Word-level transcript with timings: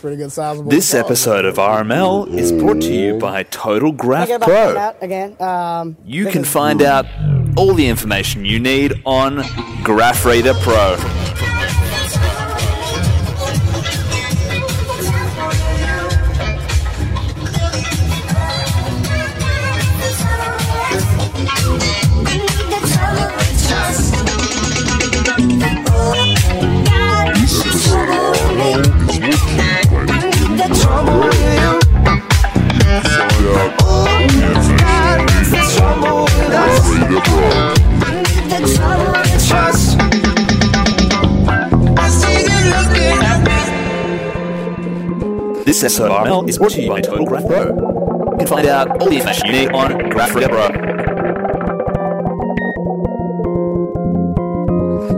This 0.00 0.94
episode 0.94 1.44
of 1.44 1.56
RML 1.56 2.32
is 2.32 2.52
brought 2.52 2.80
to 2.82 2.92
you 2.94 3.18
by 3.18 3.42
Total 3.42 3.90
Graph 3.90 4.28
Take 4.28 4.36
it 4.36 4.40
back 4.40 4.48
Pro. 4.48 4.76
out 4.78 4.96
again. 5.02 5.36
Um, 5.40 5.96
You 6.04 6.24
this 6.24 6.32
can 6.34 6.42
is- 6.42 6.48
find 6.48 6.82
out 6.82 7.06
all 7.56 7.74
the 7.74 7.88
information 7.88 8.44
you 8.44 8.60
need 8.60 8.94
on 9.04 9.42
Graph 9.82 10.24
Reader 10.24 10.54
Pro. 10.60 10.96
This 45.78 45.96
episode 45.96 46.10
of 46.10 46.26
RML 46.26 46.48
is 46.48 46.58
brought 46.58 46.72
to 46.72 46.82
you 46.82 46.88
by 46.88 47.00
Total 47.00 47.24
Graph 47.24 47.46
Pro. 47.46 47.66
You 47.68 48.36
can 48.38 48.46
find 48.48 48.66
out 48.66 49.00
all 49.00 49.08
the 49.08 49.14
information 49.14 49.46
you 49.46 49.52
need 49.52 49.70
on 49.70 50.10
Graph 50.10 50.32
Pro. 50.32 50.40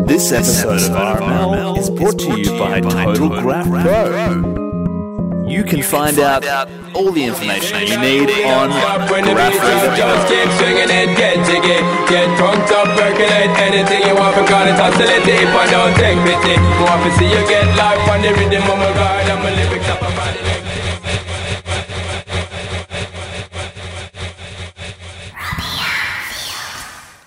This 0.05 0.33
episode 0.33 0.83
of 0.83 1.19
RML 1.19 1.79
is 1.79 1.89
brought 1.89 2.19
to 2.19 2.39
you 2.39 2.59
by 2.59 2.83
Total 2.83 3.31
Graph 3.41 3.69
Pro. 3.71 4.60
You 5.61 5.67
can 5.67 5.83
find 5.83 6.19
out 6.19 6.43
all 6.97 7.13
the 7.13 7.23
information 7.23 7.81
you 7.81 8.01
need 8.01 8.31
on 8.49 8.71
pity 16.25 16.57
Want 16.81 17.05
to 17.05 17.13
see 17.19 17.29
you 17.29 17.45
get 17.45 17.69
life 17.77 18.09
on 18.09 18.23
the 18.23 18.33
rhythm 18.33 18.63
of 18.63 18.79
my 18.81 18.89
God 18.97 19.29
And 19.29 19.43
my 19.45 19.51
lyrics 19.55 19.87
up 19.91 20.01
my 20.01 20.09
body 20.17 20.39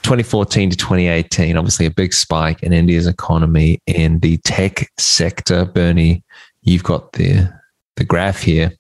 2014 0.02 0.72
to 0.72 0.76
2018, 0.76 1.56
obviously 1.56 1.86
a 1.86 1.92
big 1.92 2.14
spike 2.14 2.62
in 2.64 2.74
India's 2.74 3.08
economy 3.08 3.80
in 3.86 4.20
the 4.20 4.38
tech 4.40 4.92
sector. 4.98 5.66
Bernie, 5.66 6.24
you've 6.62 6.84
got 6.84 7.14
the 7.14 7.63
the 7.96 8.04
graph 8.04 8.42
here 8.42 8.72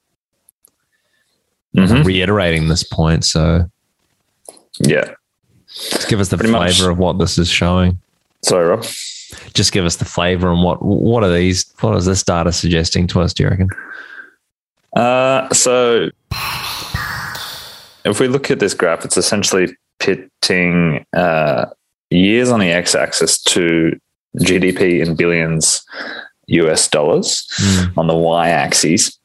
Mhm. 1.75 2.03
reiterating 2.05 2.67
this 2.67 2.83
point. 2.83 3.25
So 3.25 3.69
Yeah. 4.79 5.11
just 5.67 6.07
give 6.07 6.19
us 6.19 6.29
the 6.29 6.37
Pretty 6.37 6.51
much. 6.51 6.75
flavor 6.77 6.91
of 6.91 6.97
what 6.97 7.17
this 7.19 7.37
is 7.37 7.49
showing. 7.49 7.99
Sorry, 8.43 8.67
Rob. 8.67 8.85
Just 9.53 9.71
give 9.71 9.85
us 9.85 9.95
the 9.95 10.05
flavor 10.05 10.51
and 10.51 10.63
what 10.63 10.83
what 10.83 11.23
are 11.23 11.33
these? 11.33 11.65
What 11.81 11.95
is 11.97 12.05
this 12.05 12.23
data 12.23 12.51
suggesting 12.51 13.07
to 13.07 13.21
us? 13.21 13.33
Do 13.33 13.43
you 13.43 13.49
reckon? 13.49 13.69
Uh, 14.95 15.51
so 15.53 16.09
if 18.05 18.19
we 18.19 18.27
look 18.27 18.51
at 18.51 18.59
this 18.59 18.73
graph, 18.75 19.05
it's 19.05 19.17
essentially 19.17 19.75
pitting 19.99 21.03
uh, 21.15 21.65
years 22.11 22.49
on 22.49 22.59
the 22.59 22.71
x-axis 22.71 23.41
to 23.41 23.97
GDP 24.39 24.99
in 25.01 25.15
billions 25.15 25.83
US 26.47 26.87
dollars 26.87 27.47
Mm. 27.59 27.97
on 27.97 28.07
the 28.07 28.15
y-axis. 28.15 29.17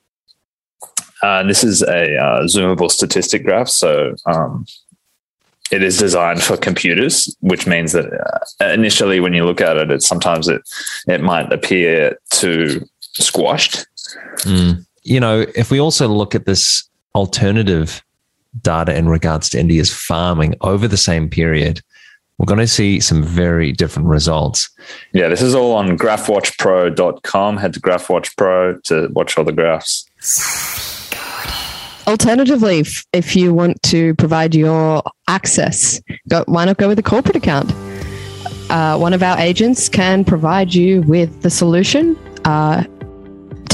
Uh, 1.22 1.42
this 1.42 1.64
is 1.64 1.82
a 1.82 2.16
uh, 2.16 2.42
zoomable 2.44 2.90
statistic 2.90 3.44
graph, 3.44 3.68
so 3.68 4.14
um, 4.26 4.64
it 5.72 5.82
is 5.82 5.98
designed 5.98 6.42
for 6.42 6.56
computers, 6.56 7.34
which 7.40 7.66
means 7.66 7.92
that 7.92 8.06
uh, 8.60 8.64
initially, 8.66 9.18
when 9.20 9.34
you 9.34 9.44
look 9.44 9.60
at 9.60 9.76
it, 9.76 9.90
it 9.90 10.02
sometimes 10.02 10.48
it 10.48 10.62
it 11.08 11.20
might 11.20 11.52
appear 11.52 12.16
too 12.30 12.86
squashed. 13.14 13.84
Mm. 14.44 14.86
You 15.02 15.18
know, 15.20 15.44
if 15.56 15.70
we 15.70 15.80
also 15.80 16.06
look 16.06 16.34
at 16.34 16.46
this 16.46 16.88
alternative 17.14 18.02
data 18.62 18.96
in 18.96 19.08
regards 19.08 19.48
to 19.50 19.58
India's 19.58 19.92
farming 19.92 20.54
over 20.60 20.86
the 20.86 20.96
same 20.96 21.28
period, 21.28 21.80
we're 22.38 22.46
going 22.46 22.60
to 22.60 22.68
see 22.68 23.00
some 23.00 23.22
very 23.22 23.72
different 23.72 24.08
results. 24.08 24.70
Yeah, 25.12 25.28
this 25.28 25.42
is 25.42 25.54
all 25.54 25.72
on 25.72 25.98
graphwatchpro.com. 25.98 27.56
Head 27.56 27.74
to 27.74 27.80
Graphwatch 27.80 28.36
Pro 28.36 28.78
to 28.84 29.08
watch 29.12 29.36
all 29.36 29.44
the 29.44 29.52
graphs. 29.52 30.06
Alternatively, 32.06 32.78
if, 32.78 33.04
if 33.12 33.36
you 33.36 33.52
want 33.52 33.82
to 33.82 34.14
provide 34.14 34.54
your 34.54 35.02
access, 35.26 36.00
go, 36.28 36.44
why 36.46 36.64
not 36.64 36.78
go 36.78 36.88
with 36.88 36.98
a 36.98 37.02
corporate 37.02 37.36
account? 37.36 37.72
Uh, 38.70 38.96
one 38.96 39.12
of 39.12 39.22
our 39.22 39.38
agents 39.38 39.88
can 39.88 40.24
provide 40.24 40.72
you 40.74 41.02
with 41.02 41.42
the 41.42 41.50
solution 41.50 42.16
uh, 42.44 42.84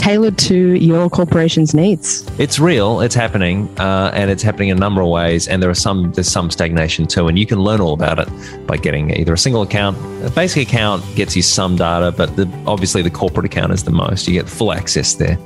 tailored 0.04 0.36
to 0.36 0.74
your 0.74 1.08
corporation's 1.08 1.72
needs. 1.72 2.28
It's 2.38 2.58
real, 2.58 3.00
it's 3.00 3.14
happening, 3.14 3.70
uh, 3.78 4.10
and 4.12 4.30
it's 4.30 4.42
happening 4.42 4.68
in 4.68 4.76
a 4.76 4.80
number 4.80 5.00
of 5.00 5.08
ways. 5.08 5.48
And 5.48 5.62
there 5.62 5.70
are 5.70 5.74
some 5.74 6.12
there's 6.12 6.30
some 6.30 6.50
stagnation 6.50 7.06
too, 7.06 7.26
and 7.26 7.38
you 7.38 7.46
can 7.46 7.60
learn 7.60 7.80
all 7.80 7.94
about 7.94 8.18
it 8.18 8.28
by 8.66 8.76
getting 8.76 9.16
either 9.16 9.32
a 9.32 9.38
single 9.38 9.62
account. 9.62 9.96
A 10.22 10.30
basic 10.30 10.68
account 10.68 11.02
gets 11.16 11.34
you 11.34 11.40
some 11.40 11.76
data, 11.76 12.12
but 12.12 12.36
the, 12.36 12.46
obviously 12.66 13.00
the 13.00 13.10
corporate 13.10 13.46
account 13.46 13.72
is 13.72 13.84
the 13.84 13.92
most. 13.92 14.28
You 14.28 14.34
get 14.34 14.46
full 14.46 14.74
access 14.74 15.14
there. 15.14 15.38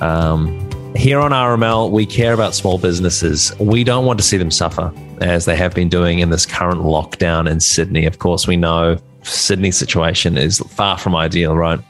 Um, 0.00 0.46
here 0.94 1.18
on 1.18 1.32
RML, 1.32 1.90
we 1.90 2.06
care 2.06 2.32
about 2.34 2.54
small 2.54 2.78
businesses. 2.78 3.52
We 3.58 3.82
don't 3.82 4.06
want 4.06 4.20
to 4.20 4.24
see 4.24 4.36
them 4.36 4.52
suffer 4.52 4.92
as 5.20 5.44
they 5.44 5.56
have 5.56 5.74
been 5.74 5.88
doing 5.88 6.20
in 6.20 6.30
this 6.30 6.46
current 6.46 6.82
lockdown 6.82 7.50
in 7.50 7.58
Sydney. 7.58 8.06
Of 8.06 8.20
course, 8.20 8.46
we 8.46 8.56
know 8.56 8.96
Sydney's 9.22 9.76
situation 9.76 10.38
is 10.38 10.60
far 10.60 10.98
from 10.98 11.16
ideal, 11.16 11.56
right? 11.56 11.80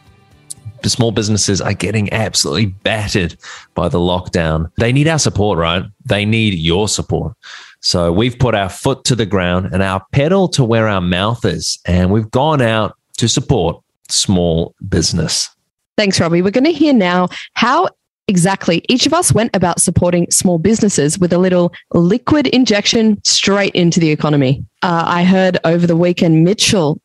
Small 0.85 1.13
businesses 1.13 1.61
are 1.61 1.75
getting 1.75 2.13
absolutely 2.13 2.67
battered 2.67 3.37
by 3.75 3.89
the 3.89 3.99
lockdown. 3.99 4.71
They 4.79 4.93
need 4.93 5.09
our 5.09 5.19
support, 5.19 5.59
right? 5.59 5.85
They 6.05 6.25
need 6.25 6.55
your 6.55 6.89
support. 6.89 7.35
So 7.81 8.13
we've 8.13 8.39
put 8.39 8.55
our 8.55 8.69
foot 8.69 9.05
to 9.05 9.15
the 9.15 9.27
ground 9.27 9.71
and 9.73 9.83
our 9.83 10.05
pedal 10.13 10.49
to 10.49 10.65
where 10.65 10.89
our 10.89 11.01
mouth 11.01 11.45
is, 11.45 11.79
and 11.87 12.11
we've 12.11 12.31
gone 12.31 12.61
out 12.61 12.97
to 13.19 13.29
support 13.29 13.83
small 14.09 14.75
business. 14.89 15.49
Thanks, 15.97 16.21
Robbie. 16.21 16.43
We're 16.43 16.51
going 16.51 16.65
to 16.65 16.73
hear 16.73 16.93
now 16.93 17.29
how 17.55 17.89
exactly 18.29 18.85
each 18.89 19.07
of 19.07 19.15
us 19.15 19.33
went 19.33 19.55
about 19.55 19.81
supporting 19.81 20.31
small 20.31 20.59
businesses 20.59 21.19
with 21.19 21.33
a 21.33 21.39
little 21.39 21.73
liquid 21.95 22.47
injection 22.49 23.21
straight 23.25 23.75
into 23.75 23.99
the 23.99 24.11
economy. 24.11 24.65
Uh, 24.83 25.05
I 25.07 25.25
heard 25.25 25.59
over 25.65 25.87
the 25.87 25.97
weekend 25.97 26.45
Mitchell 26.45 27.01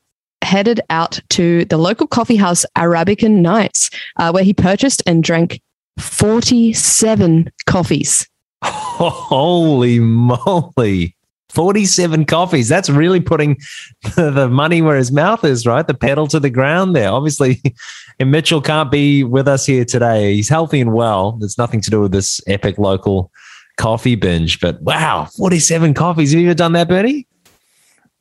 headed 0.53 0.79
out 0.91 1.19
to 1.29 1.65
the 1.65 1.77
local 1.77 2.05
coffee 2.05 2.35
house 2.35 2.63
Arabican 2.77 3.41
Nights, 3.41 3.89
uh, 4.17 4.29
where 4.29 4.43
he 4.43 4.53
purchased 4.53 5.01
and 5.07 5.23
drank 5.23 5.59
47 5.97 7.51
coffees. 7.65 8.29
Holy 8.63 9.97
moly. 9.97 11.15
47 11.49 12.25
coffees. 12.25 12.69
That's 12.69 12.87
really 12.87 13.19
putting 13.19 13.57
the, 14.15 14.47
money 14.47 14.83
where 14.83 14.95
his 14.95 15.11
mouth 15.11 15.43
is, 15.43 15.65
right? 15.65 15.87
The 15.87 15.95
pedal 15.95 16.27
to 16.27 16.39
the 16.39 16.51
ground 16.51 16.95
there. 16.95 17.09
Obviously, 17.09 17.59
and 18.19 18.29
Mitchell 18.29 18.61
can't 18.61 18.91
be 18.91 19.23
with 19.23 19.47
us 19.47 19.65
here 19.65 19.85
today. 19.85 20.35
He's 20.35 20.49
healthy 20.49 20.81
and 20.81 20.93
well. 20.93 21.31
There's 21.31 21.57
nothing 21.57 21.81
to 21.81 21.89
do 21.89 22.01
with 22.01 22.11
this 22.11 22.39
epic 22.45 22.77
local 22.77 23.31
coffee 23.77 24.13
binge, 24.13 24.59
but 24.59 24.79
wow, 24.83 25.27
47 25.35 25.95
coffees. 25.95 26.31
Have 26.31 26.39
you 26.39 26.47
ever 26.47 26.55
done 26.55 26.73
that, 26.73 26.87
Bernie? 26.87 27.25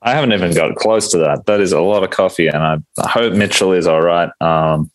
I 0.02 0.14
haven't 0.14 0.32
even 0.32 0.52
got 0.52 0.74
close 0.76 1.10
to 1.12 1.18
that. 1.18 1.46
That 1.46 1.60
is 1.60 1.72
a 1.72 1.80
lot 1.80 2.02
of 2.02 2.10
coffee, 2.10 2.48
and 2.48 2.58
I, 2.58 2.76
I 2.98 3.08
hope 3.08 3.34
Mitchell 3.34 3.72
is 3.72 3.86
all 3.86 4.02
right. 4.02 4.30
Um, 4.40 4.90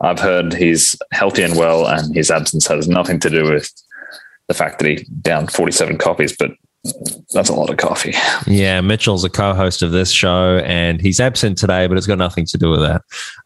I've 0.00 0.18
heard 0.18 0.54
he's 0.54 0.96
healthy 1.12 1.42
and 1.42 1.56
well, 1.56 1.86
and 1.86 2.14
his 2.14 2.30
absence 2.30 2.66
has 2.66 2.88
nothing 2.88 3.20
to 3.20 3.30
do 3.30 3.44
with 3.44 3.72
the 4.48 4.54
fact 4.54 4.78
that 4.78 4.88
he 4.88 5.06
downed 5.20 5.52
47 5.52 5.98
coffees, 5.98 6.36
but 6.36 6.50
that's 7.32 7.48
a 7.48 7.54
lot 7.54 7.70
of 7.70 7.76
coffee. 7.76 8.14
Yeah, 8.46 8.80
Mitchell's 8.80 9.24
a 9.24 9.28
co-host 9.28 9.82
of 9.82 9.92
this 9.92 10.10
show, 10.10 10.58
and 10.64 11.00
he's 11.00 11.20
absent 11.20 11.58
today, 11.58 11.86
but 11.86 11.96
it's 11.96 12.06
got 12.06 12.18
nothing 12.18 12.46
to 12.46 12.58
do 12.58 12.70
with 12.70 12.80
that. 12.80 13.02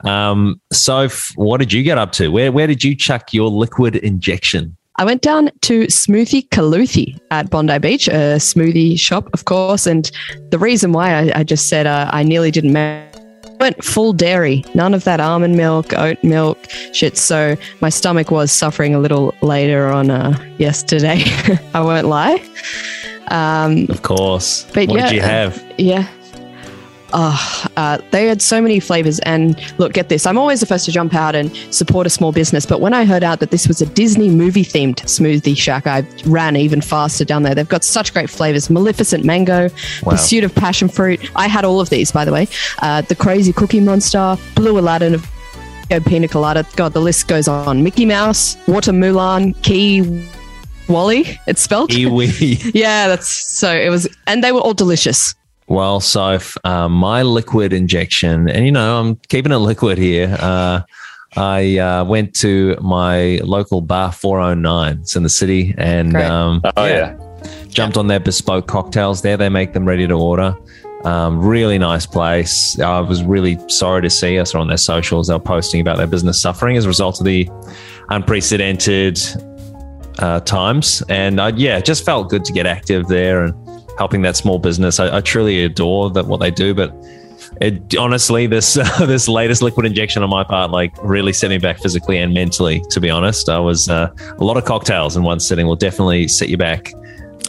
Um, 0.09 0.61
so, 0.73 1.09
what 1.37 1.59
did 1.59 1.73
you 1.73 1.83
get 1.83 1.99
up 1.99 2.13
to? 2.13 2.29
Where 2.29 2.53
where 2.53 2.67
did 2.67 2.85
you 2.85 2.95
chuck 2.95 3.33
your 3.33 3.49
liquid 3.49 3.97
injection? 3.97 4.77
I 4.97 5.05
went 5.05 5.23
down 5.23 5.51
to 5.63 5.87
Smoothie 5.87 6.49
Kaluthi 6.51 7.19
at 7.31 7.49
Bondi 7.51 7.79
Beach, 7.79 8.09
a 8.09 8.37
smoothie 8.37 8.99
shop, 8.99 9.29
of 9.33 9.47
course. 9.47 9.87
And 9.87 10.11
the 10.51 10.59
reason 10.59 10.93
why 10.93 11.15
I, 11.15 11.41
I 11.41 11.45
just 11.45 11.69
said 11.69 11.87
uh, 11.87 12.11
I 12.13 12.23
nearly 12.23 12.51
didn't 12.51 12.73
make 12.73 13.13
went 13.59 13.83
full 13.85 14.13
dairy, 14.13 14.65
none 14.75 14.93
of 14.93 15.05
that 15.05 15.21
almond 15.21 15.57
milk, 15.57 15.93
oat 15.95 16.23
milk 16.25 16.59
shit. 16.93 17.17
So 17.17 17.57
my 17.81 17.91
stomach 17.91 18.31
was 18.31 18.51
suffering 18.51 18.93
a 18.93 18.99
little 18.99 19.35
later 19.41 19.87
on 19.89 20.11
uh, 20.11 20.37
yesterday. 20.59 21.23
I 21.75 21.81
won't 21.81 22.09
lie. 22.09 22.45
Um, 23.29 23.87
Of 23.89 24.03
course. 24.03 24.65
But 24.75 24.89
what 24.89 24.99
yeah, 24.99 25.09
did 25.09 25.15
you 25.15 25.21
have? 25.23 25.75
yeah. 25.79 26.09
Oh, 27.15 27.67
uh, 27.77 27.99
they 28.11 28.27
had 28.27 28.41
so 28.41 28.61
many 28.61 28.81
flavors. 28.81 29.19
And 29.21 29.61
look, 29.79 29.93
get 29.93 30.09
this. 30.09 30.27
I'm 30.27 30.39
always 30.39 30.61
the 30.61 30.67
first 30.67 30.85
to 30.87 30.93
jump 30.93 31.15
out 31.15 31.35
and 31.35 31.55
support 31.71 32.07
a 32.07 32.11
small 32.11 32.33
business. 32.33 32.65
But 32.65 32.81
when 32.81 32.95
I 32.95 33.05
heard 33.05 33.23
out 33.23 33.41
that 33.41 33.51
this 33.51 33.69
was 33.69 33.83
a 33.83 33.87
Disney 33.87 34.31
movie 34.31 34.65
themed 34.65 34.97
smoothie 34.97 35.57
shack, 35.57 35.87
I 35.87 36.07
ran 36.27 36.57
even 36.57 36.81
faster 36.81 37.25
down 37.25 37.43
there. 37.43 37.55
They've 37.55 37.69
got 37.69 37.85
such 37.85 38.13
great 38.13 38.31
flavors 38.31 38.71
Maleficent 38.71 39.25
Mango, 39.25 39.69
Wow. 40.03 40.13
Pursuit 40.13 40.45
of 40.45 40.55
Passion 40.55 40.89
Fruit. 40.89 41.21
I 41.37 41.49
had 41.49 41.65
all 41.65 41.81
of 41.81 41.91
these, 41.91 42.11
by 42.11 42.25
the 42.25 42.33
way. 42.33 42.49
Uh, 42.81 43.03
the 43.03 43.15
Crazy 43.15 43.53
Cookie 43.53 43.81
Monster, 43.81 44.37
Blue 44.55 44.79
Aladdin 44.79 45.15
of 45.15 45.29
Pina 46.07 46.29
Colada. 46.29 46.67
God, 46.77 46.93
the 46.93 47.01
list 47.01 47.29
goes 47.29 47.49
on. 47.49 47.83
Mickey 47.83 48.07
Mouse, 48.07 48.57
Water 48.67 48.93
Mulan, 48.93 49.61
Key 49.63 50.27
Wally, 50.89 51.39
it's 51.47 51.63
spelled. 51.63 51.91
Iwi. 51.91 52.71
yeah, 52.75 53.09
that's 53.09 53.29
so 53.29 53.73
it 53.75 53.91
was, 53.91 54.09
and 54.27 54.43
they 54.43 54.53
were 54.53 54.61
all 54.61 54.75
delicious. 54.75 55.35
Well, 55.69 56.01
so 56.01 56.39
uh, 56.65 56.89
my 56.89 57.23
liquid 57.23 57.73
injection, 57.73 58.49
and 58.49 58.67
you 58.67 58.73
know, 58.73 59.01
I'm 59.01 59.17
keeping 59.29 59.53
it 59.53 59.57
liquid 59.57 59.97
here. 59.99 60.37
Uh, 60.39 60.83
I 61.35 61.79
uh, 61.79 62.05
went 62.05 62.35
to 62.37 62.77
my 62.81 63.41
local 63.43 63.81
bar 63.81 64.13
409. 64.13 64.99
It's 65.01 65.17
in 65.17 65.23
the 65.23 65.31
city, 65.31 65.75
and 65.79 66.17
um, 66.17 66.61
Oh 66.77 66.85
yeah. 66.85 67.17
jumped 67.69 67.97
on 67.97 68.09
their 68.09 68.21
bespoke 68.21 68.67
cocktails 68.67 69.23
there. 69.23 69.37
They 69.37 69.49
make 69.49 69.73
them 69.73 69.87
ready 69.87 70.07
to 70.07 70.15
order. 70.15 70.55
Um, 71.05 71.41
really 71.41 71.79
nice 71.79 72.07
place. 72.07 72.79
I 72.79 73.01
was 73.01 73.25
really 73.25 73.59
sorry 73.69 74.03
to 74.03 74.11
see 74.11 74.39
us 74.39 74.55
on 74.55 74.69
their 74.69 74.77
socials. 74.77 75.29
They 75.29 75.35
were 75.35 75.41
posting 75.41 75.81
about 75.81 75.97
their 75.97 76.07
business 76.07 76.41
suffering 76.41 76.77
as 76.77 76.85
a 76.85 76.89
result 76.89 77.19
of 77.19 77.25
the 77.25 77.49
unprecedented 78.11 79.19
uh, 80.19 80.41
times. 80.41 81.03
And 81.09 81.41
I, 81.41 81.49
yeah, 81.51 81.79
it 81.79 81.85
just 81.85 82.05
felt 82.05 82.29
good 82.31 82.45
to 82.45 82.53
get 82.53 82.67
active 82.67 83.09
there 83.09 83.45
and 83.45 83.55
helping 83.99 84.23
that 84.23 84.37
small 84.37 84.59
business. 84.59 85.01
I, 85.01 85.19
I 85.19 85.21
truly 85.21 85.65
adore 85.65 86.11
that 86.11 86.27
what 86.27 86.41
they 86.41 86.51
do, 86.51 86.75
but 86.75 86.95
it 87.61 87.97
honestly 87.97 88.47
this 88.47 88.77
uh, 88.77 88.85
this 89.07 89.29
latest 89.29 89.63
liquid 89.63 89.87
injection 89.87 90.23
on 90.23 90.31
my 90.31 90.45
part 90.45 90.71
like 90.71 90.93
really 91.03 91.33
set 91.33 91.51
me 91.51 91.59
back 91.59 91.79
physically 91.79 92.19
and 92.19 92.33
mentally. 92.35 92.83
To 92.91 93.01
be 93.01 93.11
honest, 93.11 93.49
I 93.49 93.59
was 93.59 93.89
uh, 93.89 94.13
a 94.39 94.45
lot 94.45 94.57
of 94.57 94.65
cocktails 94.65 95.17
in 95.17 95.23
one 95.23 95.41
sitting 95.41 95.67
will 95.67 95.77
definitely 95.77 96.29
set 96.29 96.49
you 96.49 96.57
back. 96.57 96.93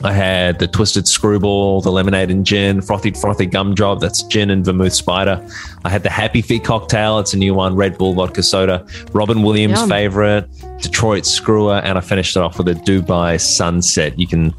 I 0.03 0.11
had 0.11 0.59
the 0.59 0.67
twisted 0.67 1.07
screwball, 1.07 1.79
the 1.79 1.91
lemonade 1.91 2.29
and 2.29 2.45
gin, 2.45 2.81
frothy 2.81 3.11
frothy 3.11 3.45
gumdrop. 3.45 3.99
That's 3.99 4.23
gin 4.23 4.49
and 4.49 4.65
vermouth 4.65 4.93
spider. 4.93 5.47
I 5.85 5.89
had 5.89 6.03
the 6.03 6.09
Happy 6.09 6.41
Feet 6.41 6.63
cocktail. 6.63 7.19
It's 7.19 7.33
a 7.33 7.37
new 7.37 7.53
one, 7.53 7.75
Red 7.75 7.97
Bull 7.97 8.13
vodka 8.13 8.43
soda. 8.43 8.85
Robin 9.13 9.43
Williams' 9.43 9.79
Yum. 9.79 9.89
favorite, 9.89 10.49
Detroit 10.81 11.25
Screwer, 11.25 11.75
and 11.75 11.97
I 11.97 12.01
finished 12.01 12.35
it 12.35 12.41
off 12.41 12.57
with 12.57 12.67
a 12.67 12.73
Dubai 12.73 13.39
Sunset. 13.39 14.19
You 14.19 14.27
can 14.27 14.53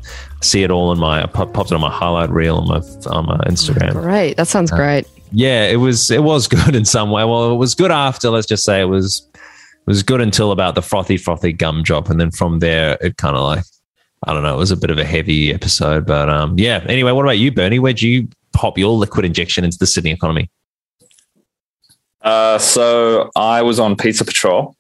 see 0.45 0.63
it 0.63 0.71
all 0.71 0.93
in 0.93 0.99
my. 0.99 1.23
I 1.23 1.27
pop- 1.27 1.53
popped 1.53 1.71
it 1.71 1.75
on 1.75 1.81
my 1.81 1.91
highlight 1.91 2.31
reel 2.31 2.57
on 2.57 2.69
my 2.69 2.81
on 3.11 3.27
my 3.27 3.39
Instagram. 3.47 3.93
Great, 3.93 4.37
that 4.37 4.49
sounds 4.49 4.71
great. 4.71 5.07
Yeah, 5.33 5.67
it 5.67 5.77
was 5.77 6.11
it 6.11 6.23
was 6.23 6.47
good 6.49 6.77
in 6.77 6.85
some 6.85 7.11
way. 7.11 7.25
Well, 7.25 7.53
it 7.53 7.57
was 7.57 7.75
good 7.75 7.91
after. 7.91 8.31
Let's 8.31 8.47
just 8.47 8.65
say 8.65 8.81
it 8.81 8.87
was 8.87 9.27
it 9.35 9.87
was 9.87 10.03
good 10.03 10.21
until 10.21 10.53
about 10.53 10.75
the 10.75 10.83
frothy 10.83 11.17
frothy 11.17 11.53
gumdrop, 11.53 12.09
and 12.11 12.21
then 12.21 12.31
from 12.31 12.61
there 12.61 12.97
it 13.01 13.17
kind 13.17 13.37
of 13.37 13.43
like 13.43 13.65
I 14.27 14.33
don't 14.33 14.43
know. 14.43 14.55
It 14.55 14.59
was 14.59 14.71
a 14.71 14.77
bit 14.77 14.91
of 14.91 14.99
a 14.99 15.05
heavy 15.05 15.53
episode, 15.53 16.07
but 16.07 16.29
um, 16.29 16.59
yeah. 16.59 16.85
Anyway, 16.89 17.13
what 17.13 17.25
about 17.25 17.39
you, 17.39 17.53
Bernie? 17.53 17.79
Where'd 17.79 18.01
you 18.01 18.29
pop 18.53 18.79
your 18.79 18.93
liquid 18.93 19.25
injection 19.25 19.65
into 19.65 19.77
the 19.79 19.87
Sydney 19.87 20.13
economy? 20.13 20.51
Uh, 22.23 22.59
so 22.59 23.31
I 23.37 23.61
was 23.61 23.79
on 23.79 23.97
Pizza 23.97 24.25
Patrol. 24.25 24.75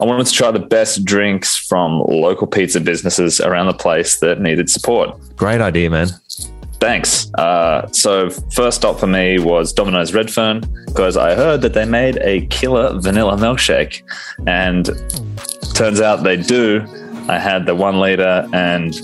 I 0.00 0.04
wanted 0.04 0.26
to 0.26 0.32
try 0.32 0.50
the 0.50 0.58
best 0.58 1.04
drinks 1.04 1.56
from 1.56 2.00
local 2.00 2.46
pizza 2.46 2.80
businesses 2.80 3.40
around 3.40 3.66
the 3.66 3.74
place 3.74 4.20
that 4.20 4.40
needed 4.40 4.68
support. 4.68 5.18
Great 5.36 5.60
idea, 5.60 5.88
man. 5.88 6.08
Thanks. 6.78 7.32
Uh, 7.34 7.90
so 7.92 8.28
first 8.28 8.76
stop 8.76 9.00
for 9.00 9.06
me 9.06 9.38
was 9.38 9.72
Domino's 9.72 10.12
Redfern 10.12 10.60
because 10.86 11.16
I 11.16 11.34
heard 11.34 11.62
that 11.62 11.72
they 11.72 11.86
made 11.86 12.18
a 12.18 12.46
killer 12.48 12.98
vanilla 13.00 13.36
milkshake, 13.36 14.02
and 14.46 14.90
turns 15.74 16.00
out 16.00 16.22
they 16.22 16.36
do. 16.36 16.84
I 17.28 17.38
had 17.38 17.64
the 17.64 17.74
one 17.74 17.98
liter, 17.98 18.46
and 18.52 18.94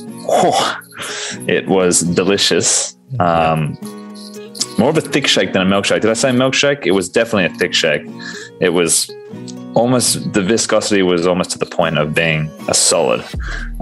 it 1.49 1.67
was 1.67 2.00
delicious. 2.00 2.97
Um, 3.19 3.79
more 4.79 4.91
of 4.91 4.97
a 4.97 5.00
thick 5.00 5.27
shake 5.27 5.55
than 5.55 5.62
a 5.62 5.67
milkshake. 5.67 6.03
Did 6.03 6.11
I 6.11 6.15
say 6.15 6.31
milkshake? 6.31 6.87
It 6.87 6.93
was 6.93 7.09
definitely 7.09 7.47
a 7.47 7.59
thick 7.59 7.73
shake. 7.73 8.03
It 8.61 8.71
was 8.71 9.11
almost 9.74 10.32
the 10.32 10.42
viscosity 10.42 11.02
was 11.02 11.26
almost 11.26 11.50
to 11.52 11.58
the 11.58 11.66
point 11.66 11.98
of 11.98 12.14
being 12.14 12.50
a 12.69 12.74
solid. 12.74 13.24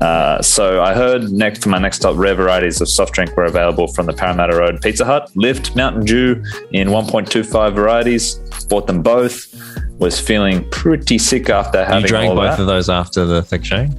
Uh, 0.00 0.40
so 0.42 0.82
I 0.82 0.94
heard 0.94 1.30
next 1.32 1.66
my 1.66 1.78
next 1.78 1.98
stop, 1.98 2.16
rare 2.16 2.34
varieties 2.34 2.80
of 2.80 2.88
soft 2.88 3.12
drink 3.14 3.36
were 3.36 3.44
available 3.44 3.88
from 3.88 4.06
the 4.06 4.12
Parramatta 4.12 4.56
Road 4.56 4.80
Pizza 4.80 5.04
Hut, 5.04 5.30
Lift, 5.34 5.76
Mountain 5.76 6.04
Dew 6.04 6.42
in 6.72 6.88
1.25 6.88 7.74
varieties. 7.74 8.34
Bought 8.68 8.86
them 8.86 9.02
both. 9.02 9.54
Was 9.98 10.18
feeling 10.18 10.68
pretty 10.70 11.18
sick 11.18 11.50
after 11.50 11.84
having 11.84 12.02
You 12.02 12.08
drank 12.08 12.34
both 12.34 12.56
that. 12.56 12.60
of 12.60 12.66
those 12.66 12.88
after 12.88 13.26
the 13.26 13.42
thick 13.42 13.64
shake. 13.64 13.90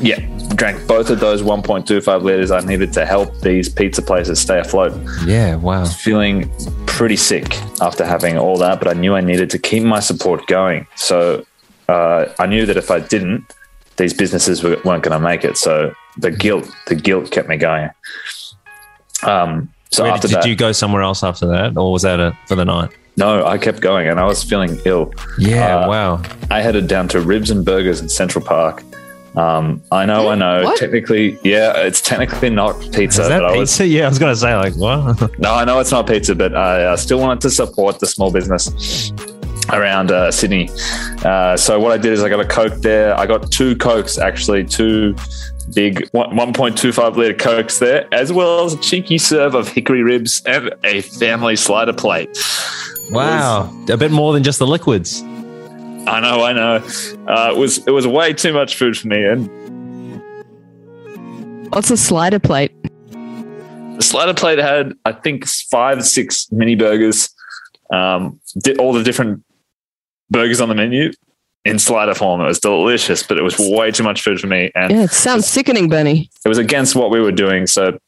Yeah, 0.00 0.20
drank 0.54 0.86
both 0.86 1.10
of 1.10 1.20
those 1.20 1.42
1.25 1.42 2.22
liters 2.22 2.50
I 2.50 2.60
needed 2.60 2.92
to 2.94 3.06
help 3.06 3.40
these 3.40 3.68
pizza 3.68 4.02
places 4.02 4.38
stay 4.40 4.58
afloat. 4.60 4.92
Yeah, 5.26 5.56
wow. 5.56 5.84
Feeling 5.86 6.50
pretty 6.86 7.16
sick 7.16 7.56
after 7.80 8.04
having 8.04 8.36
all 8.38 8.56
that, 8.58 8.78
but 8.78 8.88
I 8.88 8.92
knew 8.94 9.14
I 9.14 9.20
needed 9.20 9.50
to 9.50 9.58
keep 9.58 9.82
my 9.82 10.00
support 10.00 10.46
going. 10.46 10.86
So 10.96 11.44
uh, 11.88 12.26
I 12.38 12.46
knew 12.46 12.66
that 12.66 12.76
if 12.76 12.90
I 12.90 13.00
didn't, 13.00 13.44
these 13.96 14.12
businesses 14.12 14.62
were, 14.62 14.76
weren't 14.84 15.02
going 15.02 15.18
to 15.18 15.20
make 15.20 15.44
it. 15.44 15.56
So 15.56 15.94
the 16.18 16.30
guilt, 16.30 16.70
the 16.86 16.94
guilt 16.94 17.30
kept 17.30 17.48
me 17.48 17.56
going. 17.56 17.90
Um, 19.22 19.72
so 19.90 20.02
Where 20.02 20.12
after 20.12 20.28
did, 20.28 20.36
that, 20.36 20.42
did 20.42 20.48
you 20.50 20.56
go 20.56 20.72
somewhere 20.72 21.02
else 21.02 21.22
after 21.22 21.46
that, 21.46 21.76
or 21.76 21.92
was 21.92 22.02
that 22.02 22.20
a, 22.20 22.36
for 22.48 22.54
the 22.54 22.64
night? 22.64 22.90
no, 23.18 23.46
I 23.46 23.56
kept 23.56 23.80
going, 23.80 24.08
and 24.08 24.20
I 24.20 24.26
was 24.26 24.42
feeling 24.42 24.78
ill. 24.84 25.10
Yeah, 25.38 25.78
Uh, 25.78 25.88
wow. 25.88 26.22
I 26.50 26.60
headed 26.60 26.86
down 26.86 27.08
to 27.08 27.20
Ribs 27.20 27.50
and 27.50 27.64
Burgers 27.64 27.98
in 28.00 28.10
Central 28.10 28.44
Park. 28.44 28.82
Um, 29.36 29.82
I 29.92 30.06
know, 30.06 30.30
I 30.30 30.34
know. 30.34 30.64
What? 30.64 30.78
Technically, 30.78 31.38
yeah, 31.44 31.76
it's 31.76 32.00
technically 32.00 32.48
not 32.48 32.80
pizza. 32.92 33.22
Is 33.22 33.28
that 33.28 33.40
but 33.40 33.44
I 33.44 33.56
was, 33.58 33.70
pizza? 33.70 33.86
Yeah, 33.86 34.06
I 34.06 34.08
was 34.08 34.18
gonna 34.18 34.34
say 34.34 34.54
like 34.56 34.74
what? 34.74 35.38
no, 35.38 35.54
I 35.54 35.64
know 35.64 35.78
it's 35.78 35.90
not 35.90 36.06
pizza, 36.06 36.34
but 36.34 36.54
I 36.54 36.84
uh, 36.84 36.96
still 36.96 37.20
wanted 37.20 37.42
to 37.42 37.50
support 37.50 38.00
the 38.00 38.06
small 38.06 38.32
business 38.32 39.12
around 39.72 40.10
uh, 40.10 40.30
Sydney. 40.30 40.70
Uh, 41.24 41.56
so 41.56 41.78
what 41.78 41.92
I 41.92 41.98
did 41.98 42.12
is 42.12 42.22
I 42.22 42.28
got 42.28 42.40
a 42.40 42.46
Coke 42.46 42.76
there. 42.76 43.18
I 43.18 43.26
got 43.26 43.50
two 43.50 43.76
Cokes, 43.76 44.16
actually, 44.16 44.64
two 44.64 45.14
big 45.74 46.08
1.25 46.12 47.16
liter 47.16 47.34
Cokes 47.34 47.78
there, 47.78 48.06
as 48.14 48.32
well 48.32 48.64
as 48.64 48.74
a 48.74 48.78
cheeky 48.78 49.18
serve 49.18 49.54
of 49.54 49.68
hickory 49.68 50.02
ribs 50.02 50.42
and 50.46 50.74
a 50.84 51.02
family 51.02 51.56
slider 51.56 51.92
plate. 51.92 52.30
wow, 53.10 53.70
a 53.90 53.96
bit 53.96 54.10
more 54.10 54.32
than 54.32 54.42
just 54.42 54.58
the 54.58 54.66
liquids. 54.66 55.22
I 56.08 56.20
know, 56.20 56.44
I 56.44 56.52
know. 56.52 56.76
Uh, 57.26 57.50
it 57.52 57.56
was 57.58 57.78
it 57.86 57.90
was 57.90 58.06
way 58.06 58.32
too 58.32 58.52
much 58.52 58.76
food 58.76 58.96
for 58.96 59.08
me, 59.08 59.24
and 59.24 59.50
What's 61.72 61.90
a 61.90 61.96
slider 61.96 62.38
plate? 62.38 62.72
The 63.12 64.02
slider 64.02 64.34
plate 64.34 64.58
had, 64.58 64.94
I 65.04 65.12
think, 65.12 65.46
five, 65.46 66.04
six 66.04 66.50
mini 66.52 66.74
burgers, 66.76 67.28
um, 67.92 68.40
di- 68.58 68.76
all 68.76 68.92
the 68.92 69.02
different 69.02 69.42
burgers 70.30 70.60
on 70.60 70.68
the 70.68 70.74
menu 70.74 71.10
in 71.64 71.78
slider 71.78 72.14
form. 72.14 72.40
It 72.40 72.44
was 72.44 72.60
delicious, 72.60 73.22
but 73.24 73.36
it 73.36 73.42
was 73.42 73.56
way 73.58 73.90
too 73.90 74.04
much 74.04 74.22
food 74.22 74.38
for 74.40 74.46
me, 74.46 74.70
and 74.74 74.92
Yeah, 74.92 75.02
it 75.04 75.10
sounds 75.10 75.46
sickening, 75.46 75.88
Bernie. 75.88 76.30
it 76.44 76.48
was 76.48 76.58
against 76.58 76.94
what 76.94 77.10
we 77.10 77.20
were 77.20 77.32
doing. 77.32 77.66
So, 77.66 77.98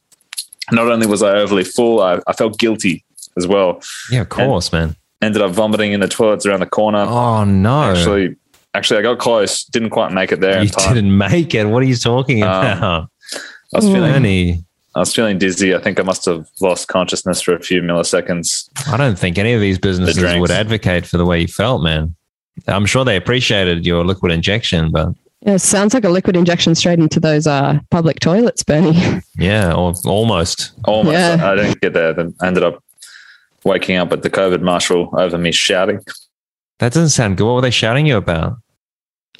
not 0.70 0.86
only 0.86 1.06
was 1.06 1.22
I 1.22 1.30
overly 1.38 1.64
full, 1.64 2.00
I, 2.00 2.20
I 2.28 2.32
felt 2.34 2.58
guilty 2.58 3.04
as 3.36 3.46
well. 3.46 3.82
Yeah, 4.10 4.20
of 4.20 4.28
course, 4.28 4.72
man. 4.72 4.94
Ended 5.20 5.42
up 5.42 5.50
vomiting 5.52 5.92
in 5.92 6.00
the 6.00 6.08
toilets 6.08 6.46
around 6.46 6.60
the 6.60 6.66
corner. 6.66 6.98
Oh 7.00 7.44
no, 7.44 7.82
Actually, 7.92 8.36
actually, 8.74 9.00
I 9.00 9.02
got 9.02 9.18
close. 9.18 9.64
Didn't 9.64 9.90
quite 9.90 10.12
make 10.12 10.30
it 10.30 10.40
there 10.40 10.58
in 10.58 10.64
you 10.64 10.68
time. 10.70 10.94
didn't 10.94 11.16
make 11.18 11.54
it. 11.54 11.64
What 11.66 11.82
are 11.82 11.86
you 11.86 11.96
talking 11.96 12.42
Um, 12.44 12.48
about, 12.78 13.08
I 13.34 13.38
was 13.76 13.84
feeling, 13.86 14.12
Bernie? 14.12 14.64
I 14.94 15.00
was 15.00 15.14
feeling 15.14 15.38
dizzy. 15.38 15.74
I 15.74 15.78
think 15.78 15.98
I 16.00 16.02
must 16.04 16.24
have 16.26 16.46
lost 16.60 16.88
consciousness 16.88 17.40
for 17.42 17.54
a 17.54 17.60
few 17.60 17.82
milliseconds. 17.82 18.68
I 18.88 18.96
don't 18.96 19.18
think 19.18 19.38
any 19.38 19.52
of 19.52 19.60
these 19.60 19.78
businesses 19.78 20.16
drinks. 20.16 20.40
would 20.40 20.50
advocate 20.50 21.04
for 21.06 21.18
the 21.18 21.24
way 21.26 21.40
you 21.40 21.46
felt, 21.48 21.82
man. 21.82 22.14
I'm 22.66 22.86
sure 22.86 23.04
they 23.04 23.16
appreciated 23.16 23.84
your 23.86 24.04
liquid 24.04 24.32
injection, 24.32 24.90
but 24.90 25.08
Yeah, 25.42 25.54
it 25.54 25.58
sounds 25.60 25.94
like 25.94 26.04
a 26.04 26.08
liquid 26.08 26.36
injection 26.36 26.74
straight 26.74 26.98
into 26.98 27.20
those 27.20 27.46
uh, 27.46 27.78
public 27.90 28.18
toilets, 28.20 28.62
Bernie. 28.64 29.20
yeah, 29.38 29.72
or 29.72 29.94
almost. 30.06 30.72
Almost. 30.84 31.12
Yeah. 31.12 31.38
I 31.50 31.54
didn't 31.54 31.80
get 31.80 31.92
there. 31.92 32.12
Then 32.12 32.34
ended 32.42 32.62
up 32.64 32.82
waking 33.68 33.96
up 33.96 34.10
with 34.10 34.22
the 34.22 34.30
COVID 34.30 34.62
marshal 34.62 35.10
over 35.18 35.38
me 35.38 35.52
shouting. 35.52 36.00
That 36.78 36.92
doesn't 36.92 37.10
sound 37.10 37.36
good. 37.36 37.46
What 37.46 37.54
were 37.54 37.60
they 37.60 37.70
shouting 37.70 38.06
you 38.06 38.16
about? 38.16 38.56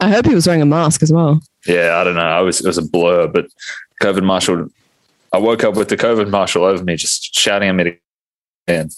I 0.01 0.11
hope 0.11 0.27
he 0.27 0.35
was 0.35 0.47
wearing 0.47 0.63
a 0.63 0.67
mask 0.67 1.03
as 1.03 1.13
well. 1.13 1.41
Yeah, 1.67 1.97
I 1.99 2.05
don't 2.05 2.15
know. 2.15 2.21
I 2.21 2.41
was 2.41 2.61
it 2.61 2.67
was 2.67 2.79
a 2.79 2.83
blur, 2.83 3.27
but 3.29 3.47
COVID 4.03 4.23
marshal. 4.23 4.69
I 5.33 5.39
woke 5.39 5.65
up 5.65 5.77
with 5.77 5.89
the 5.89 5.97
COVID 5.97 6.31
marshal 6.31 6.65
over 6.65 6.83
me, 6.85 6.97
just 6.97 7.35
shouting 7.35 7.69
at 7.69 7.75
me. 7.75 7.99
And 8.67 8.91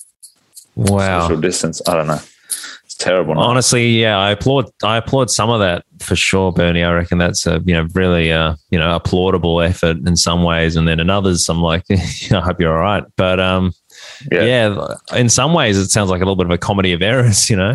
Wow. 0.77 1.23
social 1.23 1.41
distance. 1.41 1.83
I 1.89 1.95
don't 1.95 2.07
know. 2.07 2.21
It's 2.85 2.95
terrible. 2.95 3.35
Now. 3.35 3.43
Honestly, 3.43 3.89
yeah, 3.89 4.19
I 4.19 4.31
applaud. 4.33 4.71
I 4.83 4.97
applaud 4.99 5.31
some 5.31 5.51
of 5.51 5.61
that 5.61 5.85
for 6.01 6.17
sure, 6.17 6.53
Bernie. 6.53 6.83
I 6.83 6.93
reckon 6.93 7.19
that's 7.19 7.47
a 7.47 7.61
you 7.65 7.75
know 7.75 7.87
really 7.95 8.33
uh, 8.33 8.57
you 8.71 8.79
know 8.79 8.99
applaudable 8.99 9.67
effort 9.67 9.99
in 10.07 10.17
some 10.17 10.43
ways, 10.43 10.77
and 10.77 10.87
then 10.89 11.01
in 11.01 11.11
others, 11.11 11.49
I'm 11.49 11.61
like, 11.63 11.85
I 11.91 12.41
hope 12.41 12.61
you're 12.61 12.73
all 12.77 12.83
right. 12.83 13.05
But 13.17 13.41
um, 13.41 13.73
yeah. 14.31 14.43
yeah. 14.43 14.95
in 15.17 15.29
some 15.29 15.55
ways, 15.55 15.79
it 15.79 15.91
sounds 15.91 16.11
like 16.11 16.21
a 16.21 16.25
little 16.25 16.37
bit 16.37 16.47
of 16.47 16.53
a 16.53 16.59
comedy 16.59 16.93
of 16.93 17.03
errors. 17.03 17.49
You 17.51 17.57
know, 17.57 17.75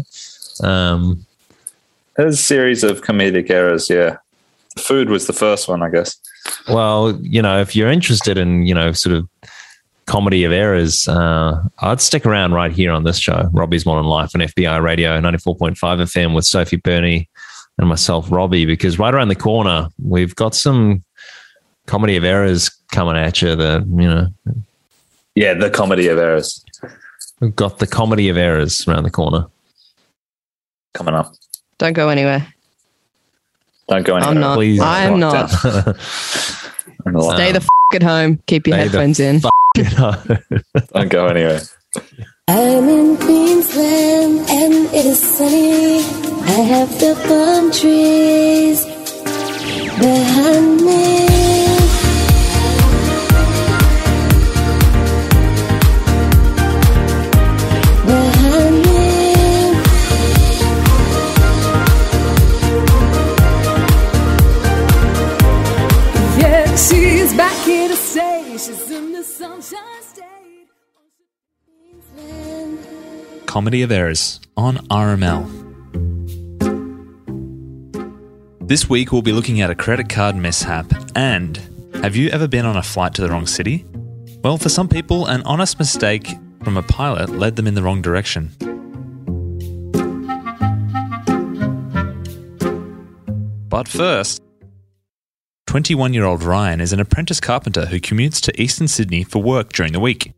um, 0.64 1.26
There's 2.16 2.36
a 2.36 2.44
series 2.44 2.84
of 2.84 3.02
comedic 3.02 3.50
errors. 3.50 3.90
Yeah, 3.90 4.18
food 4.78 5.10
was 5.10 5.28
the 5.28 5.34
first 5.34 5.68
one, 5.68 5.84
I 5.84 5.90
guess. 5.90 6.18
well, 6.68 7.18
you 7.22 7.42
know, 7.42 7.60
if 7.60 7.76
you're 7.76 7.92
interested 7.92 8.38
in 8.38 8.66
you 8.66 8.74
know 8.74 8.92
sort 8.92 9.16
of 9.16 9.28
comedy 10.06 10.44
of 10.44 10.52
errors, 10.52 11.08
uh, 11.08 11.62
I'd 11.80 12.02
stick 12.02 12.26
around 12.26 12.54
right 12.54 12.72
here 12.72 12.92
on 12.92 13.04
this 13.04 13.18
show, 13.18 13.50
Robbie's 13.52 13.86
Modern 13.86 14.06
Life 14.06 14.32
on 14.36 14.42
FBI 14.42 14.82
Radio 14.82 15.20
94.5 15.20 15.76
FM 15.76 16.36
with 16.36 16.46
Sophie 16.46 16.78
Burney 16.78 17.30
and 17.78 17.90
myself, 17.90 18.32
Robbie, 18.32 18.66
because 18.66 19.00
right 19.00 19.14
around 19.14 19.30
the 19.30 19.36
corner, 19.36 19.90
we've 20.02 20.36
got 20.36 20.56
some 20.56 21.04
comedy 21.88 22.16
of 22.16 22.24
errors 22.24 22.70
coming 22.92 23.18
at 23.18 23.42
you 23.42 23.56
that, 23.56 23.86
you 23.88 24.08
know, 24.08 24.28
Yeah, 25.36 25.54
the 25.54 25.70
comedy 25.70 26.08
of 26.08 26.18
errors 26.18 26.64
we've 27.40 27.56
got 27.56 27.80
the 27.80 27.88
comedy 27.88 28.30
of 28.30 28.38
errors 28.38 28.88
around 28.88 29.04
the 29.04 29.12
corner. 29.12 29.48
coming 30.94 31.14
up. 31.14 31.34
Don't 31.78 31.94
go 31.94 32.10
anywhere. 32.10 32.48
Don't 33.88 34.06
go 34.06 34.16
anywhere. 34.16 34.32
I'm 34.34 34.40
not. 34.40 34.56
Please. 34.56 34.80
I'm 34.82 35.20
not. 35.20 35.50
Lockdown. 35.50 37.34
Stay 37.36 37.52
the 37.52 37.60
f- 37.62 37.68
at 37.94 38.04
home. 38.04 38.40
Keep 38.48 38.68
your 38.68 38.78
Stay 38.78 38.88
the 38.88 38.90
headphones 38.98 39.20
in. 39.20 39.42
You 39.76 39.84
know? 39.84 40.24
Don't 40.94 41.10
go 41.10 41.28
anywhere. 41.28 41.62
I'm 42.48 42.90
in 42.90 43.18
Queensland 43.18 44.50
and 44.50 44.74
it 44.94 45.06
is 45.06 45.20
sunny. 45.20 45.98
I 46.44 46.62
have 46.72 46.90
the 47.00 47.14
palm 47.28 47.72
trees 47.72 48.86
behind 50.00 50.82
me. 50.82 51.35
Comedy 73.48 73.82
of 73.82 73.92
Errors 73.92 74.40
on 74.56 74.78
RML. 74.90 75.50
This 78.60 78.88
week 78.88 79.12
we'll 79.12 79.24
be 79.24 79.32
looking 79.32 79.62
at 79.62 79.72
a 79.72 79.76
credit 79.76 80.10
card 80.10 80.36
mishap 80.36 80.86
and 81.16 81.58
have 82.04 82.16
you 82.16 82.30
ever 82.30 82.48
been 82.48 82.66
on 82.66 82.78
a 82.78 82.84
flight 82.84 83.16
to 83.16 83.22
the 83.22 83.30
wrong 83.30 83.48
city? 83.48 83.86
Well, 84.44 84.60
for 84.60 84.70
some 84.70 84.88
people, 84.88 85.26
an 85.26 85.42
honest 85.44 85.80
mistake 85.80 86.36
from 86.64 86.78
a 86.78 86.84
pilot 86.84 87.30
led 87.30 87.56
them 87.56 87.66
in 87.66 87.74
the 87.74 87.82
wrong 87.82 88.04
direction. 88.04 88.52
But 93.68 93.88
first, 93.88 94.44
21 95.76 96.14
year 96.14 96.24
old 96.24 96.42
Ryan 96.42 96.80
is 96.80 96.94
an 96.94 97.02
apprentice 97.02 97.42
carpenter 97.42 97.88
who 97.88 98.00
commutes 98.00 98.40
to 98.40 98.62
eastern 98.62 98.88
Sydney 98.88 99.26
for 99.26 99.44
work 99.44 99.74
during 99.74 99.92
the 99.92 100.00
week. 100.00 100.32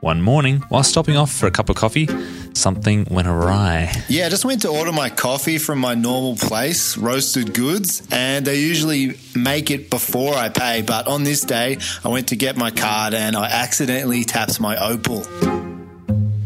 One 0.00 0.22
morning, 0.22 0.64
while 0.70 0.82
stopping 0.82 1.14
off 1.14 1.30
for 1.30 1.46
a 1.46 1.50
cup 1.50 1.68
of 1.68 1.76
coffee, 1.76 2.08
something 2.54 3.06
went 3.10 3.28
awry. 3.28 3.92
Yeah, 4.08 4.24
I 4.24 4.28
just 4.30 4.46
went 4.46 4.62
to 4.62 4.68
order 4.68 4.92
my 4.92 5.10
coffee 5.10 5.58
from 5.58 5.78
my 5.78 5.94
normal 5.94 6.36
place, 6.36 6.96
Roasted 6.96 7.52
Goods, 7.52 8.08
and 8.10 8.46
they 8.46 8.58
usually 8.58 9.18
make 9.34 9.70
it 9.70 9.90
before 9.90 10.32
I 10.32 10.48
pay. 10.48 10.80
But 10.80 11.06
on 11.06 11.22
this 11.22 11.42
day, 11.42 11.76
I 12.02 12.08
went 12.08 12.28
to 12.28 12.36
get 12.36 12.56
my 12.56 12.70
card 12.70 13.12
and 13.12 13.36
I 13.36 13.50
accidentally 13.50 14.24
tapped 14.24 14.58
my 14.58 14.74
Opal. 14.78 15.26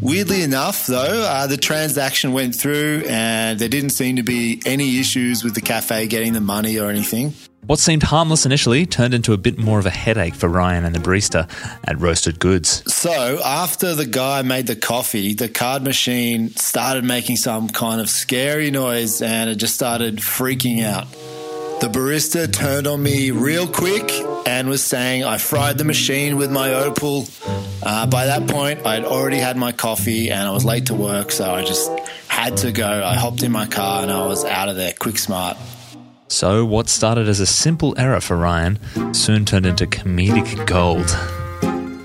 Weirdly 0.00 0.42
enough, 0.42 0.88
though, 0.88 1.22
uh, 1.30 1.46
the 1.46 1.56
transaction 1.56 2.32
went 2.32 2.56
through 2.56 3.04
and 3.06 3.60
there 3.60 3.68
didn't 3.68 3.90
seem 3.90 4.16
to 4.16 4.24
be 4.24 4.60
any 4.66 4.98
issues 4.98 5.44
with 5.44 5.54
the 5.54 5.60
cafe 5.60 6.08
getting 6.08 6.32
the 6.32 6.40
money 6.40 6.76
or 6.76 6.90
anything. 6.90 7.34
What 7.66 7.78
seemed 7.78 8.02
harmless 8.02 8.46
initially 8.46 8.86
turned 8.86 9.14
into 9.14 9.32
a 9.32 9.36
bit 9.36 9.58
more 9.58 9.78
of 9.78 9.86
a 9.86 9.90
headache 9.90 10.34
for 10.34 10.48
Ryan 10.48 10.84
and 10.84 10.94
the 10.94 10.98
barista 10.98 11.48
at 11.84 12.00
Roasted 12.00 12.40
Goods. 12.40 12.82
So 12.92 13.40
after 13.44 13.94
the 13.94 14.06
guy 14.06 14.42
made 14.42 14.66
the 14.66 14.74
coffee, 14.74 15.34
the 15.34 15.48
card 15.48 15.82
machine 15.82 16.50
started 16.50 17.04
making 17.04 17.36
some 17.36 17.68
kind 17.68 18.00
of 18.00 18.08
scary 18.08 18.70
noise 18.70 19.22
and 19.22 19.48
it 19.50 19.56
just 19.56 19.74
started 19.74 20.16
freaking 20.16 20.82
out. 20.82 21.06
The 21.80 21.88
barista 21.88 22.52
turned 22.52 22.86
on 22.86 23.02
me 23.02 23.30
real 23.30 23.68
quick 23.68 24.10
and 24.46 24.68
was 24.68 24.82
saying 24.82 25.24
I 25.24 25.38
fried 25.38 25.78
the 25.78 25.84
machine 25.84 26.36
with 26.36 26.50
my 26.50 26.74
opal. 26.74 27.26
Uh, 27.82 28.06
by 28.06 28.26
that 28.26 28.48
point, 28.48 28.84
I'd 28.84 29.04
already 29.04 29.38
had 29.38 29.56
my 29.56 29.72
coffee 29.72 30.30
and 30.30 30.42
I 30.42 30.50
was 30.50 30.64
late 30.64 30.86
to 30.86 30.94
work, 30.94 31.30
so 31.30 31.50
I 31.50 31.64
just 31.64 31.90
had 32.26 32.56
to 32.58 32.72
go. 32.72 32.86
I 32.86 33.14
hopped 33.14 33.42
in 33.42 33.52
my 33.52 33.66
car 33.66 34.02
and 34.02 34.10
I 34.10 34.26
was 34.26 34.44
out 34.44 34.68
of 34.68 34.76
there 34.76 34.92
quick 34.98 35.18
smart. 35.18 35.56
So, 36.30 36.64
what 36.64 36.88
started 36.88 37.28
as 37.28 37.40
a 37.40 37.44
simple 37.44 37.92
error 37.98 38.20
for 38.20 38.36
Ryan 38.36 38.78
soon 39.12 39.44
turned 39.44 39.66
into 39.66 39.84
comedic 39.84 40.64
gold. 40.64 41.08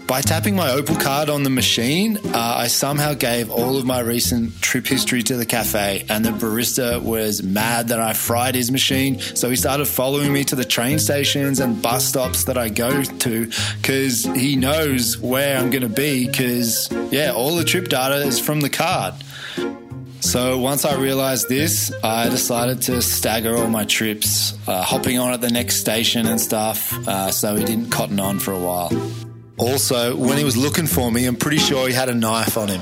By 0.07 0.21
tapping 0.21 0.55
my 0.55 0.71
Opal 0.71 0.95
card 0.95 1.29
on 1.29 1.43
the 1.43 1.51
machine, 1.51 2.17
uh, 2.33 2.55
I 2.57 2.67
somehow 2.67 3.13
gave 3.13 3.51
all 3.51 3.77
of 3.77 3.85
my 3.85 3.99
recent 3.99 4.59
trip 4.61 4.87
history 4.87 5.21
to 5.23 5.37
the 5.37 5.45
cafe, 5.45 6.05
and 6.09 6.25
the 6.25 6.31
barista 6.31 7.01
was 7.01 7.43
mad 7.43 7.89
that 7.89 7.99
I 7.99 8.13
fried 8.13 8.55
his 8.55 8.71
machine. 8.71 9.19
So 9.19 9.49
he 9.51 9.55
started 9.55 9.87
following 9.87 10.33
me 10.33 10.43
to 10.45 10.55
the 10.55 10.65
train 10.65 10.97
stations 10.97 11.59
and 11.59 11.79
bus 11.79 12.05
stops 12.05 12.45
that 12.45 12.57
I 12.57 12.69
go 12.69 13.03
to 13.03 13.51
because 13.77 14.23
he 14.23 14.55
knows 14.55 15.19
where 15.19 15.59
I'm 15.59 15.69
going 15.69 15.83
to 15.83 15.89
be. 15.89 16.25
Because, 16.25 16.89
yeah, 17.11 17.31
all 17.31 17.55
the 17.55 17.63
trip 17.63 17.89
data 17.89 18.15
is 18.25 18.39
from 18.39 18.61
the 18.61 18.71
card. 18.71 19.13
So 20.25 20.57
once 20.57 20.85
I 20.85 20.95
realized 20.95 21.49
this, 21.49 21.93
I 22.03 22.29
decided 22.29 22.81
to 22.83 22.99
stagger 23.03 23.55
all 23.55 23.67
my 23.67 23.85
trips, 23.85 24.57
uh, 24.67 24.81
hopping 24.81 25.19
on 25.19 25.33
at 25.33 25.39
the 25.39 25.51
next 25.51 25.75
station 25.75 26.25
and 26.25 26.41
stuff, 26.41 26.91
uh, 27.07 27.29
so 27.29 27.55
he 27.55 27.63
didn't 27.63 27.91
cotton 27.91 28.19
on 28.19 28.39
for 28.39 28.51
a 28.51 28.59
while. 28.59 28.89
Also, 29.57 30.15
when 30.15 30.39
he 30.39 30.43
was 30.43 30.57
looking 30.57 30.87
for 30.87 31.11
me, 31.11 31.27
I'm 31.27 31.35
pretty 31.35 31.59
sure 31.59 31.87
he 31.87 31.93
had 31.93 32.09
a 32.09 32.15
knife 32.15 32.57
on 32.57 32.69
him. 32.69 32.81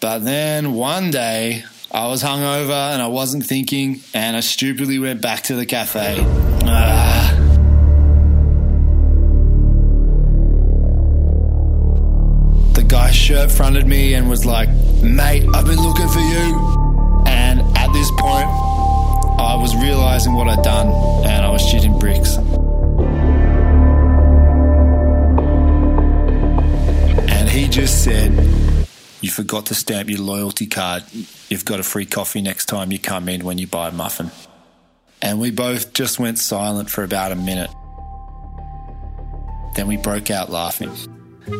But 0.00 0.20
then 0.20 0.74
one 0.74 1.10
day, 1.10 1.64
I 1.90 2.06
was 2.06 2.22
hungover 2.22 2.92
and 2.92 3.02
I 3.02 3.08
wasn't 3.08 3.44
thinking, 3.44 4.00
and 4.14 4.36
I 4.36 4.40
stupidly 4.40 5.00
went 5.00 5.20
back 5.22 5.42
to 5.44 5.56
the 5.56 5.66
cafe. 5.66 6.51
Shirt 13.32 13.50
fronted 13.50 13.86
me 13.86 14.12
and 14.12 14.28
was 14.28 14.44
like, 14.44 14.68
Mate, 15.02 15.48
I've 15.54 15.64
been 15.64 15.80
looking 15.80 16.08
for 16.08 16.20
you. 16.20 17.24
And 17.26 17.60
at 17.78 17.90
this 17.94 18.10
point, 18.18 18.46
I 19.40 19.56
was 19.58 19.74
realizing 19.74 20.34
what 20.34 20.48
I'd 20.48 20.62
done, 20.62 20.88
and 21.24 21.46
I 21.46 21.48
was 21.48 21.62
shitting 21.62 21.98
bricks. 21.98 22.36
And 27.30 27.48
he 27.48 27.68
just 27.68 28.04
said, 28.04 28.32
You 29.22 29.30
forgot 29.30 29.64
to 29.66 29.74
stamp 29.74 30.10
your 30.10 30.20
loyalty 30.20 30.66
card. 30.66 31.04
You've 31.48 31.64
got 31.64 31.80
a 31.80 31.82
free 31.82 32.04
coffee 32.04 32.42
next 32.42 32.66
time 32.66 32.92
you 32.92 32.98
come 32.98 33.30
in 33.30 33.44
when 33.44 33.56
you 33.56 33.66
buy 33.66 33.88
a 33.88 33.92
muffin. 33.92 34.30
And 35.22 35.40
we 35.40 35.50
both 35.50 35.94
just 35.94 36.18
went 36.18 36.38
silent 36.38 36.90
for 36.90 37.02
about 37.02 37.32
a 37.32 37.36
minute. 37.36 37.70
Then 39.74 39.86
we 39.86 39.96
broke 39.96 40.30
out 40.30 40.50
laughing. 40.50 40.90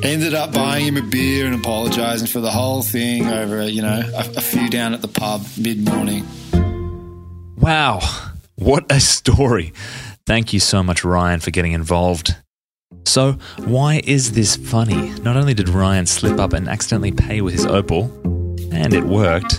Ended 0.03 0.35
up 0.35 0.53
buying 0.53 0.87
him 0.87 0.97
a 0.97 1.03
beer 1.03 1.47
and 1.47 1.55
apologizing 1.55 2.29
for 2.29 2.41
the 2.41 2.51
whole 2.51 2.83
thing 2.83 3.27
over, 3.27 3.69
you 3.69 3.83
know, 3.83 4.03
a, 4.15 4.21
a 4.37 4.41
few 4.41 4.69
down 4.71 4.95
at 4.95 5.03
the 5.03 5.09
pub 5.09 5.45
mid 5.59 5.85
morning. 5.85 6.27
Wow, 7.57 8.01
what 8.57 8.91
a 8.91 9.01
story. 9.01 9.73
Thank 10.27 10.53
you 10.53 10.61
so 10.61 10.83
much, 10.83 11.05
Ryan, 11.05 11.41
for 11.41 11.51
getting 11.51 11.73
involved. 11.73 12.37
So, 13.05 13.33
why 13.59 14.01
is 14.05 14.33
this 14.33 14.57
funny? 14.57 15.11
Not 15.21 15.37
only 15.37 15.55
did 15.55 15.69
Ryan 15.69 16.07
slip 16.07 16.39
up 16.39 16.53
and 16.53 16.69
accidentally 16.69 17.13
pay 17.13 17.41
with 17.41 17.55
his 17.55 17.67
opal, 17.67 18.05
and 18.73 18.95
it 18.95 19.05
worked, 19.05 19.57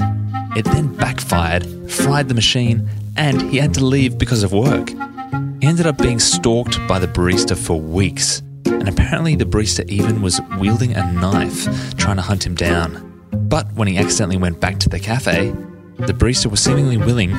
it 0.56 0.66
then 0.66 0.94
backfired, 0.96 1.92
fried 1.92 2.30
the 2.30 2.34
machine, 2.34 2.90
and 3.18 3.42
he 3.42 3.58
had 3.58 3.74
to 3.76 3.86
leave 3.86 4.18
because 4.18 4.44
of 4.44 4.54
work. 4.54 4.90
He 4.90 5.68
ended 5.68 5.86
up 5.86 5.98
being 5.98 6.20
stalked 6.20 6.80
by 6.88 7.00
the 7.00 7.08
barista 7.08 7.58
for 7.58 7.80
weeks, 7.80 8.42
and 8.66 8.88
apparently 8.88 9.36
the 9.36 9.46
barista 9.46 9.88
even 9.90 10.22
was 10.22 10.40
wielding 10.58 10.94
a 10.94 11.12
knife 11.14 11.66
trying 11.98 12.18
to 12.18 12.22
hunt 12.22 12.46
him 12.46 12.56
down. 12.56 13.10
But 13.32 13.72
when 13.74 13.88
he 13.88 13.98
accidentally 13.98 14.38
went 14.38 14.60
back 14.60 14.80
to 14.80 14.90
the 14.90 15.00
cafe, 15.00 15.50
the 15.98 16.14
barista 16.14 16.50
was 16.50 16.60
seemingly 16.60 16.98
willing 16.98 17.36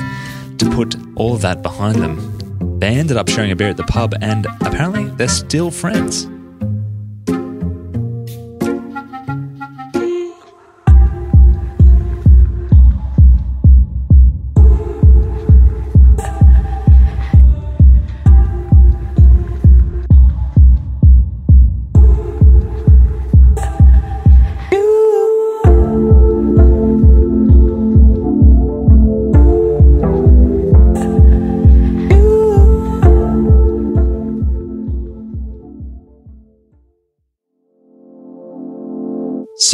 to 0.57 0.69
put 0.71 0.95
all 1.15 1.33
of 1.35 1.41
that 1.41 1.61
behind 1.61 1.95
them. 1.95 2.79
They 2.79 2.95
ended 2.95 3.17
up 3.17 3.29
sharing 3.29 3.51
a 3.51 3.55
beer 3.55 3.69
at 3.69 3.77
the 3.77 3.83
pub, 3.83 4.13
and 4.21 4.45
apparently 4.61 5.05
they're 5.15 5.27
still 5.27 5.71
friends. 5.71 6.27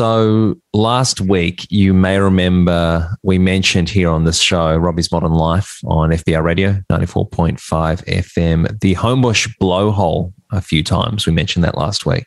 So 0.02 0.56
last 0.74 1.22
week, 1.22 1.68
you 1.70 1.94
may 1.94 2.18
remember 2.18 3.08
we 3.22 3.38
mentioned 3.38 3.88
here 3.88 4.10
on 4.10 4.24
this 4.24 4.40
show, 4.40 4.76
Robbie's 4.76 5.12
Modern 5.12 5.36
Life 5.36 5.78
on 5.86 6.10
FBI 6.10 6.42
Radio, 6.42 6.82
94.5 6.92 7.60
FM, 8.06 8.80
the 8.80 8.96
Homebush 8.96 9.54
blowhole 9.62 10.34
a 10.52 10.60
few 10.60 10.84
times. 10.84 11.28
We 11.28 11.34
mentioned 11.34 11.64
that 11.66 11.78
last 11.78 12.08
week. 12.08 12.26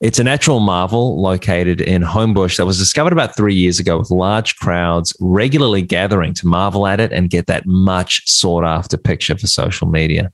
It's 0.00 0.18
a 0.18 0.24
natural 0.24 0.58
marvel 0.58 1.22
located 1.22 1.80
in 1.80 2.02
Homebush 2.02 2.56
that 2.56 2.66
was 2.66 2.78
discovered 2.78 3.12
about 3.12 3.36
three 3.36 3.54
years 3.54 3.78
ago 3.78 3.96
with 3.96 4.10
large 4.10 4.56
crowds 4.56 5.16
regularly 5.20 5.82
gathering 5.82 6.34
to 6.34 6.48
marvel 6.48 6.88
at 6.88 6.98
it 6.98 7.12
and 7.12 7.30
get 7.30 7.46
that 7.46 7.64
much 7.64 8.28
sought 8.28 8.64
after 8.64 8.96
picture 8.96 9.38
for 9.38 9.46
social 9.46 9.86
media. 9.86 10.32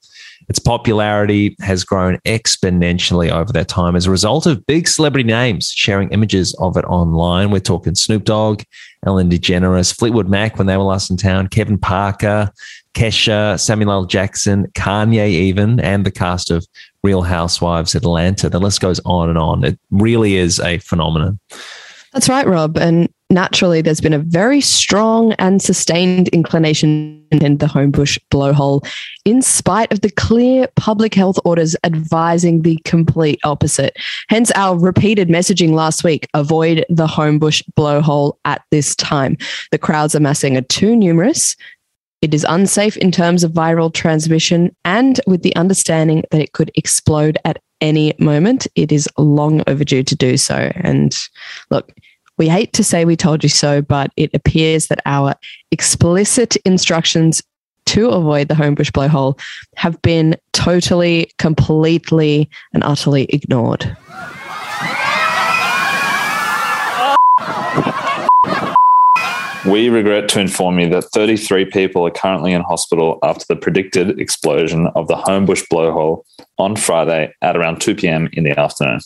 Its 0.48 0.58
popularity 0.58 1.56
has 1.60 1.84
grown 1.84 2.18
exponentially 2.26 3.30
over 3.30 3.52
that 3.52 3.68
time 3.68 3.96
as 3.96 4.06
a 4.06 4.10
result 4.10 4.46
of 4.46 4.64
big 4.66 4.88
celebrity 4.88 5.26
names 5.26 5.70
sharing 5.70 6.10
images 6.10 6.54
of 6.58 6.76
it 6.76 6.84
online. 6.84 7.50
We're 7.50 7.60
talking 7.60 7.94
Snoop 7.94 8.24
Dogg, 8.24 8.62
Ellen 9.04 9.30
DeGeneres, 9.30 9.96
Fleetwood 9.96 10.28
Mac 10.28 10.58
when 10.58 10.66
they 10.66 10.76
were 10.76 10.84
last 10.84 11.10
in 11.10 11.16
town, 11.16 11.48
Kevin 11.48 11.78
Parker, 11.78 12.50
Kesha, 12.94 13.60
Samuel 13.60 13.92
L. 13.92 14.04
Jackson, 14.06 14.66
Kanye, 14.72 15.28
even, 15.28 15.80
and 15.80 16.04
the 16.04 16.10
cast 16.10 16.50
of 16.50 16.66
Real 17.02 17.22
Housewives 17.22 17.94
Atlanta. 17.94 18.48
The 18.48 18.58
list 18.58 18.80
goes 18.80 19.00
on 19.04 19.28
and 19.28 19.38
on. 19.38 19.64
It 19.64 19.78
really 19.90 20.36
is 20.36 20.58
a 20.60 20.78
phenomenon. 20.78 21.38
That's 22.12 22.28
right, 22.28 22.46
Rob. 22.46 22.78
And 22.78 23.08
naturally, 23.30 23.82
there's 23.82 24.00
been 24.00 24.14
a 24.14 24.18
very 24.18 24.60
strong 24.60 25.32
and 25.34 25.60
sustained 25.60 26.28
inclination 26.28 27.26
in 27.30 27.58
the 27.58 27.66
Homebush 27.66 28.18
blowhole, 28.30 28.86
in 29.26 29.42
spite 29.42 29.92
of 29.92 30.00
the 30.00 30.10
clear 30.10 30.68
public 30.76 31.14
health 31.14 31.38
orders 31.44 31.76
advising 31.84 32.62
the 32.62 32.78
complete 32.84 33.38
opposite. 33.44 33.96
Hence, 34.28 34.50
our 34.54 34.78
repeated 34.78 35.28
messaging 35.28 35.72
last 35.72 36.04
week 36.04 36.26
avoid 36.32 36.86
the 36.88 37.06
Homebush 37.06 37.62
blowhole 37.78 38.38
at 38.46 38.62
this 38.70 38.94
time. 38.96 39.36
The 39.70 39.78
crowds 39.78 40.14
amassing 40.14 40.56
are 40.56 40.62
too 40.62 40.96
numerous. 40.96 41.56
It 42.22 42.34
is 42.34 42.46
unsafe 42.48 42.96
in 42.96 43.12
terms 43.12 43.44
of 43.44 43.52
viral 43.52 43.92
transmission, 43.92 44.74
and 44.84 45.20
with 45.26 45.42
the 45.42 45.54
understanding 45.54 46.24
that 46.30 46.40
it 46.40 46.52
could 46.52 46.70
explode 46.74 47.38
at 47.44 47.58
any 47.80 48.12
moment, 48.18 48.66
it 48.74 48.90
is 48.90 49.08
long 49.18 49.62
overdue 49.68 50.02
to 50.02 50.16
do 50.16 50.36
so. 50.36 50.72
And 50.76 51.16
look, 51.70 51.92
we 52.38 52.48
hate 52.48 52.72
to 52.74 52.84
say 52.84 53.04
we 53.04 53.16
told 53.16 53.42
you 53.42 53.48
so, 53.48 53.82
but 53.82 54.12
it 54.16 54.30
appears 54.32 54.86
that 54.86 55.00
our 55.04 55.34
explicit 55.70 56.56
instructions 56.64 57.42
to 57.86 58.08
avoid 58.10 58.48
the 58.48 58.54
homebush 58.54 58.92
blowhole 58.92 59.38
have 59.76 60.00
been 60.02 60.36
totally, 60.52 61.30
completely, 61.38 62.48
and 62.72 62.84
utterly 62.84 63.24
ignored. 63.30 63.96
We 69.66 69.88
regret 69.88 70.28
to 70.30 70.40
inform 70.40 70.78
you 70.78 70.88
that 70.90 71.10
33 71.12 71.66
people 71.66 72.06
are 72.06 72.10
currently 72.10 72.52
in 72.52 72.62
hospital 72.62 73.18
after 73.22 73.44
the 73.48 73.56
predicted 73.56 74.18
explosion 74.18 74.86
of 74.94 75.08
the 75.08 75.16
Homebush 75.16 75.64
blowhole 75.70 76.22
on 76.58 76.76
Friday 76.76 77.34
at 77.42 77.56
around 77.56 77.80
2 77.80 77.94
p.m. 77.96 78.30
in 78.32 78.44
the 78.44 78.58
afternoon. 78.58 79.00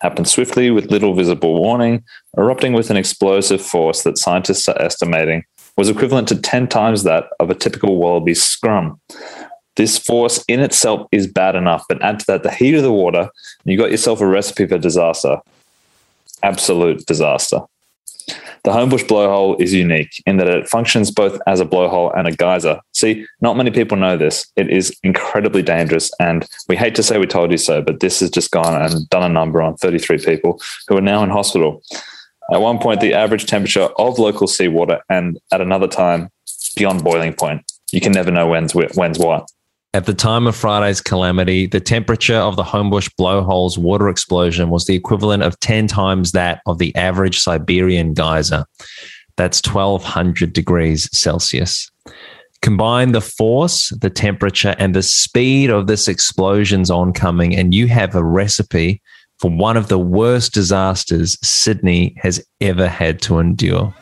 Happened 0.00 0.28
swiftly 0.28 0.70
with 0.70 0.90
little 0.90 1.14
visible 1.14 1.60
warning, 1.60 2.04
erupting 2.36 2.72
with 2.72 2.90
an 2.90 2.96
explosive 2.96 3.62
force 3.62 4.02
that 4.02 4.18
scientists 4.18 4.68
are 4.68 4.80
estimating 4.80 5.44
was 5.76 5.88
equivalent 5.88 6.28
to 6.28 6.40
10 6.40 6.68
times 6.68 7.02
that 7.02 7.24
of 7.40 7.50
a 7.50 7.54
typical 7.54 7.96
wallaby 7.96 8.34
scrum. 8.34 9.00
This 9.76 9.98
force 9.98 10.44
in 10.46 10.60
itself 10.60 11.08
is 11.10 11.26
bad 11.26 11.56
enough, 11.56 11.84
but 11.88 12.00
add 12.02 12.20
to 12.20 12.26
that 12.28 12.44
the 12.44 12.50
heat 12.50 12.74
of 12.74 12.82
the 12.82 12.92
water, 12.92 13.22
and 13.22 13.30
you 13.64 13.76
got 13.76 13.90
yourself 13.90 14.20
a 14.20 14.26
recipe 14.26 14.66
for 14.66 14.78
disaster. 14.78 15.38
Absolute 16.42 17.04
disaster. 17.06 17.60
The 18.64 18.70
Homebush 18.70 19.06
blowhole 19.06 19.60
is 19.60 19.74
unique 19.74 20.22
in 20.26 20.38
that 20.38 20.48
it 20.48 20.68
functions 20.68 21.10
both 21.10 21.38
as 21.46 21.60
a 21.60 21.66
blowhole 21.66 22.16
and 22.16 22.26
a 22.26 22.32
geyser. 22.32 22.80
See, 22.92 23.26
not 23.42 23.58
many 23.58 23.70
people 23.70 23.98
know 23.98 24.16
this. 24.16 24.50
It 24.56 24.70
is 24.70 24.98
incredibly 25.02 25.62
dangerous, 25.62 26.10
and 26.18 26.46
we 26.66 26.76
hate 26.76 26.94
to 26.94 27.02
say 27.02 27.18
we 27.18 27.26
told 27.26 27.50
you 27.50 27.58
so, 27.58 27.82
but 27.82 28.00
this 28.00 28.20
has 28.20 28.30
just 28.30 28.50
gone 28.50 28.74
and 28.80 29.06
done 29.10 29.22
a 29.22 29.28
number 29.28 29.60
on 29.60 29.76
33 29.76 30.18
people 30.24 30.60
who 30.88 30.96
are 30.96 31.02
now 31.02 31.22
in 31.22 31.28
hospital. 31.28 31.82
At 32.52 32.62
one 32.62 32.78
point, 32.78 33.02
the 33.02 33.12
average 33.12 33.44
temperature 33.44 33.88
of 33.98 34.18
local 34.18 34.46
seawater, 34.46 35.02
and 35.10 35.38
at 35.52 35.60
another 35.60 35.88
time, 35.88 36.30
beyond 36.74 37.04
boiling 37.04 37.34
point. 37.34 37.70
You 37.92 38.00
can 38.00 38.12
never 38.12 38.30
know 38.30 38.48
when's 38.48 38.74
when's 38.74 39.18
what. 39.18 39.48
At 39.94 40.06
the 40.06 40.12
time 40.12 40.48
of 40.48 40.56
Friday's 40.56 41.00
calamity, 41.00 41.66
the 41.66 41.78
temperature 41.78 42.34
of 42.34 42.56
the 42.56 42.64
Homebush 42.64 43.08
blowhole's 43.16 43.78
water 43.78 44.08
explosion 44.08 44.68
was 44.68 44.86
the 44.86 44.96
equivalent 44.96 45.44
of 45.44 45.60
10 45.60 45.86
times 45.86 46.32
that 46.32 46.60
of 46.66 46.78
the 46.78 46.92
average 46.96 47.38
Siberian 47.38 48.12
geyser. 48.12 48.64
That's 49.36 49.64
1200 49.64 50.52
degrees 50.52 51.08
Celsius. 51.16 51.92
Combine 52.60 53.12
the 53.12 53.20
force, 53.20 53.90
the 54.00 54.10
temperature, 54.10 54.74
and 54.80 54.96
the 54.96 55.02
speed 55.02 55.70
of 55.70 55.86
this 55.86 56.08
explosion's 56.08 56.90
oncoming, 56.90 57.54
and 57.54 57.72
you 57.72 57.86
have 57.86 58.16
a 58.16 58.24
recipe 58.24 59.00
for 59.38 59.48
one 59.48 59.76
of 59.76 59.86
the 59.86 59.98
worst 59.98 60.52
disasters 60.52 61.38
Sydney 61.46 62.16
has 62.18 62.44
ever 62.60 62.88
had 62.88 63.22
to 63.22 63.38
endure. 63.38 63.94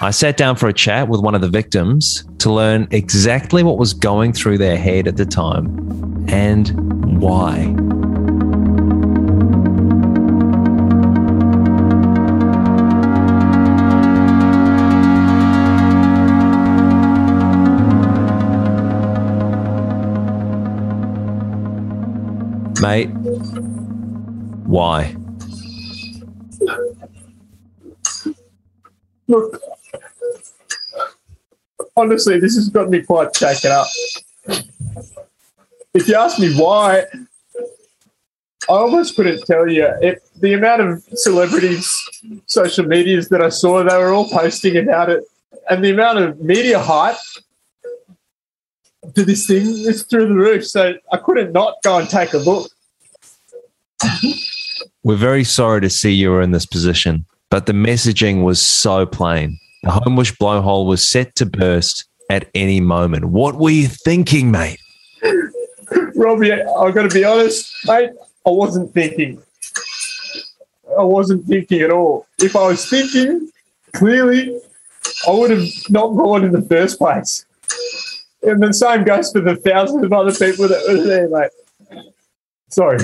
I 0.00 0.12
sat 0.12 0.36
down 0.36 0.54
for 0.54 0.68
a 0.68 0.72
chat 0.72 1.08
with 1.08 1.22
one 1.22 1.34
of 1.34 1.40
the 1.40 1.48
victims 1.48 2.24
to 2.38 2.52
learn 2.52 2.86
exactly 2.92 3.64
what 3.64 3.78
was 3.78 3.92
going 3.92 4.32
through 4.32 4.58
their 4.58 4.76
head 4.76 5.08
at 5.08 5.16
the 5.16 5.26
time 5.26 5.66
and 6.28 7.20
why. 7.20 7.66
Mate, 22.80 23.08
why? 24.64 25.16
Look, 29.26 29.60
honestly, 31.98 32.38
this 32.38 32.54
has 32.54 32.68
got 32.68 32.88
me 32.88 33.02
quite 33.02 33.34
shaken 33.36 33.72
up. 33.72 33.88
If 35.94 36.06
you 36.06 36.14
ask 36.14 36.38
me 36.38 36.54
why, 36.54 37.04
I 38.68 38.72
almost 38.72 39.16
couldn't 39.16 39.44
tell 39.46 39.68
you. 39.68 39.88
If 40.00 40.18
the 40.36 40.52
amount 40.52 40.82
of 40.82 41.02
celebrities, 41.14 41.90
social 42.46 42.86
medias 42.86 43.28
that 43.30 43.42
I 43.42 43.48
saw, 43.48 43.82
they 43.82 43.96
were 43.96 44.12
all 44.12 44.28
posting 44.28 44.76
about 44.76 45.10
it, 45.10 45.24
and 45.68 45.84
the 45.84 45.90
amount 45.90 46.18
of 46.18 46.40
media 46.40 46.78
hype 46.78 47.16
to 49.14 49.24
this 49.24 49.46
thing 49.46 49.66
is 49.66 50.04
through 50.04 50.28
the 50.28 50.34
roof. 50.34 50.66
So 50.66 50.94
I 51.12 51.16
couldn't 51.16 51.52
not 51.52 51.76
go 51.82 51.98
and 51.98 52.08
take 52.08 52.32
a 52.34 52.38
look. 52.38 52.70
We're 55.02 55.16
very 55.16 55.44
sorry 55.44 55.80
to 55.80 55.90
see 55.90 56.12
you 56.12 56.30
were 56.30 56.42
in 56.42 56.50
this 56.50 56.66
position, 56.66 57.24
but 57.50 57.66
the 57.66 57.72
messaging 57.72 58.44
was 58.44 58.60
so 58.60 59.06
plain. 59.06 59.58
The 59.82 59.90
Homebush 59.90 60.36
blowhole 60.38 60.86
was 60.86 61.06
set 61.06 61.34
to 61.36 61.46
burst 61.46 62.06
at 62.30 62.48
any 62.54 62.80
moment. 62.80 63.26
What 63.26 63.56
were 63.56 63.70
you 63.70 63.88
thinking, 63.88 64.50
mate? 64.50 64.80
Robbie, 66.14 66.52
I've 66.52 66.94
got 66.94 67.02
to 67.02 67.14
be 67.14 67.24
honest, 67.24 67.72
mate, 67.86 68.10
I 68.46 68.50
wasn't 68.50 68.92
thinking. 68.92 69.40
I 70.98 71.02
wasn't 71.02 71.44
thinking 71.46 71.80
at 71.82 71.90
all. 71.90 72.26
If 72.38 72.56
I 72.56 72.66
was 72.66 72.88
thinking, 72.88 73.50
clearly, 73.92 74.60
I 75.26 75.30
would 75.30 75.50
have 75.50 75.68
not 75.90 76.08
gone 76.08 76.44
in 76.44 76.52
the 76.52 76.62
first 76.62 76.98
place. 76.98 77.44
And 78.42 78.62
the 78.62 78.72
same 78.72 79.04
goes 79.04 79.32
for 79.32 79.40
the 79.40 79.56
thousands 79.56 80.04
of 80.04 80.12
other 80.12 80.32
people 80.32 80.68
that 80.68 80.82
were 80.88 81.02
there, 81.04 81.28
mate. 81.28 82.04
Sorry. 82.68 82.98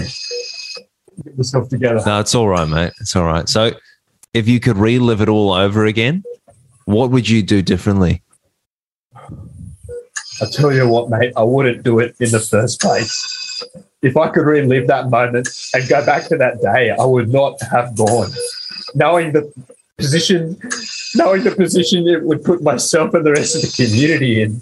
Get 1.25 1.37
myself 1.37 1.69
together. 1.69 2.03
No, 2.05 2.21
it's 2.21 2.35
all 2.35 2.49
right, 2.49 2.69
mate. 2.69 2.93
It's 3.01 3.15
all 3.15 3.25
right. 3.25 3.49
So, 3.49 3.73
if 4.33 4.49
you 4.49 4.61
could 4.61 4.77
relive 4.77 5.21
it 5.21 5.29
all 5.29 5.53
over 5.53 5.85
again, 5.85 6.25
what 6.85 7.11
would 7.11 7.29
you 7.29 7.43
do 7.43 7.63
differently? 7.63 8.23
I 9.15 10.47
tell 10.51 10.73
you 10.73 10.89
what, 10.89 11.11
mate, 11.11 11.33
I 11.37 11.43
wouldn't 11.43 11.83
do 11.83 12.01
it 12.01 12.17
in 12.21 12.31
the 12.31 12.41
first 12.41 12.81
place. 12.81 13.63
If 14.03 14.17
I 14.17 14.29
could 14.29 14.45
relive 14.45 14.89
that 14.89 15.09
moment 15.09 15.49
and 15.73 15.89
go 15.89 16.05
back 16.05 16.25
to 16.29 16.37
that 16.37 16.61
day, 16.61 16.91
I 16.91 17.05
would 17.05 17.33
not 17.33 17.61
have 17.63 17.97
gone. 17.97 18.31
Knowing 18.95 19.33
the 19.33 19.51
position, 19.97 20.59
knowing 21.15 21.45
the 21.45 21.55
position 21.57 22.07
it 22.09 22.25
would 22.25 22.45
put 22.45 22.63
myself 22.63 23.15
and 23.15 23.25
the 23.25 23.33
rest 23.33 23.55
of 23.57 23.63
the 23.63 23.85
community 23.85 24.43
in. 24.43 24.61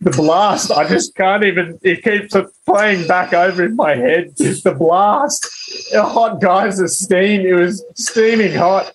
The 0.00 0.10
blast, 0.10 0.70
I 0.70 0.88
just 0.88 1.14
can't 1.14 1.44
even, 1.44 1.78
it 1.82 2.02
keeps 2.02 2.34
playing 2.64 3.06
back 3.06 3.34
over 3.34 3.64
in 3.64 3.76
my 3.76 3.94
head. 3.94 4.34
Just 4.38 4.64
The 4.64 4.72
blast, 4.72 5.46
a 5.92 6.02
hot 6.02 6.40
geyser 6.40 6.88
steam, 6.88 7.42
it 7.42 7.52
was 7.52 7.84
steaming 7.94 8.54
hot. 8.54 8.90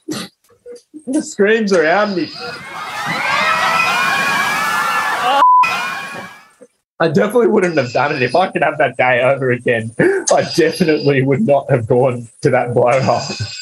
The 1.07 1.21
screams 1.21 1.73
around 1.73 2.15
me. 2.15 2.29
I 6.99 7.07
definitely 7.07 7.47
wouldn't 7.47 7.77
have 7.77 7.91
done 7.91 8.15
it 8.15 8.21
if 8.21 8.35
I 8.35 8.51
could 8.51 8.63
have 8.63 8.77
that 8.77 8.95
day 8.95 9.21
over 9.23 9.49
again. 9.49 9.91
I 9.99 10.47
definitely 10.55 11.23
would 11.23 11.41
not 11.41 11.69
have 11.71 11.87
gone 11.87 12.29
to 12.41 12.51
that 12.51 12.69
blowhole. 12.75 13.57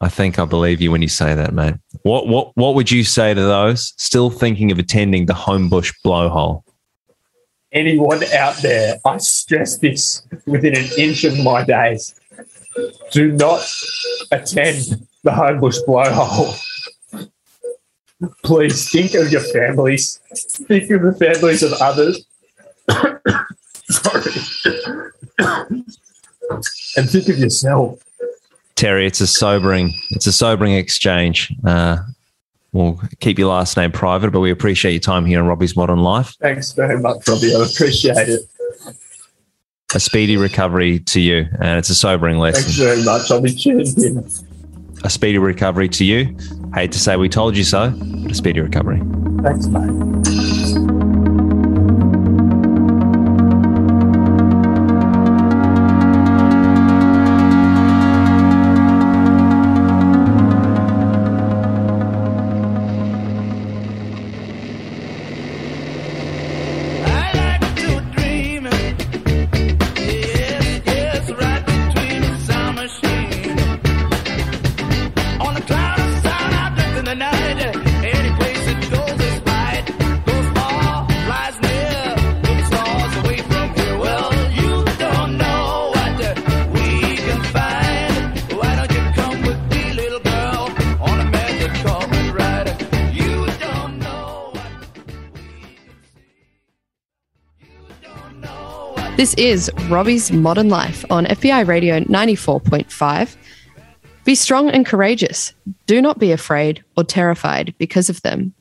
I 0.00 0.08
think 0.08 0.38
I 0.38 0.46
believe 0.46 0.80
you 0.80 0.90
when 0.90 1.02
you 1.02 1.08
say 1.08 1.34
that, 1.34 1.52
mate. 1.52 1.74
What 2.02 2.26
what 2.26 2.56
what 2.56 2.74
would 2.74 2.90
you 2.90 3.04
say 3.04 3.34
to 3.34 3.40
those 3.40 3.92
still 3.96 4.30
thinking 4.30 4.70
of 4.70 4.78
attending 4.78 5.26
the 5.26 5.34
Homebush 5.34 5.92
blowhole? 6.04 6.62
Anyone 7.72 8.24
out 8.32 8.56
there, 8.62 8.96
I 9.04 9.18
stress 9.18 9.76
this 9.78 10.26
within 10.46 10.76
an 10.76 10.86
inch 10.96 11.24
of 11.24 11.38
my 11.38 11.64
days. 11.64 12.14
Do 13.10 13.32
not 13.32 13.66
attend 14.30 15.05
the 15.26 15.32
Homebush 15.32 15.78
blowhole. 15.86 16.56
Please 18.44 18.90
think 18.90 19.14
of 19.14 19.30
your 19.30 19.42
families. 19.42 20.18
Think 20.68 20.90
of 20.90 21.02
the 21.02 21.12
families 21.12 21.62
of 21.62 21.72
others. 21.74 22.24
Sorry. 23.90 24.22
and 26.96 27.10
think 27.10 27.28
of 27.28 27.38
yourself. 27.38 28.00
Terry, 28.76 29.06
it's 29.06 29.20
a 29.20 29.26
sobering, 29.26 29.92
it's 30.10 30.26
a 30.26 30.32
sobering 30.32 30.74
exchange. 30.74 31.52
Uh, 31.64 31.98
we'll 32.72 33.00
keep 33.20 33.38
your 33.38 33.48
last 33.48 33.76
name 33.76 33.90
private, 33.90 34.30
but 34.30 34.40
we 34.40 34.50
appreciate 34.50 34.92
your 34.92 35.00
time 35.00 35.24
here 35.24 35.40
on 35.40 35.46
Robbie's 35.46 35.76
Modern 35.76 36.00
Life. 36.00 36.36
Thanks 36.40 36.72
very 36.72 37.00
much, 37.00 37.26
Robbie. 37.28 37.54
I 37.54 37.64
appreciate 37.64 38.28
it. 38.28 38.40
A 39.94 40.00
speedy 40.00 40.36
recovery 40.36 41.00
to 41.00 41.20
you, 41.20 41.46
and 41.60 41.78
it's 41.78 41.90
a 41.90 41.94
sobering 41.94 42.38
lesson. 42.38 42.62
Thanks 42.62 42.76
very 42.76 43.02
much. 43.02 43.30
I'll 43.30 43.40
be 43.40 43.54
tuned 43.54 43.98
in. 43.98 44.28
A 45.06 45.08
speedy 45.08 45.38
recovery 45.38 45.88
to 45.90 46.04
you. 46.04 46.36
Hate 46.74 46.90
to 46.90 46.98
say 46.98 47.14
we 47.14 47.28
told 47.28 47.56
you 47.56 47.62
so, 47.62 47.90
but 47.96 48.32
a 48.32 48.34
speedy 48.34 48.58
recovery. 48.58 49.00
Thanks, 49.40 49.68
mate. 49.68 50.55
This 99.26 99.34
is 99.34 99.70
Robbie's 99.88 100.30
Modern 100.30 100.68
Life 100.68 101.04
on 101.10 101.26
FBI 101.26 101.66
Radio 101.66 101.98
94.5. 101.98 103.36
Be 104.24 104.36
strong 104.36 104.70
and 104.70 104.86
courageous. 104.86 105.52
Do 105.86 106.00
not 106.00 106.20
be 106.20 106.30
afraid 106.30 106.84
or 106.96 107.02
terrified 107.02 107.74
because 107.76 108.08
of 108.08 108.22
them. 108.22 108.54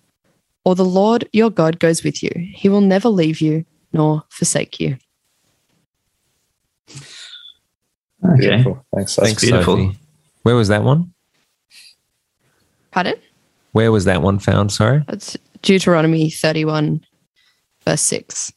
Or 0.64 0.74
the 0.74 0.84
Lord 0.84 1.30
your 1.32 1.52
God 1.52 1.78
goes 1.78 2.04
with 2.04 2.24
you. 2.24 2.32
He 2.52 2.68
will 2.68 2.82
never 2.82 3.10
leave 3.10 3.42
you 3.42 3.64
nor 3.94 4.24
forsake 4.30 4.80
you. 4.80 4.98
Okay. 6.90 8.40
Beautiful. 8.40 8.84
Thanks. 8.96 9.18
That's 9.18 9.28
Thanks, 9.28 9.44
beautiful. 9.44 9.76
Sophie. 9.76 10.00
Where 10.42 10.56
was 10.56 10.70
that 10.70 10.82
one? 10.82 11.14
Pardon? 12.90 13.18
Where 13.74 13.92
was 13.92 14.06
that 14.06 14.24
one 14.24 14.40
found? 14.40 14.72
Sorry. 14.72 15.04
That's 15.08 15.38
Deuteronomy 15.62 16.32
31, 16.32 17.06
verse 17.86 18.02
6. 18.02 18.52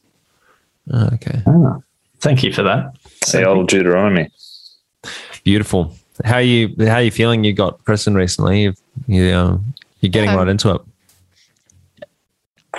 Oh, 0.91 1.09
okay. 1.13 1.43
Ah, 1.45 1.77
thank 2.19 2.43
you 2.43 2.53
for 2.53 2.63
that. 2.63 2.95
The 3.31 3.45
old 3.45 3.69
Deuteronomy. 3.69 4.29
Beautiful. 5.43 5.95
How 6.25 6.35
are 6.35 6.41
you? 6.41 6.75
How 6.79 6.95
are 6.95 7.01
you 7.01 7.11
feeling? 7.11 7.43
You 7.43 7.53
got 7.53 7.83
christened 7.85 8.17
recently. 8.17 8.63
You've, 8.63 8.77
you 9.07 9.33
um, 9.33 9.73
you're 10.01 10.09
getting 10.09 10.29
Um, 10.31 10.37
right 10.37 10.47
into 10.47 10.75
it. 10.75 10.81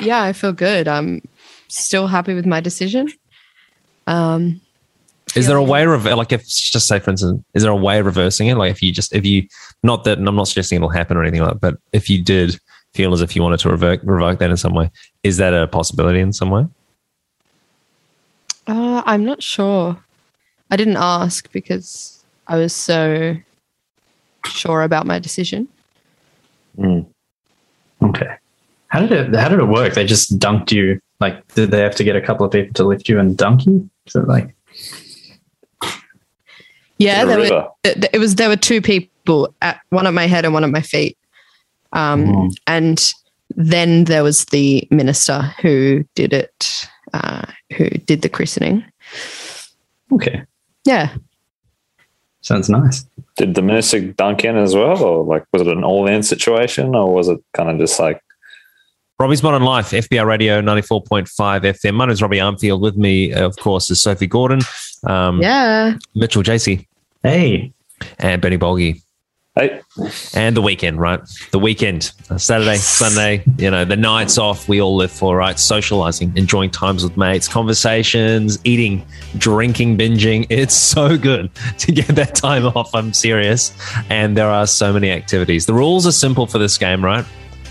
Yeah, 0.01 0.23
I 0.23 0.33
feel 0.33 0.53
good. 0.53 0.87
I'm 0.89 1.23
still 1.69 2.07
happy 2.07 2.35
with 2.35 2.47
my 2.47 2.61
decision. 2.61 3.09
Um, 4.07 4.61
Is 5.35 5.47
there 5.47 5.57
a 5.57 5.63
way 5.63 5.85
of 5.85 6.05
like 6.05 6.33
if 6.33 6.47
just 6.47 6.87
say 6.87 6.99
for 6.99 7.11
instance, 7.11 7.43
is 7.55 7.63
there 7.63 7.73
a 7.73 7.77
way 7.77 7.99
of 7.99 8.07
reversing 8.07 8.49
it? 8.49 8.57
Like 8.57 8.71
if 8.71 8.83
you 8.83 8.93
just 8.93 9.15
if 9.15 9.25
you 9.25 9.47
not 9.83 10.05
that 10.05 10.19
and 10.19 10.29
I'm 10.29 10.37
not 10.37 10.49
suggesting 10.49 10.77
it'll 10.77 10.89
happen 10.91 11.17
or 11.17 11.23
anything 11.23 11.41
like 11.43 11.53
that, 11.53 11.61
but 11.61 11.77
if 11.93 12.11
you 12.11 12.23
did 12.23 12.59
feel 12.95 13.13
as 13.13 13.21
if 13.21 13.37
you 13.37 13.43
wanted 13.43 13.61
to 13.61 13.69
revoke 13.71 14.01
revoke 14.05 14.39
that 14.41 14.51
in 14.51 14.57
some 14.57 14.75
way, 14.75 14.91
is 15.23 15.37
that 15.37 15.55
a 15.55 15.67
possibility 15.67 16.21
in 16.21 16.33
some 16.33 16.51
way? 16.51 16.67
Uh, 18.71 19.03
I'm 19.05 19.25
not 19.25 19.43
sure. 19.43 19.97
I 20.71 20.77
didn't 20.77 20.97
ask 20.97 21.51
because 21.51 22.25
I 22.47 22.57
was 22.57 22.73
so 22.73 23.37
sure 24.47 24.83
about 24.83 25.07
my 25.07 25.19
decision. 25.19 25.67
Okay. 28.03 28.35
How 28.89 29.01
did 29.01 29.13
it 29.13 29.35
how 29.35 29.49
did 29.49 29.59
it 29.59 29.65
work? 29.65 29.95
They 29.95 30.07
just 30.07 30.39
dunked 30.39 30.71
you. 30.73 31.01
Like 31.19 31.47
did 31.55 31.71
they 31.73 31.81
have 31.81 31.97
to 31.97 32.05
get 32.05 32.15
a 32.17 32.21
couple 32.21 32.47
of 32.47 32.53
people 32.53 32.73
to 32.75 32.85
lift 32.85 33.09
you 33.09 33.19
and 33.19 33.37
dunk 33.37 33.67
you? 33.67 33.91
Is 34.07 34.15
it 34.15 34.29
like 34.29 34.55
Yeah, 36.99 37.23
In 37.23 37.29
there 37.29 37.39
river. 37.39 37.55
were, 37.55 37.69
it 37.83 38.09
it 38.13 38.19
was 38.19 38.37
there 38.37 38.49
were 38.49 38.57
two 38.57 38.81
people, 38.81 39.53
at 39.63 39.81
one 39.91 40.07
at 40.07 40.15
my 40.15 40.27
head 40.27 40.45
and 40.45 40.55
one 40.55 40.65
at 40.65 40.71
my 40.71 40.81
feet, 40.83 41.19
um, 41.93 42.27
Mm. 42.27 42.55
and 42.67 43.13
then 43.57 44.05
there 44.05 44.23
was 44.23 44.45
the 44.47 44.87
minister 44.91 45.43
who 45.61 46.05
did 46.15 46.33
it, 46.33 46.87
uh, 47.15 47.47
who 47.77 47.89
did 47.91 48.23
the 48.23 48.29
christening. 48.29 48.85
okay. 50.13 50.43
Yeah, 50.85 51.15
Sounds 52.43 52.71
nice. 52.71 53.05
Did 53.37 53.55
the 53.55 53.61
minister 53.63 54.01
dunk 54.01 54.45
in 54.45 54.57
as 54.57 54.75
well, 54.75 55.03
or 55.03 55.25
like 55.25 55.45
was 55.53 55.61
it 55.63 55.69
an 55.69 55.85
all-in 55.85 56.23
situation, 56.23 56.95
or 56.95 57.13
was 57.13 57.29
it 57.29 57.39
kind 57.53 57.69
of 57.69 57.79
just 57.79 58.01
like 58.01 58.23
Robbie's 59.19 59.43
Modern 59.43 59.63
Life, 59.63 59.91
FBI 59.91 60.25
Radio 60.25 60.63
94.5 60.63 61.27
FM. 61.29 61.95
My 61.95 62.07
name 62.07 62.13
is 62.13 62.23
Robbie 62.23 62.39
Armfield. 62.39 62.81
With 62.81 62.97
me, 62.97 63.35
of 63.35 63.55
course, 63.57 63.91
is 63.91 64.01
Sophie 64.01 64.27
Gordon, 64.27 64.61
um, 65.07 65.43
yeah. 65.43 65.97
Mitchell 66.15 66.43
JC, 66.43 66.87
Hey. 67.23 67.75
and 68.19 68.41
Benny 68.41 68.57
Bolgi. 68.57 69.03
Hey, 69.57 69.81
And 70.35 70.57
the 70.57 70.63
weekend, 70.63 71.01
right? 71.01 71.21
The 71.51 71.59
weekend, 71.59 72.13
uh, 72.31 72.39
Saturday, 72.39 72.77
Sunday, 72.77 73.43
you 73.59 73.71
know, 73.71 73.85
the 73.85 73.97
nights 73.97 74.39
off 74.39 74.69
we 74.69 74.81
all 74.81 74.97
live 74.97 75.11
for, 75.11 75.37
right? 75.37 75.59
Socializing, 75.59 76.33
enjoying 76.37 76.71
times 76.71 77.03
with 77.03 77.17
mates, 77.17 77.49
conversations, 77.49 78.59
eating, 78.65 79.05
drinking, 79.39 79.99
binging. 79.99 80.47
It's 80.61 80.75
so 80.75 81.17
good 81.17 81.51
to 81.79 81.93
get 81.93 82.09
that 82.09 82.35
time 82.35 82.67
off. 82.67 82.95
I'm 82.95 83.13
serious. 83.13 83.73
And 84.11 84.37
there 84.37 84.49
are 84.49 84.67
so 84.67 84.93
many 84.93 85.11
activities. 85.11 85.67
The 85.67 85.75
rules 85.75 86.07
are 86.07 86.13
simple 86.13 86.47
for 86.47 86.59
this 86.59 86.77
game, 86.79 87.05
right? 87.05 87.25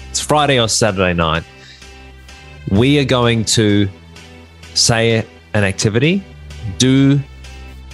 It's 0.09 0.19
Friday 0.19 0.59
or 0.59 0.67
Saturday 0.67 1.13
night. 1.13 1.43
We 2.71 2.99
are 2.99 3.05
going 3.05 3.45
to 3.45 3.87
say 4.73 5.25
an 5.53 5.63
activity. 5.63 6.23
Do, 6.77 7.19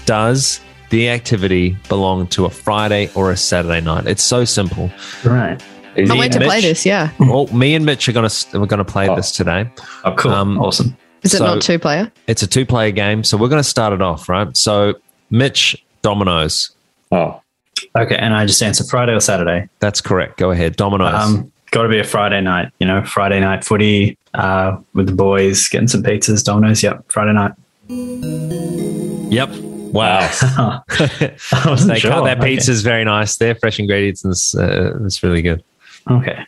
does 0.06 0.62
the 0.96 1.10
activity 1.10 1.76
belong 1.90 2.26
to 2.28 2.46
a 2.46 2.50
Friday 2.50 3.10
or 3.16 3.30
a 3.32 3.36
Saturday 3.38 3.82
night? 3.82 4.08
It's 4.08 4.24
so 4.24 4.46
simple. 4.46 4.90
Right. 5.26 5.62
easy? 5.98 6.08
Can't 6.08 6.20
wait 6.20 6.32
to 6.32 6.40
play 6.40 6.62
this. 6.62 6.86
Yeah, 6.86 7.10
Well, 7.20 7.48
me 7.48 7.76
and 7.76 7.86
Mitch 7.86 8.08
are 8.08 8.14
gonna 8.14 8.30
we're 8.54 8.66
gonna 8.66 8.86
play 8.86 9.10
Oh. 9.10 9.16
this 9.16 9.32
today. 9.34 9.70
Oh 10.06 10.14
cool. 10.14 10.32
Um, 10.32 10.58
awesome. 10.60 10.96
is 11.24 11.34
it 11.34 11.40
So- 11.40 11.46
not 11.46 11.62
two 11.62 11.80
player? 11.80 12.10
It's 12.28 12.44
a 12.44 12.48
two 12.48 12.66
player 12.66 12.92
game, 12.92 13.24
so 13.26 13.36
we're 13.38 13.50
gonna 13.50 13.62
start 13.64 13.92
it 13.92 14.02
off 14.02 14.30
right. 14.30 14.56
So 14.56 14.94
Mitch 15.30 15.84
dominoes. 16.02 16.72
Oh, 17.12 17.42
Okay, 17.98 18.16
and 18.16 18.34
I 18.34 18.46
just 18.46 18.64
answer 18.64 18.86
Friday 18.86 19.12
or 19.14 19.20
Saturday. 19.20 19.68
That's 19.80 20.00
correct. 20.00 20.38
Go 20.38 20.52
ahead, 20.52 20.78
dominoes. 20.78 21.14
Um, 21.14 21.52
got 21.72 21.84
to 21.84 21.90
be 21.90 22.00
a 22.00 22.06
Friday 22.06 22.40
night, 22.40 22.72
you 22.80 22.88
know, 22.88 23.04
Friday 23.04 23.40
night 23.42 23.66
footy 23.66 24.18
uh, 24.34 24.78
with 24.94 25.08
the 25.08 25.14
boys, 25.14 25.68
getting 25.68 25.90
some 25.90 26.02
pizzas, 26.02 26.42
dominoes. 26.44 26.82
Yep, 26.82 27.04
Friday 27.12 27.34
night. 27.34 27.52
yep. 29.30 29.50
Wow. 29.94 30.20
I 30.42 30.82
they 31.20 31.36
wasn't 31.70 31.98
sure. 32.00 32.12
cut 32.12 32.24
that 32.26 32.38
Okay. 32.40 32.56
pizza's 32.56 32.82
very 32.82 33.04
nice. 33.06 33.38
They're 33.38 33.56
fresh 33.56 33.80
ingredients 33.80 34.24
and 34.24 34.32
it's, 34.32 34.56
uh, 34.56 34.98
it's 35.04 35.24
really 35.24 35.42
good. 35.42 35.64
Okay. 36.10 36.46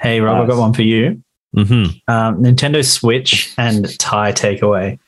Hey, 0.00 0.20
Rob, 0.20 0.42
I've 0.42 0.48
got 0.48 0.58
one 0.58 0.72
for 0.72 0.82
you. 0.82 1.22
hmm 1.54 1.84
Um, 2.08 2.42
Nintendo 2.42 2.84
Switch 2.84 3.52
and 3.58 3.98
Thai 3.98 4.32
takeaway. 4.32 4.98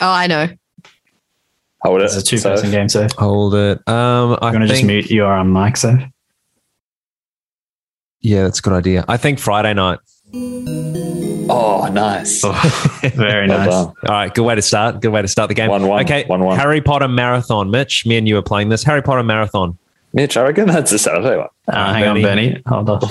Oh, 0.00 0.08
I 0.10 0.26
know. 0.26 0.48
hold 1.82 2.00
it. 2.00 2.04
It's 2.04 2.16
a 2.16 2.22
two-person 2.22 2.70
game, 2.70 2.88
so 2.88 3.06
Hold 3.18 3.54
it. 3.54 3.78
Um, 3.88 4.32
I 4.32 4.38
I'm 4.46 4.52
going 4.52 4.60
to 4.62 4.66
just 4.66 4.78
think- 4.80 4.86
mute 4.88 5.10
your 5.10 5.32
um, 5.32 5.52
mic, 5.52 5.76
so. 5.76 5.98
Yeah, 8.20 8.44
that's 8.44 8.58
a 8.60 8.62
good 8.62 8.72
idea. 8.72 9.04
I 9.06 9.18
think 9.18 9.38
Friday 9.38 9.74
night. 9.74 9.98
Oh, 11.48 11.88
nice. 11.92 12.42
Very 13.14 13.46
nice. 13.46 13.68
done. 13.68 13.86
All 13.86 13.94
right, 14.08 14.34
good 14.34 14.44
way 14.44 14.54
to 14.54 14.62
start. 14.62 15.00
Good 15.00 15.12
way 15.12 15.22
to 15.22 15.28
start 15.28 15.48
the 15.48 15.54
game. 15.54 15.70
One, 15.70 15.86
one, 15.86 16.04
okay, 16.04 16.24
one, 16.26 16.42
one. 16.44 16.58
Harry 16.58 16.80
Potter 16.80 17.08
marathon. 17.08 17.70
Mitch, 17.70 18.06
me 18.06 18.16
and 18.16 18.26
you 18.28 18.36
are 18.38 18.42
playing 18.42 18.68
this 18.70 18.82
Harry 18.84 19.02
Potter 19.02 19.22
marathon. 19.22 19.76
Mitch, 20.12 20.36
I 20.36 20.42
reckon 20.42 20.66
that's 20.68 20.92
a 20.92 20.98
Saturday 20.98 21.36
one. 21.36 21.48
Uh, 21.68 21.92
hang 21.92 22.08
on, 22.08 22.22
Bernie. 22.22 22.62
Hold 22.66 22.90
on. 22.90 23.00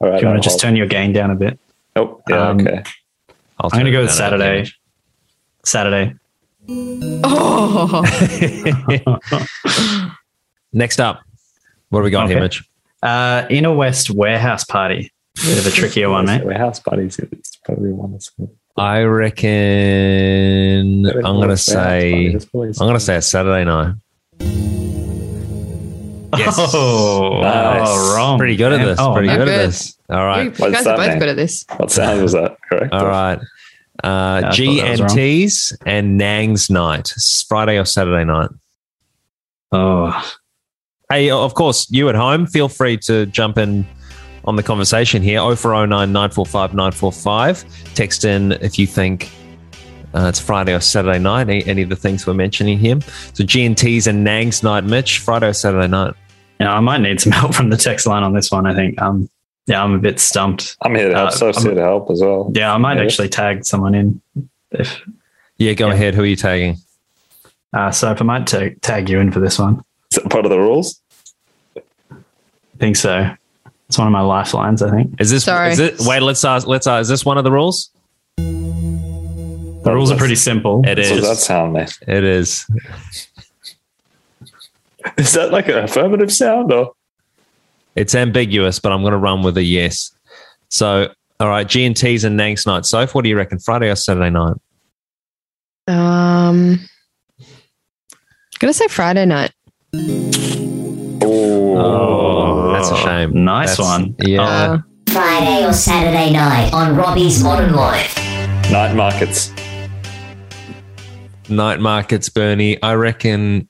you 0.00 0.08
want 0.08 0.22
to 0.22 0.40
just 0.40 0.54
hold. 0.54 0.60
turn 0.60 0.76
your 0.76 0.86
gain 0.86 1.12
down 1.12 1.30
a 1.30 1.34
bit? 1.34 1.58
Oh, 1.96 2.22
yeah, 2.28 2.48
Um, 2.48 2.60
okay. 2.60 2.82
I'll 3.58 3.70
I'm 3.72 3.78
going 3.78 3.86
to 3.86 3.90
go 3.92 4.02
with 4.02 4.10
Saturday. 4.12 4.60
again. 4.60 4.72
Saturday. 5.64 6.14
Oh, 7.24 8.02
Next 10.72 11.00
up, 11.00 11.20
what 11.90 12.00
do 12.00 12.04
we 12.04 12.10
got 12.10 12.28
here, 12.28 12.40
Mitch? 12.40 12.62
Uh, 13.02 13.46
Inner 13.50 13.74
West 13.74 14.10
Warehouse 14.10 14.64
Party. 14.64 15.12
Bit 15.42 15.58
of 15.58 15.66
a 15.66 15.70
trickier 15.70 16.08
one, 16.10 16.26
mate. 16.26 16.44
Warehouse 16.44 16.78
parties. 16.80 17.18
It's 17.18 17.56
probably 17.56 17.90
one 17.90 18.12
that's 18.12 18.30
good. 18.30 18.48
I 18.76 19.02
reckon 19.02 19.46
I'm 21.06 21.36
going 21.36 21.48
to 21.48 21.56
say 21.56 22.26
I'm 22.26 22.38
going 22.50 22.94
to 22.94 23.00
say 23.00 23.16
a 23.16 23.22
Saturday 23.22 23.64
night. 23.64 23.94
Yes. 26.36 26.56
Oh, 26.74 27.40
Nice. 27.42 27.86
oh, 27.86 28.16
wrong. 28.16 28.38
Pretty 28.38 28.56
good 28.56 28.72
at 28.72 28.84
this. 28.84 28.98
Oh, 28.98 29.12
Pretty 29.12 29.28
no. 29.28 29.36
good 29.38 29.48
at 29.48 29.66
this. 29.66 29.96
All 30.10 30.24
right. 30.24 30.44
you 30.44 30.50
right. 30.50 30.58
you 30.58 30.72
guys 30.72 30.86
are 30.86 30.96
both 30.96 31.08
mean? 31.10 31.18
good 31.20 31.28
at 31.28 31.36
this. 31.36 31.64
What 31.76 31.90
sound 31.92 32.22
was 32.22 32.32
that? 32.32 32.56
Correct. 32.68 32.92
All 32.92 33.06
right. 33.06 33.38
Uh, 34.02 34.08
I 34.08 34.40
thought 34.42 34.52
G 34.54 34.80
that 34.80 34.90
was 34.90 35.00
and 35.00 35.08
wrong. 35.08 35.16
T's 35.16 35.76
and 35.86 36.16
Nang's 36.18 36.68
night. 36.70 37.12
Friday 37.48 37.78
or 37.78 37.84
Saturday 37.84 38.24
night. 38.24 38.50
Oh, 39.72 40.34
Hey, 41.10 41.30
of 41.30 41.54
course, 41.54 41.88
you 41.90 42.08
at 42.08 42.14
home, 42.16 42.46
feel 42.46 42.68
free 42.68 42.96
to 42.96 43.26
jump 43.26 43.58
in 43.58 43.86
on 44.46 44.56
the 44.56 44.62
conversation 44.62 45.22
here. 45.22 45.40
0409 45.40 46.12
945 46.12 46.74
945. 46.74 47.94
Text 47.94 48.24
in 48.24 48.52
if 48.52 48.78
you 48.78 48.86
think 48.86 49.30
uh, 50.14 50.26
it's 50.28 50.38
Friday 50.40 50.74
or 50.74 50.80
Saturday 50.80 51.18
night, 51.18 51.48
any, 51.48 51.64
any 51.66 51.82
of 51.82 51.88
the 51.88 51.96
things 51.96 52.26
we're 52.26 52.34
mentioning 52.34 52.78
here. 52.78 53.00
So 53.32 53.44
G&T's 53.44 54.06
and 54.06 54.22
Nang's 54.22 54.62
night, 54.62 54.84
Mitch, 54.84 55.18
Friday 55.18 55.48
or 55.48 55.52
Saturday 55.52 55.88
night. 55.88 56.14
yeah, 56.60 56.72
I 56.72 56.80
might 56.80 56.98
need 57.00 57.20
some 57.20 57.32
help 57.32 57.54
from 57.54 57.70
the 57.70 57.76
text 57.76 58.06
line 58.06 58.22
on 58.22 58.32
this 58.32 58.50
one. 58.50 58.66
I 58.66 58.74
think. 58.74 59.00
Um, 59.02 59.28
yeah, 59.66 59.82
I'm 59.82 59.94
a 59.94 59.98
bit 59.98 60.20
stumped. 60.20 60.76
I'm 60.82 60.94
here 60.94 61.08
to 61.08 61.14
help. 61.14 61.28
Uh, 61.28 61.32
so 61.32 61.46
I'm- 61.50 61.62
here 61.62 61.74
to 61.74 61.80
help 61.80 62.10
as 62.10 62.20
well. 62.20 62.52
Yeah, 62.54 62.72
I 62.74 62.76
might 62.76 62.98
Yeah. 62.98 63.04
actually 63.04 63.28
tag 63.30 63.64
someone 63.64 63.94
in. 63.94 64.20
If 64.70 65.00
Yeah, 65.56 65.72
go 65.72 65.88
Yeah. 65.88 65.94
ahead. 65.94 66.14
Who 66.14 66.22
are 66.22 66.26
you 66.26 66.36
tagging? 66.36 66.76
uh, 67.72 67.90
so, 67.90 68.10
if 68.12 68.20
I 68.20 68.24
might 68.24 68.46
ta- 68.46 68.74
tag 68.82 69.08
you 69.08 69.18
in 69.20 69.32
for 69.32 69.40
this 69.40 69.58
one, 69.58 69.82
Is 70.12 70.18
that 70.22 70.30
part 70.30 70.44
of 70.44 70.50
the 70.50 70.58
rules? 70.60 71.00
I 71.76 71.80
think 72.78 72.96
so. 72.96 73.30
It's 73.94 73.98
one 74.00 74.08
of 74.08 74.12
my 74.12 74.22
lifelines. 74.22 74.82
I 74.82 74.90
think 74.90 75.20
Is 75.20 75.30
this, 75.30 75.44
Sorry. 75.44 75.70
is 75.70 75.78
it, 75.78 75.94
wait, 76.00 76.20
let's 76.20 76.44
ask, 76.44 76.66
let's 76.66 76.88
ask, 76.88 77.02
is 77.02 77.08
this 77.08 77.24
one 77.24 77.38
of 77.38 77.44
the 77.44 77.52
rules? 77.52 77.90
the 78.36 79.82
rules 79.84 80.10
are 80.10 80.16
pretty 80.16 80.34
simple. 80.34 80.82
It 80.84 80.96
So 81.06 81.14
is. 81.14 81.22
that 81.22 81.36
sound, 81.36 81.74
mate. 81.74 81.96
It 82.08 82.24
is. 82.24 82.66
Is 85.16 85.32
that 85.34 85.52
like 85.52 85.68
an 85.68 85.78
affirmative 85.78 86.32
sound 86.32 86.72
or? 86.72 86.94
It's 87.94 88.16
ambiguous, 88.16 88.80
but 88.80 88.90
I'm 88.90 89.02
going 89.02 89.12
to 89.12 89.16
run 89.18 89.44
with 89.44 89.56
a 89.58 89.62
yes. 89.62 90.10
So, 90.70 91.12
all 91.38 91.48
right, 91.48 91.68
G&T's 91.68 92.24
and 92.24 92.36
Nang's 92.36 92.66
night. 92.66 92.86
So, 92.86 93.06
what 93.06 93.22
do 93.22 93.28
you 93.28 93.36
reckon? 93.36 93.60
Friday 93.60 93.90
or 93.90 93.94
Saturday 93.94 94.30
night? 94.30 94.56
Um, 95.86 96.80
I'm 97.38 97.46
gonna 98.58 98.72
say 98.72 98.88
Friday 98.88 99.24
night. 99.24 99.52
Oh, 101.22 102.23
That's 102.90 103.00
a 103.00 103.02
shame. 103.04 103.44
Nice 103.44 103.76
That's- 103.76 104.00
one. 104.00 104.14
Yeah. 104.20 104.42
Uh, 104.42 104.78
Friday 105.10 105.64
or 105.64 105.72
Saturday 105.72 106.32
night 106.32 106.72
on 106.72 106.96
Robbie's 106.96 107.42
Modern 107.42 107.72
Life. 107.74 108.16
night 108.70 108.94
markets. 108.94 109.52
night 111.48 111.78
markets, 111.80 112.28
Bernie. 112.28 112.82
I 112.82 112.94
reckon. 112.94 113.68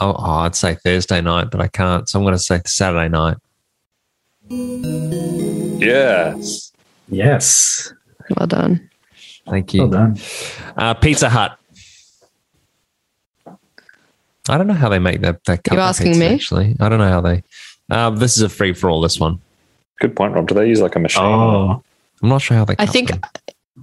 Oh, 0.00 0.14
oh, 0.18 0.30
I'd 0.40 0.54
say 0.54 0.74
Thursday 0.74 1.20
night, 1.20 1.50
but 1.50 1.60
I 1.60 1.68
can't. 1.68 2.08
So 2.08 2.18
I'm 2.18 2.24
going 2.24 2.34
to 2.34 2.38
say 2.38 2.60
Saturday 2.66 3.08
night. 3.08 3.36
Yes. 5.78 6.72
Yes. 7.08 7.92
well 8.36 8.46
done. 8.46 8.90
Thank 9.48 9.74
you. 9.74 9.82
Well 9.82 9.90
done. 9.90 10.18
Uh, 10.76 10.94
Pizza 10.94 11.28
Hut. 11.28 11.58
I 14.48 14.58
don't 14.58 14.66
know 14.68 14.74
how 14.74 14.88
they 14.88 14.98
make 15.00 15.20
that. 15.22 15.42
that 15.44 15.64
cup 15.64 15.74
You 15.74 15.80
of 15.80 15.84
asking 15.88 16.12
pizza, 16.12 16.20
me? 16.20 16.34
Actually, 16.34 16.76
I 16.80 16.88
don't 16.88 16.98
know 16.98 17.08
how 17.08 17.20
they. 17.20 17.42
Uh, 17.90 18.10
this 18.10 18.36
is 18.36 18.42
a 18.42 18.48
free 18.48 18.72
for 18.72 18.90
all. 18.90 19.00
This 19.00 19.18
one. 19.20 19.40
Good 20.00 20.14
point, 20.16 20.34
Rob. 20.34 20.48
Do 20.48 20.54
they 20.54 20.68
use 20.68 20.80
like 20.80 20.96
a 20.96 20.98
machine? 20.98 21.22
Oh, 21.24 21.82
I'm 22.22 22.28
not 22.28 22.42
sure 22.42 22.56
how 22.56 22.64
they. 22.64 22.74
I 22.78 22.86
cut 22.86 22.90
think 22.90 23.10
them. 23.10 23.20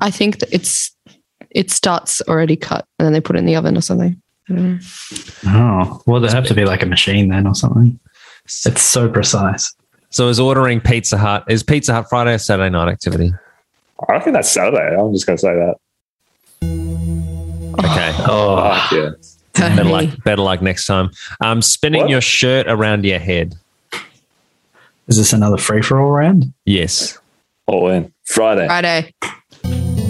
I 0.01 0.11
think 0.11 0.39
that 0.39 0.49
it's 0.53 0.91
it 1.51 1.71
starts 1.71 2.21
already 2.27 2.55
cut 2.55 2.85
and 2.99 3.05
then 3.05 3.13
they 3.13 3.21
put 3.21 3.35
it 3.35 3.39
in 3.39 3.45
the 3.45 3.55
oven 3.55 3.77
or 3.77 3.81
something. 3.81 4.19
I 4.49 4.53
don't 4.53 4.73
know. 4.73 4.79
oh. 5.47 6.01
Well, 6.05 6.19
there 6.21 6.31
have 6.31 6.45
to 6.47 6.53
be 6.53 6.65
like 6.65 6.83
a 6.83 6.85
machine 6.85 7.29
then 7.29 7.47
or 7.47 7.55
something. 7.55 7.97
It's 8.45 8.81
so 8.81 9.07
precise. 9.09 9.73
So 10.09 10.27
is 10.29 10.39
ordering 10.39 10.81
Pizza 10.81 11.17
Hut 11.17 11.45
is 11.47 11.63
Pizza 11.63 11.93
Hut 11.93 12.07
Friday 12.09 12.33
or 12.33 12.37
Saturday 12.37 12.69
night 12.69 12.89
activity? 12.89 13.31
I 14.09 14.19
think 14.19 14.35
that's 14.35 14.51
Saturday. 14.51 14.95
I'm 14.99 15.13
just 15.13 15.25
going 15.25 15.37
to 15.37 15.41
say 15.41 15.53
that. 15.53 15.75
Okay. 17.79 18.11
Oh, 18.27 18.55
Ah, 18.59 18.89
yeah. 18.93 19.09
better 19.53 19.83
luck. 19.85 20.09
Better 20.23 20.41
luck 20.41 20.61
next 20.61 20.85
time. 20.85 21.09
Um, 21.41 21.61
spinning 21.61 22.01
What? 22.01 22.09
your 22.09 22.21
shirt 22.21 22.67
around 22.67 23.05
your 23.05 23.19
head. 23.19 23.55
Is 25.07 25.17
this 25.17 25.33
another 25.33 25.57
free 25.57 25.81
for 25.81 25.99
all 25.99 26.11
round? 26.11 26.53
Yes. 26.65 27.17
All 27.67 27.89
in. 27.89 28.13
Friday. 28.23 28.67
Friday. 28.67 29.13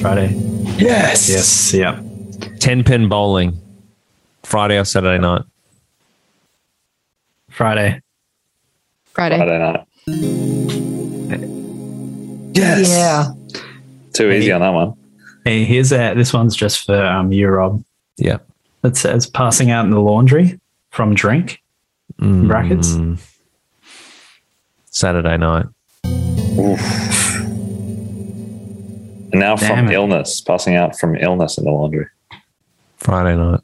Friday. 0.02 0.34
Yes. 0.78 1.30
Yes. 1.30 1.74
Yeah. 1.74 2.02
Ten 2.60 2.84
pin 2.84 3.10
bowling. 3.10 3.60
Friday 4.44 4.78
or 4.78 4.86
Saturday 4.86 5.22
night. 5.22 5.44
Friday. 7.50 8.02
Friday. 9.06 9.38
Friday 9.38 9.60
night. 9.60 9.88
Yes. 12.56 12.90
Yeah. 12.90 13.34
Too 14.14 14.32
easy 14.32 14.52
on 14.52 14.62
that 14.62 14.70
one. 14.70 14.94
Hey, 15.44 15.64
here's 15.66 15.92
a, 15.92 16.14
this 16.14 16.34
one's 16.34 16.56
just 16.56 16.86
for 16.86 17.04
um, 17.04 17.32
you, 17.32 17.48
Rob. 17.48 17.84
Yeah. 18.18 18.38
It 18.84 18.96
says 18.96 19.28
passing 19.28 19.72
out 19.72 19.86
in 19.86 19.92
the 19.92 20.00
laundry 20.00 20.60
from 20.90 21.16
drink. 21.16 21.62
Brackets. 22.18 22.96
Saturday 24.98 25.38
night. 25.38 25.66
And 26.04 26.78
now 29.40 29.56
Damn 29.56 29.78
from 29.78 29.88
it. 29.90 29.94
illness, 29.94 30.42
passing 30.42 30.76
out 30.76 31.00
from 31.00 31.16
illness 31.16 31.58
in 31.58 31.64
the 31.66 31.72
laundry. 31.72 32.06
Friday 32.98 33.36
night. 33.36 33.60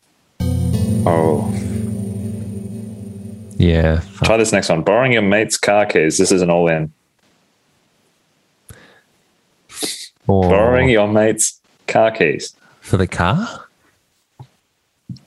Oh. 1.06 1.48
Yeah. 3.58 4.02
Try 4.24 4.38
this 4.38 4.52
next 4.52 4.70
one. 4.70 4.82
Borrowing 4.82 5.14
your 5.14 5.22
mate's 5.22 5.58
car 5.58 5.86
keys. 5.86 6.18
This 6.18 6.32
is 6.32 6.42
an 6.42 6.50
all 6.50 6.68
in. 6.68 6.92
Or 10.28 10.50
Borrowing 10.50 10.90
your 10.90 11.08
mate's 11.08 11.60
car 11.88 12.12
keys. 12.12 12.56
for 12.82 12.98
the 12.98 13.08
car. 13.08 13.66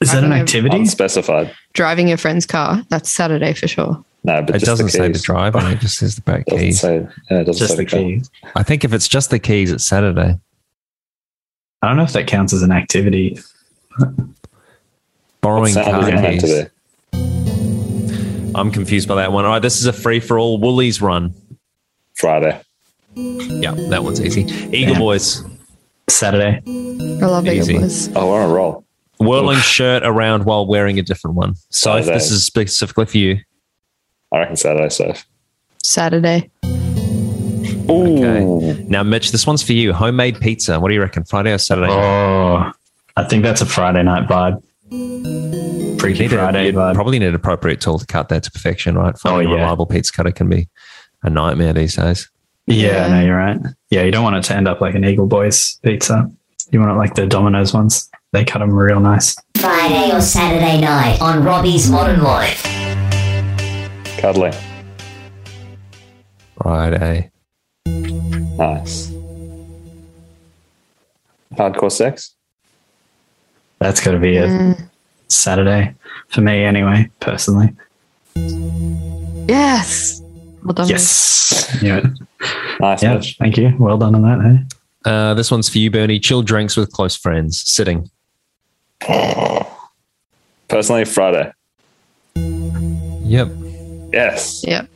Is 0.01 0.11
I 0.11 0.17
that 0.17 0.25
an 0.25 0.33
activity? 0.33 0.77
Unspecified. 0.77 1.55
Driving 1.75 2.09
your 2.09 2.19
friend's 2.19 2.47
car. 2.47 2.83
That's 2.89 3.09
Saturday 3.09 3.53
for 3.55 3.69
sure. 3.69 4.05
No, 4.25 4.41
but 4.43 4.51
It 4.57 4.59
just 4.61 4.67
doesn't 4.67 4.87
the 4.87 4.93
say 4.93 4.99
the 5.09 5.13
keys. 5.15 5.23
driver. 5.23 5.59
It 5.71 5.81
just 5.81 5.97
says 5.99 6.15
the 6.17 6.23
back 6.23 6.47
keys. 6.47 6.81
say, 6.81 7.07
yeah, 7.31 7.41
it 7.41 7.45
doesn't 7.45 7.59
Just 7.59 7.77
say 7.77 7.77
the 7.79 7.85
the 7.85 7.91
car. 7.91 8.01
keys. 8.01 8.31
I 8.55 8.63
think 8.63 8.85
if 8.85 8.93
it's 8.93 9.09
just 9.09 9.31
the 9.31 9.39
keys, 9.39 9.73
it's 9.73 9.87
Saturday. 9.87 10.39
I 11.83 11.89
don't 11.89 11.97
know 11.97 12.05
if 12.05 12.13
that 12.13 12.27
counts 12.29 12.53
as 12.53 12.63
an 12.63 12.71
activity. 12.73 13.39
Borrowing 15.41 15.75
car 15.75 16.03
is 16.03 16.09
it 16.09 16.15
meant 16.15 16.41
to 16.41 16.47
keys. 16.47 16.69
I'm 18.55 18.71
confused 18.71 19.09
by 19.09 19.17
that 19.17 19.33
one. 19.33 19.45
All 19.45 19.51
right, 19.53 19.63
this 19.63 19.81
is 19.81 19.87
a 19.87 19.93
free 19.93 20.21
for 20.21 20.39
all 20.39 20.59
Woolies 20.59 21.01
run. 21.01 21.35
Friday. 22.15 22.61
Yeah, 23.15 23.73
that 23.91 24.05
one's 24.05 24.21
easy. 24.21 24.43
Eagle 24.43 24.95
Yeah. 24.95 24.99
Boys. 24.99 25.43
Saturday. 26.09 26.61
I 26.67 27.27
love 27.27 27.47
Easy. 27.49 27.73
Eagle 27.73 27.83
Boys. 27.83 28.09
Oh, 28.15 28.31
we're 28.31 28.43
on 28.45 28.51
a 28.51 28.53
roll. 28.53 28.85
Whirling 29.19 29.59
shirt 29.59 30.03
around 30.05 30.45
while 30.45 30.67
wearing 30.67 30.99
a 30.99 31.03
different 31.03 31.37
one. 31.37 31.55
So 31.71 31.97
if 31.97 32.07
this 32.07 32.31
is 32.31 32.45
specifically 32.45 33.07
for 33.07 33.19
you. 33.19 33.39
I 34.33 34.39
reckon 34.39 34.57
Saturday 34.57 34.89
safe. 34.89 35.27
Saturday. 35.83 36.51
Okay. 37.89 38.85
Now, 38.89 39.03
Mitch, 39.03 39.33
this 39.33 39.47
one's 39.47 39.63
for 39.63 39.73
you. 39.73 39.93
Homemade 39.93 40.41
pizza. 40.41 40.79
What 40.81 40.89
do 40.89 40.95
you 40.95 41.01
reckon? 41.01 41.25
Friday 41.25 41.53
or 41.53 41.59
Saturday? 41.59 41.91
Oh, 41.93 42.71
I 43.17 43.25
think 43.25 43.43
that's 43.43 43.61
a 43.61 43.67
Friday 43.67 44.03
night 44.03 44.29
vibe. 44.29 44.63
Freaky 46.01 46.21
Need 46.23 46.33
a- 46.33 46.37
Friday 46.37 46.67
you'd 46.67 46.75
vibe. 46.75 46.95
probably 46.95 47.19
need 47.19 47.27
an 47.29 47.35
appropriate 47.35 47.81
tool 47.81 47.99
to 47.99 48.07
cut 48.07 48.29
that 48.31 48.43
to 48.45 48.51
perfection, 48.51 48.97
right? 48.97 49.17
Finding 49.19 49.49
Oh, 49.49 49.51
a 49.53 49.55
yeah. 49.57 49.61
reliable 49.63 49.87
pizza 49.87 50.13
cutter 50.13 50.33
can 50.33 50.49
be 50.49 50.69
a 51.23 51.31
nightmare 51.31 51.73
these 51.73 51.97
days. 51.97 52.29
Yeah, 52.67 53.09
Yeah. 53.09 53.09
no, 53.09 53.21
you're 53.27 53.37
right. 53.37 53.59
Yeah, 53.91 54.03
you 54.03 54.11
don't 54.11 54.25
want 54.25 54.37
it 54.37 54.45
to 54.45 54.55
end 54.57 54.69
up 54.69 54.81
like 54.81 54.95
an 54.95 55.05
Eagle 55.05 55.27
Boys 55.27 55.79
pizza. 55.83 56.31
You 56.71 56.81
want 56.81 56.93
it 56.93 56.95
like 56.95 57.15
the 57.15 57.27
Domino's 57.27 57.75
ones. 57.75 58.09
They 58.33 58.45
cut 58.45 58.61
them 58.61 58.73
real 58.73 59.01
nice. 59.01 59.37
Friday 59.59 60.11
or 60.17 60.21
Saturday 60.21 60.81
night 60.81 61.21
on 61.21 61.45
Robbie's 61.45 61.91
Modern 61.91 62.23
Life. 62.23 62.65
Cuddling. 64.23 64.55
Friday. 66.63 67.29
Nice. 67.87 69.11
Hardcore 71.55 71.91
sex. 71.91 72.37
That's 73.81 74.01
got 74.01 74.13
to 74.13 74.21
be 74.21 74.37
a 74.37 74.47
Mm. 74.47 74.89
Saturday 75.27 75.97
for 76.29 76.41
me, 76.41 76.63
anyway. 76.63 77.11
Personally, 77.19 77.75
Yes. 79.49 80.23
Well 80.63 80.75
done. 80.75 80.87
yes. 80.89 81.77
Yeah, 81.83 82.03
Nice. 82.79 83.03
yeah. 83.03 83.15
Mitch. 83.15 83.37
Thank 83.41 83.57
you. 83.57 83.75
Well 83.77 83.99
done 83.99 84.15
on 84.15 84.23
that. 84.23 84.41
Hey? 84.49 85.11
Uh, 85.11 85.35
this 85.35 85.51
one's 85.51 85.69
for 85.69 85.79
you, 85.79 85.91
Bernie. 85.91 86.21
Chill 86.21 86.43
drinks 86.43 86.77
with 86.77 86.93
close 86.93 87.17
friends, 87.17 87.61
sitting. 87.69 88.09
Personally, 90.69 91.05
Friday. 91.07 91.51
Yep. 92.37 93.49
Yes. 94.13 94.65
Yep. 94.67 94.89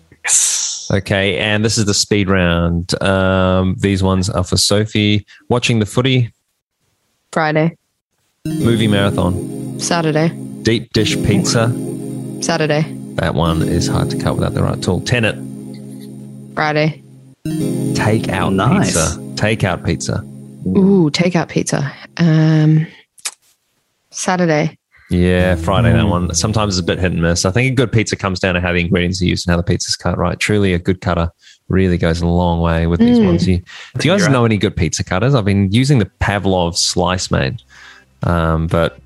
Okay, 0.92 1.38
and 1.38 1.64
this 1.64 1.78
is 1.78 1.84
the 1.86 1.94
speed 1.94 2.28
round. 2.28 3.00
Um, 3.02 3.74
these 3.78 4.02
ones 4.02 4.30
are 4.30 4.44
for 4.44 4.56
Sophie. 4.56 5.26
Watching 5.48 5.78
the 5.80 5.86
footy, 5.86 6.32
Friday. 7.32 7.76
movie 8.44 8.86
marathon, 8.86 9.80
Saturday. 9.80 10.28
deep 10.62 10.92
dish 10.92 11.16
pizza. 11.24 11.70
Saturday. 12.40 12.82
That 13.16 13.34
one 13.34 13.62
is 13.62 13.88
hard 13.88 14.10
to 14.10 14.18
cut 14.18 14.34
without 14.36 14.54
the 14.54 14.62
right 14.62 14.80
tool. 14.80 15.00
Tenet, 15.00 15.34
Friday. 16.54 17.02
takeout 17.46 18.54
Nice. 18.54 18.86
pizza. 18.86 19.18
Takeout 19.34 19.84
pizza. 19.84 20.22
Ooh, 20.66 21.10
takeout 21.10 21.48
pizza. 21.48 21.92
Um, 22.18 22.86
Saturday. 24.10 24.78
Yeah, 25.08 25.54
Friday, 25.54 25.92
that 25.92 26.06
one. 26.08 26.34
Sometimes 26.34 26.76
it's 26.76 26.82
a 26.82 26.86
bit 26.86 26.98
hit 26.98 27.12
and 27.12 27.22
miss. 27.22 27.44
I 27.44 27.50
think 27.52 27.70
a 27.70 27.74
good 27.74 27.92
pizza 27.92 28.16
comes 28.16 28.40
down 28.40 28.54
to 28.54 28.60
how 28.60 28.72
the 28.72 28.80
ingredients 28.80 29.22
are 29.22 29.26
used 29.26 29.46
and 29.46 29.52
how 29.52 29.56
the 29.56 29.62
pizza's 29.62 29.94
cut 29.96 30.18
right. 30.18 30.38
Truly, 30.38 30.72
a 30.74 30.78
good 30.80 31.00
cutter 31.00 31.30
really 31.68 31.96
goes 31.96 32.20
a 32.20 32.26
long 32.26 32.60
way 32.60 32.86
with 32.88 32.98
these 33.00 33.18
Mm. 33.18 33.26
ones. 33.26 33.46
You, 33.46 33.58
do 33.98 34.08
you 34.08 34.12
guys 34.14 34.22
You're 34.22 34.30
know 34.30 34.44
any 34.44 34.56
good 34.56 34.76
pizza 34.76 35.04
cutters? 35.04 35.34
I've 35.34 35.44
been 35.44 35.70
using 35.70 35.98
the 36.00 36.06
Pavlov 36.20 36.76
Slice 36.76 37.30
Mate, 37.30 37.62
um, 38.24 38.66
but 38.66 38.98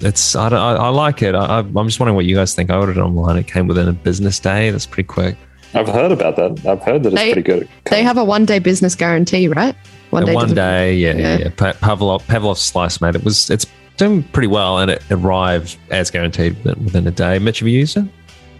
it's 0.00 0.34
I, 0.34 0.48
don't- 0.48 0.60
I, 0.60 0.74
I 0.76 0.88
like 0.88 1.20
it. 1.22 1.34
I, 1.34 1.58
I'm 1.58 1.86
just 1.86 2.00
wondering 2.00 2.16
what 2.16 2.24
you 2.24 2.36
guys 2.36 2.54
think. 2.54 2.70
I 2.70 2.76
ordered 2.76 2.96
it 2.96 3.00
online. 3.00 3.36
It 3.36 3.46
came 3.46 3.66
within 3.66 3.88
a 3.88 3.92
business 3.92 4.38
day. 4.40 4.70
That's 4.70 4.86
pretty 4.86 5.06
quick. 5.06 5.36
I've 5.74 5.88
heard 5.88 6.12
about 6.12 6.36
that. 6.36 6.64
I've 6.66 6.82
heard 6.82 7.02
that 7.02 7.12
it's 7.12 7.22
pretty 7.22 7.42
good. 7.42 7.68
They 7.90 8.02
have 8.02 8.16
a 8.16 8.24
one 8.24 8.44
day 8.46 8.60
business 8.60 8.94
guarantee, 8.94 9.48
right? 9.48 9.74
One 10.10 10.24
day, 10.24 10.32
one 10.34 10.48
delivery. 10.48 10.54
day 10.54 10.94
yeah, 10.96 11.12
yeah, 11.14 11.18
Yeah. 11.18 11.36
yeah. 11.44 11.50
Pa- 11.56 11.72
Pavlov, 11.74 12.22
Pavlov 12.22 12.56
Slice 12.56 13.00
Mate. 13.00 13.16
It 13.16 13.24
was 13.24 13.50
it's 13.50 13.66
doing 13.96 14.22
pretty 14.22 14.48
well, 14.48 14.78
and 14.78 14.90
it 14.90 15.02
arrived 15.10 15.76
as 15.90 16.10
guaranteed 16.10 16.62
within 16.64 17.06
a 17.06 17.10
day. 17.10 17.38
Mitch, 17.38 17.60
have 17.60 17.68
you 17.68 17.78
used 17.78 17.96
it? 17.96 18.06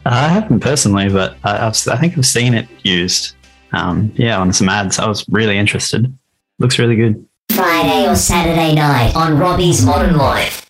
I 0.07 0.29
haven't 0.29 0.61
personally, 0.61 1.09
but 1.09 1.37
I, 1.45 1.67
I've, 1.67 1.89
I 1.89 1.97
think 1.97 2.17
I've 2.19 2.27
seen 2.27 2.55
it 2.55 2.69
used. 2.83 3.35
Um, 3.73 4.13
yeah, 4.17 4.39
on 4.39 4.53
some 4.53 4.69
ads. 4.69 4.99
I 4.99 5.09
was 5.09 5.25
really 5.29 5.59
interested. 5.59 6.13
Looks 6.59 6.79
really 6.79 6.97
good. 6.97 7.27
Friday 7.51 8.09
or 8.09 8.17
Saturday 8.17 8.75
night 8.75 9.15
on 9.17 9.39
Robbie's 9.39 9.85
Modern 9.85 10.17
Life. 10.17 10.64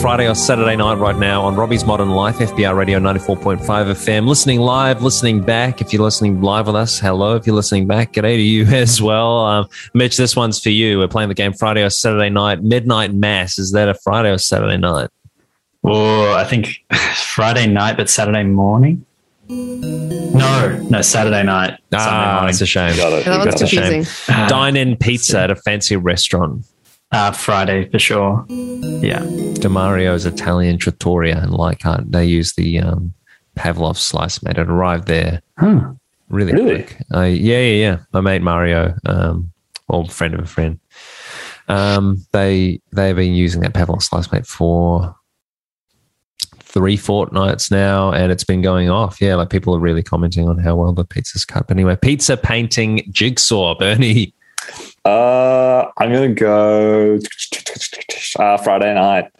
Friday 0.00 0.26
or 0.28 0.34
Saturday 0.34 0.76
night 0.76 0.94
right 0.96 1.16
now 1.16 1.42
on 1.42 1.54
Robbie's 1.56 1.84
Modern 1.84 2.08
Life, 2.10 2.36
FBI 2.38 2.74
Radio 2.74 2.98
94.5 2.98 3.58
FM. 3.60 4.26
Listening 4.26 4.58
live, 4.58 5.02
listening 5.02 5.42
back. 5.42 5.82
If 5.82 5.92
you're 5.92 6.02
listening 6.02 6.40
live 6.40 6.66
with 6.68 6.76
us, 6.76 6.98
hello. 6.98 7.36
If 7.36 7.46
you're 7.46 7.54
listening 7.54 7.86
back, 7.86 8.12
g'day 8.14 8.36
to 8.36 8.40
you 8.42 8.64
as 8.74 9.02
well. 9.02 9.40
Um, 9.44 9.68
Mitch, 9.92 10.16
this 10.16 10.34
one's 10.34 10.58
for 10.58 10.70
you. 10.70 10.98
We're 10.98 11.08
playing 11.08 11.28
the 11.28 11.34
game 11.34 11.52
Friday 11.52 11.82
or 11.82 11.90
Saturday 11.90 12.30
night. 12.30 12.62
Midnight 12.62 13.12
Mass. 13.12 13.58
Is 13.58 13.72
that 13.72 13.90
a 13.90 13.94
Friday 13.94 14.30
or 14.30 14.38
Saturday 14.38 14.78
night? 14.78 15.10
Or 15.82 16.30
I 16.30 16.44
think 16.44 16.82
Friday 17.34 17.66
night, 17.66 17.98
but 17.98 18.08
Saturday 18.08 18.44
morning. 18.44 19.04
No, 19.50 20.86
no, 20.88 21.02
Saturday 21.02 21.42
night. 21.42 21.78
Sunday 21.92 22.06
Ah, 22.06 22.32
morning. 22.36 22.50
it's 22.50 22.60
a 22.62 22.66
shame. 22.66 22.96
Got 22.96 23.12
it. 23.12 23.24
That 23.26 23.38
one's 23.38 23.50
That's 23.50 23.62
a 23.62 23.66
shame. 23.66 23.82
confusing. 24.04 24.46
Dine 24.48 24.76
in 24.76 24.96
pizza 24.96 25.40
at 25.40 25.50
a 25.50 25.56
fancy 25.56 25.96
restaurant. 25.96 26.64
Uh, 27.12 27.32
Friday 27.32 27.88
for 27.90 27.98
sure. 27.98 28.44
Yeah. 28.48 29.20
Demario's 29.54 30.26
Italian 30.26 30.78
Trattoria 30.78 31.42
in 31.42 31.50
Leichhardt. 31.50 32.10
They 32.12 32.24
use 32.24 32.52
the 32.54 32.78
um, 32.78 33.12
Pavlov 33.56 33.96
Slice 33.96 34.42
Mate. 34.44 34.58
It 34.58 34.68
arrived 34.68 35.08
there 35.08 35.42
Huh. 35.58 35.92
really, 36.28 36.52
Really? 36.52 36.82
quick. 36.84 37.02
Uh, 37.12 37.22
yeah, 37.22 37.58
yeah, 37.58 37.74
yeah. 37.90 37.98
My 38.12 38.20
mate 38.20 38.42
Mario, 38.42 38.94
um, 39.06 39.50
or 39.88 40.06
friend 40.06 40.34
of 40.34 40.40
a 40.40 40.46
friend, 40.46 40.78
um, 41.66 42.24
they 42.32 42.80
they've 42.92 43.16
been 43.16 43.34
using 43.34 43.60
that 43.62 43.74
Pavlov 43.74 44.02
slice 44.02 44.30
mate 44.30 44.46
for 44.46 45.14
three 46.62 46.96
fortnights 46.96 47.72
now, 47.72 48.12
and 48.12 48.30
it's 48.30 48.44
been 48.44 48.62
going 48.62 48.88
off. 48.88 49.20
Yeah, 49.20 49.34
like 49.34 49.50
people 49.50 49.74
are 49.74 49.80
really 49.80 50.04
commenting 50.04 50.48
on 50.48 50.58
how 50.58 50.76
well 50.76 50.92
the 50.92 51.04
pizza's 51.04 51.44
cut. 51.44 51.66
But 51.66 51.76
anyway, 51.76 51.96
pizza 51.96 52.36
painting 52.36 53.02
jigsaw, 53.10 53.74
Bernie. 53.76 54.32
Uh, 55.04 55.86
I'm 55.98 56.12
gonna 56.12 56.34
go 56.34 57.18
uh, 58.38 58.56
Friday 58.58 58.94
night. 58.94 59.30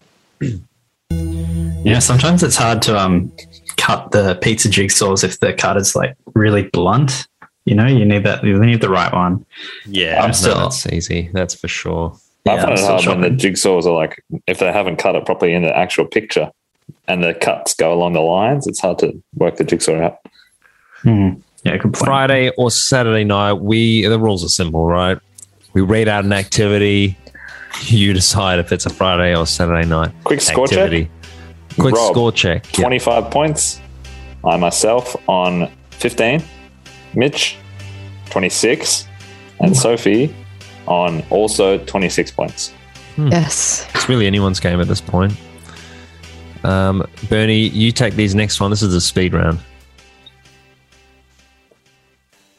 Yeah, 1.85 1.99
sometimes 1.99 2.43
it's 2.43 2.57
hard 2.57 2.83
to 2.83 2.99
um 2.99 3.33
cut 3.77 4.11
the 4.13 4.37
pizza 4.37 4.69
jigsaws 4.69 5.23
if 5.25 5.41
the 5.41 5.53
cut 5.53 5.77
is 5.77 5.95
like 5.95 6.15
really 6.35 6.65
blunt. 6.65 7.27
You 7.67 7.75
know, 7.75 7.87
you 7.87 8.05
need 8.07 8.25
that. 8.25 8.43
You 8.43 8.59
need 8.59 8.81
the 8.81 8.89
right 8.89 9.13
one. 9.13 9.45
Yeah, 9.87 10.23
I'm 10.23 10.29
no, 10.29 10.33
still- 10.33 10.59
that's 10.61 10.87
easy. 10.87 11.31
That's 11.33 11.55
for 11.55 11.69
sure. 11.69 12.17
I 12.49 12.55
Yeah, 12.55 12.61
find 12.63 12.67
I'm 12.69 12.73
it 12.73 12.79
still 12.79 12.97
hard 12.97 13.07
when 13.07 13.21
the 13.21 13.29
jigsaws 13.49 13.85
are 13.85 13.93
like 13.93 14.25
if 14.47 14.59
they 14.59 14.73
haven't 14.73 14.97
cut 14.97 15.15
it 15.15 15.27
properly 15.27 15.53
in 15.53 15.63
the 15.63 15.77
actual 15.77 16.07
picture, 16.07 16.51
and 17.07 17.23
the 17.23 17.35
cuts 17.35 17.75
go 17.75 17.93
along 17.93 18.15
the 18.15 18.21
lines. 18.21 18.67
It's 18.67 18.81
hard 18.81 18.99
to 19.01 19.23
work 19.35 19.57
the 19.57 19.65
jigsaw 19.65 20.01
out. 20.01 20.19
Hmm. 21.03 21.33
Yeah, 21.65 21.77
good 21.77 21.93
point. 21.93 21.99
Friday 21.99 22.51
or 22.57 22.71
Saturday 22.71 23.25
night, 23.25 23.55
we 23.55 24.07
the 24.07 24.19
rules 24.19 24.43
are 24.43 24.49
simple, 24.49 24.87
right? 24.87 25.19
We 25.73 25.81
read 25.83 26.09
out 26.09 26.25
an 26.25 26.33
activity. 26.33 27.17
You 27.83 28.13
decide 28.13 28.59
if 28.59 28.73
it's 28.73 28.87
a 28.87 28.91
Friday 28.91 29.35
or 29.37 29.47
Saturday 29.47 29.89
night. 29.89 30.13
Quick 30.25 30.41
score 30.41 30.67
check? 30.67 31.09
Quick 31.79 31.95
Rob, 31.95 32.13
score 32.13 32.33
check. 32.33 32.67
Yep. 32.77 32.83
25 32.87 33.31
points. 33.31 33.81
I 34.45 34.57
myself 34.57 35.17
on 35.29 35.71
15. 35.91 36.43
Mitch, 37.15 37.57
26. 38.31 39.07
And 39.61 39.77
Sophie 39.77 40.35
on 40.87 41.23
also 41.31 41.79
26 41.79 42.31
points. 42.33 42.73
Yes. 43.17 43.87
It's 43.95 44.09
really 44.09 44.27
anyone's 44.27 44.61
game 44.61 44.81
at 44.81 44.89
this 44.89 45.01
point. 45.01 45.35
Um, 46.65 47.07
Bernie, 47.29 47.69
you 47.69 47.93
take 47.93 48.15
these 48.15 48.35
next 48.35 48.61
one. 48.61 48.71
This 48.71 48.83
is 48.83 48.95
a 48.95 49.01
speed 49.01 49.35
round. 49.35 49.59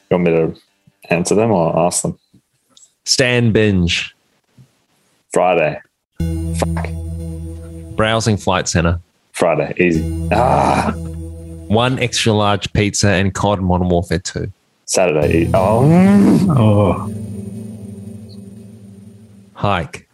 You 0.09 0.17
want 0.17 0.23
me 0.23 0.31
to 0.31 0.55
answer 1.09 1.35
them 1.35 1.51
or 1.51 1.77
ask 1.77 2.03
them? 2.03 2.17
Stan 3.05 3.51
binge. 3.51 4.15
Friday. 5.33 5.79
Fuck. 6.57 6.87
Browsing 7.95 8.37
flight 8.37 8.67
center. 8.67 8.99
Friday. 9.33 9.73
Easy. 9.79 10.29
Ah, 10.31 10.91
One 10.95 11.99
extra 11.99 12.33
large 12.33 12.71
pizza 12.73 13.09
and 13.09 13.33
COD 13.33 13.61
Modern 13.61 13.89
Warfare 13.89 14.19
2. 14.19 14.51
Saturday. 14.85 15.43
E- 15.45 15.51
Oh, 15.53 15.87
Oh, 16.49 17.13
Hike. 19.53 20.07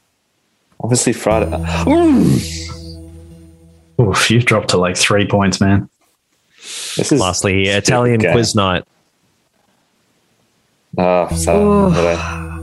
obviously 0.79 1.13
Friday. 1.13 1.47
Oof, 3.99 4.29
you've 4.29 4.45
dropped 4.45 4.69
to 4.69 4.77
like 4.77 4.95
three 4.95 5.25
points, 5.27 5.59
man. 5.59 5.89
This 6.59 7.11
is 7.11 7.19
Lastly, 7.19 7.67
Italian 7.69 8.19
game. 8.19 8.31
quiz 8.33 8.53
night. 8.53 8.83
Oh, 10.97 11.27
Saturday. 11.29 12.57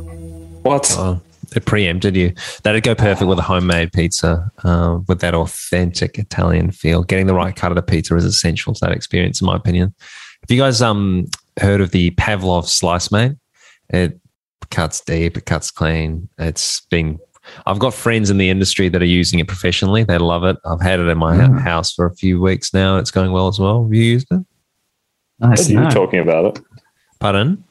What? 0.65 0.91
Oh, 0.99 1.21
it 1.55 1.67
preempted 1.67 2.17
you. 2.17 2.33
That'd 2.63 2.83
go 2.83 2.95
perfect 2.95 3.29
with 3.29 3.39
a 3.39 3.43
homemade 3.43 3.93
pizza 3.93 4.51
uh, 4.65 4.99
with 5.07 5.21
that 5.21 5.35
authentic 5.35 6.19
Italian 6.19 6.71
feel. 6.73 7.03
Getting 7.05 7.27
the 7.27 7.35
right 7.35 7.55
cut 7.55 7.71
of 7.71 7.77
the 7.77 7.83
pizza 7.83 8.17
is 8.17 8.25
essential 8.25 8.73
to 8.75 8.81
that 8.81 8.93
experience, 8.93 9.41
in 9.41 9.47
my 9.47 9.57
opinion. 9.57 9.95
Have 10.41 10.51
you 10.51 10.59
guys 10.59 10.83
um 10.83 11.27
heard 11.61 11.81
of 11.81 11.91
the 11.93 12.11
Pavlov 12.13 12.67
slice 12.67 13.13
mate? 13.13 13.33
It 13.91 14.19
cuts 14.71 15.01
deep, 15.03 15.37
it 15.37 15.47
cuts 15.47 15.71
clean. 15.71 16.29
It's 16.39 16.81
been. 16.91 17.19
I've 17.67 17.79
got 17.79 17.93
friends 17.93 18.31
in 18.31 18.39
the 18.39 18.49
industry 18.49 18.89
that 18.89 19.03
are 19.03 19.07
using 19.07 19.39
it 19.39 19.47
professionally. 19.47 20.03
They 20.03 20.17
love 20.17 20.45
it. 20.45 20.57
I've 20.65 20.81
had 20.81 20.99
it 20.99 21.09
in 21.09 21.19
my 21.19 21.37
Mm. 21.37 21.61
house 21.61 21.93
for 21.93 22.07
a 22.07 22.15
few 22.15 22.41
weeks 22.41 22.73
now. 22.73 22.97
It's 22.97 23.11
going 23.11 23.33
well 23.33 23.49
as 23.49 23.59
well. 23.61 23.83
Have 23.85 23.93
you 23.93 24.03
used 24.03 24.29
it? 24.31 24.41
Nice. 25.41 25.67
heard 25.67 25.75
you 25.75 25.81
No. 25.81 25.91
talking 25.91 26.21
about 26.21 26.57
it. 26.57 26.65
Pardon? 27.21 27.63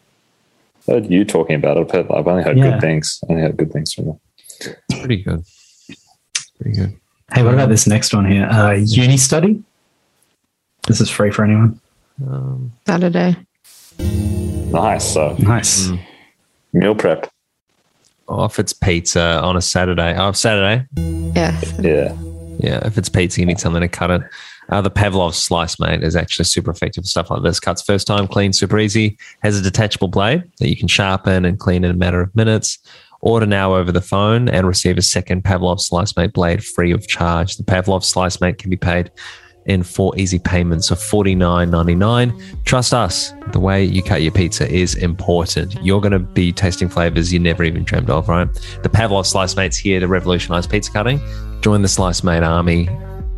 Heard 0.87 1.09
you 1.09 1.23
talking 1.25 1.55
about 1.55 1.77
it. 1.77 1.81
I've, 1.81 1.91
heard, 1.91 2.11
I've 2.11 2.27
only 2.27 2.43
heard 2.43 2.57
Yeah. 2.57 2.71
good 2.71 2.81
things. 2.81 3.19
I 3.23 3.31
only 3.31 3.43
heard 3.43 3.57
good 3.57 3.71
things 3.71 3.93
from 3.93 4.05
them. 4.05 4.19
Pretty 4.99 5.23
good. 5.23 5.43
Pretty 6.59 6.77
good. 6.77 6.93
Hey, 7.33 7.43
what 7.43 7.53
about 7.53 7.69
this 7.69 7.87
next 7.87 8.13
one 8.13 8.29
here? 8.29 8.45
Uh, 8.45 8.71
uni 8.73 9.17
study. 9.17 9.63
This 10.87 11.01
is 11.01 11.09
free 11.09 11.31
for 11.31 11.43
anyone. 11.45 11.79
Um, 12.25 12.71
Saturday. 12.85 13.35
Nice. 13.99 15.13
So 15.13 15.35
Nice. 15.39 15.89
meal 16.73 16.95
prep. 16.95 17.29
oh, 18.27 18.45
if 18.45 18.59
it's 18.59 18.73
pizza 18.73 19.39
on 19.41 19.55
a 19.57 19.61
Saturday, 19.61 20.15
oh, 20.17 20.31
Saturday. 20.33 20.85
Yeah. 21.35 21.59
Yeah. 21.79 22.15
Yeah, 22.63 22.79
if 22.87 22.97
it's 22.97 23.09
pizza, 23.09 23.41
you 23.41 23.45
need 23.45 23.59
something 23.59 23.81
to 23.81 23.89
cut 23.89 24.09
it. 24.09 24.21
Uh, 24.69 24.79
the 24.79 24.89
Pavlov 24.89 25.33
slice, 25.33 25.77
mate, 25.81 26.01
is 26.01 26.15
actually 26.15 26.45
super 26.45 26.71
effective 26.71 27.03
for 27.03 27.09
stuff 27.09 27.29
like 27.29 27.43
this. 27.43 27.59
Cuts 27.59 27.81
first 27.81 28.07
time, 28.07 28.25
clean, 28.25 28.53
super 28.53 28.79
easy. 28.79 29.17
Has 29.41 29.59
a 29.59 29.61
detachable 29.61 30.07
blade 30.07 30.49
that 30.59 30.69
you 30.69 30.77
can 30.77 30.87
sharpen 30.87 31.43
and 31.43 31.59
clean 31.59 31.83
in 31.83 31.91
a 31.91 31.95
matter 31.95 32.21
of 32.21 32.33
minutes. 32.33 32.79
Order 33.19 33.45
now 33.45 33.75
over 33.75 33.91
the 33.91 34.01
phone 34.01 34.47
and 34.47 34.65
receive 34.65 34.97
a 34.97 35.01
second 35.01 35.43
Pavlov 35.43 35.81
Slice 35.81 36.15
Mate 36.15 36.31
blade 36.31 36.63
free 36.63 36.91
of 36.91 37.05
charge. 37.05 37.57
The 37.57 37.63
Pavlov 37.63 38.05
Slice 38.05 38.39
Mate 38.39 38.57
can 38.57 38.69
be 38.69 38.77
paid 38.77 39.11
in 39.65 39.83
four 39.83 40.13
easy 40.17 40.39
payments 40.39 40.91
of 40.91 41.01
forty 41.01 41.35
nine 41.35 41.71
ninety 41.71 41.95
nine. 41.95 42.33
Trust 42.65 42.93
us, 42.93 43.33
the 43.51 43.59
way 43.59 43.83
you 43.83 44.03
cut 44.03 44.21
your 44.21 44.31
pizza 44.31 44.69
is 44.69 44.95
important. 44.95 45.75
You're 45.83 46.01
going 46.01 46.11
to 46.11 46.19
be 46.19 46.51
tasting 46.51 46.89
flavors 46.89 47.31
you 47.31 47.39
never 47.39 47.63
even 47.63 47.83
dreamed 47.83 48.09
of, 48.09 48.27
right? 48.29 48.47
The 48.83 48.89
Pavlov 48.89 49.25
Slice 49.25 49.55
Mate's 49.55 49.77
here 49.77 49.99
to 49.99 50.07
revolutionize 50.07 50.67
pizza 50.67 50.91
cutting. 50.91 51.19
Join 51.61 51.81
the 51.81 51.87
Slice 51.87 52.23
Mate 52.23 52.43
army. 52.43 52.89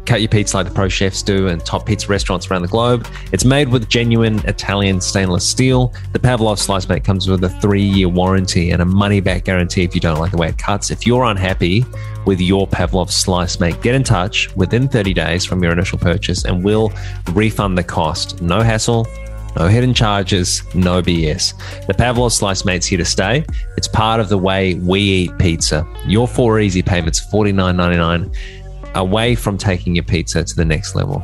Cut 0.06 0.22
your 0.22 0.30
pizza 0.30 0.58
like 0.58 0.68
the 0.68 0.74
pro 0.74 0.88
chefs 0.88 1.24
do 1.24 1.48
and 1.48 1.64
top 1.66 1.86
pizza 1.86 2.08
restaurants 2.08 2.50
around 2.50 2.62
the 2.62 2.68
globe. 2.68 3.08
It's 3.32 3.44
made 3.44 3.70
with 3.70 3.90
genuine 3.90 4.40
Italian 4.48 5.02
stainless 5.02 5.48
steel. 5.48 5.94
The 6.14 6.20
Pavlov 6.20 6.60
Slice 6.60 6.88
Mate 6.88 7.04
comes 7.04 7.28
with 7.28 7.44
a 7.44 7.50
three 7.50 7.84
year 7.84 8.08
warranty 8.08 8.72
and 8.72 8.82
a 8.82 8.86
money 8.86 9.20
back 9.20 9.46
guarantee 9.46 9.84
if 9.84 9.96
you 9.96 10.02
don't 10.02 10.20
like 10.20 10.32
the 10.32 10.38
way 10.38 10.50
it 10.50 10.58
cuts. 10.58 10.92
If 10.92 11.08
you're 11.08 11.24
unhappy 11.24 11.84
with 12.26 12.40
your 12.40 12.68
Pavlov 12.68 13.10
Slice 13.12 13.60
Mate, 13.60 13.82
get 13.82 13.96
in 13.96 14.04
touch 14.04 14.56
within 14.56 14.88
30 14.88 15.14
days 15.14 15.46
from 15.46 15.64
your 15.64 15.72
initial 15.72 15.98
purchase 15.98 16.46
and 16.46 16.64
we'll 16.64 16.92
refund 17.34 17.78
the 17.78 17.84
cost. 17.84 18.42
No 18.42 18.62
hassle, 18.62 19.08
no 19.58 19.68
hidden 19.68 19.94
charges, 19.94 20.64
no 20.76 21.02
BS. 21.02 21.88
The 21.88 21.94
Pavlov 21.94 22.32
Slice 22.32 22.66
Mate's 22.66 22.86
here 22.86 22.98
to 22.98 23.06
stay. 23.06 23.46
It's 23.78 23.88
part 23.88 24.20
of 24.20 24.30
the 24.30 24.38
way 24.38 24.76
we 24.76 25.00
eat 25.00 25.38
pizza. 25.40 25.88
Your 26.06 26.28
four 26.28 26.60
easy 26.60 26.82
payments, 26.82 27.26
$49.99, 27.32 28.36
away 28.96 29.36
from 29.36 29.58
taking 29.58 29.96
your 29.96 30.06
pizza 30.06 30.44
to 30.44 30.56
the 30.56 30.66
next 30.66 30.96
level. 30.96 31.20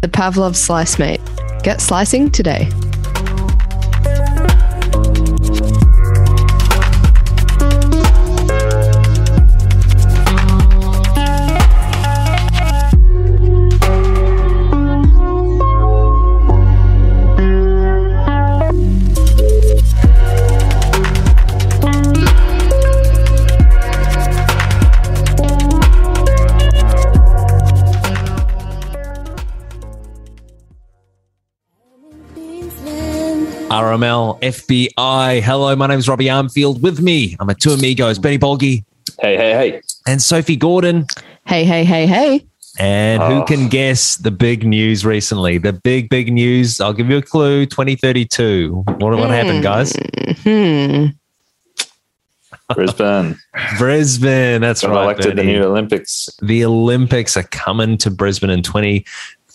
The 0.00 0.08
Pavlov 0.08 0.56
Slice 0.56 0.98
Mate. 0.98 1.20
Get 1.62 1.80
slicing 1.80 2.30
today. 2.30 2.68
RML, 33.70 34.40
FBI. 34.42 35.42
Hello, 35.42 35.74
my 35.74 35.86
name 35.88 35.98
is 35.98 36.08
Robbie 36.08 36.26
Armfield. 36.26 36.80
With 36.82 37.00
me, 37.00 37.36
I'm 37.40 37.48
a 37.48 37.54
two 37.54 37.70
amigos, 37.72 38.18
Benny 38.18 38.38
Bolgi 38.38 38.84
Hey, 39.20 39.36
hey, 39.36 39.52
hey. 39.52 39.80
and 40.06 40.22
Sophie 40.22 40.56
Gordon. 40.56 41.06
Hey, 41.46 41.64
hey, 41.64 41.84
hey, 41.84 42.06
hey. 42.06 42.46
And 42.78 43.22
who 43.22 43.40
Oh. 43.40 43.44
can 43.44 43.68
guess 43.68 44.16
the 44.16 44.30
big 44.30 44.64
news 44.66 45.04
recently? 45.04 45.58
The 45.58 45.72
big, 45.72 46.08
big 46.10 46.32
news. 46.32 46.80
I'll 46.80 46.92
give 46.92 47.08
you 47.10 47.16
a 47.16 47.22
clue 47.22 47.66
2032. 47.66 48.84
What, 48.98 49.00
what 49.00 49.30
happened, 49.30 49.62
guys? 49.62 49.92
Hmm. 50.44 51.06
Brisbane. 52.74 53.36
Brisbane. 53.78 54.60
That's 54.60 54.82
Got 54.82 54.90
right. 54.90 55.02
elected 55.04 55.36
the 55.36 55.44
new 55.44 55.62
Olympics. 55.64 56.28
the 56.42 56.64
Olympics 56.64 57.36
are 57.36 57.44
coming 57.44 57.96
to 57.98 58.10
Brisbane 58.10 58.50
in 58.50 58.62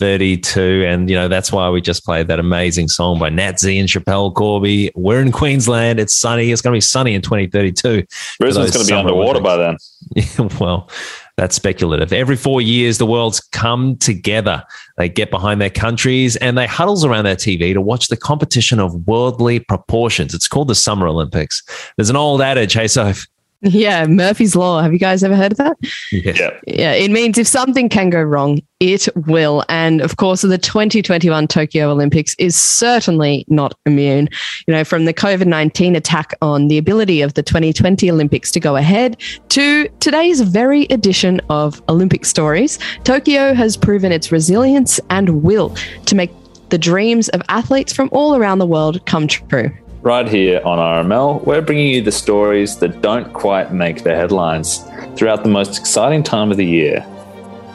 2032. 0.02 0.84
And, 0.84 1.08
you 1.08 1.14
know, 1.14 1.28
that's 1.28 1.52
why 1.52 1.70
we 1.70 1.80
just 1.80 2.04
played 2.04 2.26
that 2.26 2.40
amazing 2.40 2.88
song 2.88 3.20
by 3.20 3.28
Nat 3.28 3.60
Z 3.60 3.78
and 3.78 3.88
Schapelle 3.88 4.34
Corby. 4.34 4.90
We're 4.96 5.20
in 5.20 5.30
Queensland. 5.30 6.00
It's 6.00 6.12
sunny. 6.12 6.50
It's 6.50 6.60
going 6.60 6.72
to 6.72 6.76
be 6.76 6.80
sunny 6.80 7.14
in 7.14 7.22
2032. 7.22 8.04
Brisbane's 8.40 8.72
going 8.72 8.84
to 8.84 8.92
be 8.92 8.98
underwater 8.98 9.40
by 9.40 9.56
then. 9.56 9.76
Yeah, 10.16 10.48
well, 10.60 10.90
that's 11.36 11.54
speculative. 11.54 12.12
Every 12.12 12.34
four 12.34 12.60
years, 12.60 12.98
the 12.98 13.06
world's 13.06 13.40
come 13.40 13.96
together. 13.96 14.64
They 14.96 15.08
get 15.08 15.30
behind 15.30 15.60
their 15.60 15.70
countries 15.70 16.34
and 16.36 16.58
they 16.58 16.66
huddles 16.66 17.04
around 17.04 17.24
their 17.24 17.36
TV 17.36 17.72
to 17.72 17.80
watch 17.80 18.08
the 18.08 18.16
competition 18.16 18.80
of 18.80 19.06
worldly 19.06 19.60
proportions. 19.60 20.34
It's 20.34 20.48
called 20.48 20.68
the 20.68 20.74
Summer 20.74 21.06
Olympics. 21.06 21.62
There's 21.96 22.10
an 22.10 22.16
old 22.16 22.42
adage, 22.42 22.72
hey, 22.72 22.88
Soph. 22.88 23.26
Yeah, 23.62 24.06
Murphy's 24.06 24.56
Law. 24.56 24.82
Have 24.82 24.92
you 24.92 24.98
guys 24.98 25.22
ever 25.22 25.36
heard 25.36 25.52
of 25.52 25.58
that? 25.58 25.76
Yeah. 26.10 26.32
Yeah. 26.34 26.50
Yeah, 26.66 26.92
it 26.92 27.10
means 27.10 27.38
if 27.38 27.46
something 27.46 27.88
can 27.88 28.10
go 28.10 28.20
wrong, 28.20 28.60
it 28.80 29.08
will. 29.26 29.64
And 29.68 30.00
of 30.00 30.16
course, 30.16 30.42
the 30.42 30.58
2021 30.58 31.46
Tokyo 31.46 31.90
Olympics 31.90 32.34
is 32.38 32.56
certainly 32.56 33.44
not 33.48 33.74
immune. 33.86 34.28
You 34.66 34.74
know, 34.74 34.84
from 34.84 35.04
the 35.04 35.14
COVID 35.14 35.46
19 35.46 35.94
attack 35.94 36.34
on 36.42 36.68
the 36.68 36.76
ability 36.76 37.22
of 37.22 37.34
the 37.34 37.42
2020 37.42 38.10
Olympics 38.10 38.50
to 38.50 38.60
go 38.60 38.74
ahead 38.76 39.20
to 39.50 39.88
today's 40.00 40.40
very 40.40 40.84
edition 40.86 41.40
of 41.48 41.80
Olympic 41.88 42.24
Stories, 42.24 42.78
Tokyo 43.04 43.54
has 43.54 43.76
proven 43.76 44.10
its 44.10 44.32
resilience 44.32 44.98
and 45.10 45.42
will 45.42 45.76
to 46.06 46.16
make 46.16 46.32
the 46.70 46.78
dreams 46.78 47.28
of 47.28 47.42
athletes 47.48 47.92
from 47.92 48.08
all 48.12 48.34
around 48.34 48.58
the 48.58 48.66
world 48.66 49.04
come 49.06 49.28
true. 49.28 49.70
Right 50.04 50.26
here 50.26 50.60
on 50.64 50.78
RML, 50.78 51.44
we're 51.44 51.62
bringing 51.62 51.86
you 51.86 52.02
the 52.02 52.10
stories 52.10 52.76
that 52.78 53.02
don't 53.02 53.32
quite 53.32 53.72
make 53.72 54.02
the 54.02 54.16
headlines 54.16 54.82
throughout 55.14 55.44
the 55.44 55.48
most 55.48 55.78
exciting 55.78 56.24
time 56.24 56.50
of 56.50 56.56
the 56.56 56.66
year. 56.66 57.06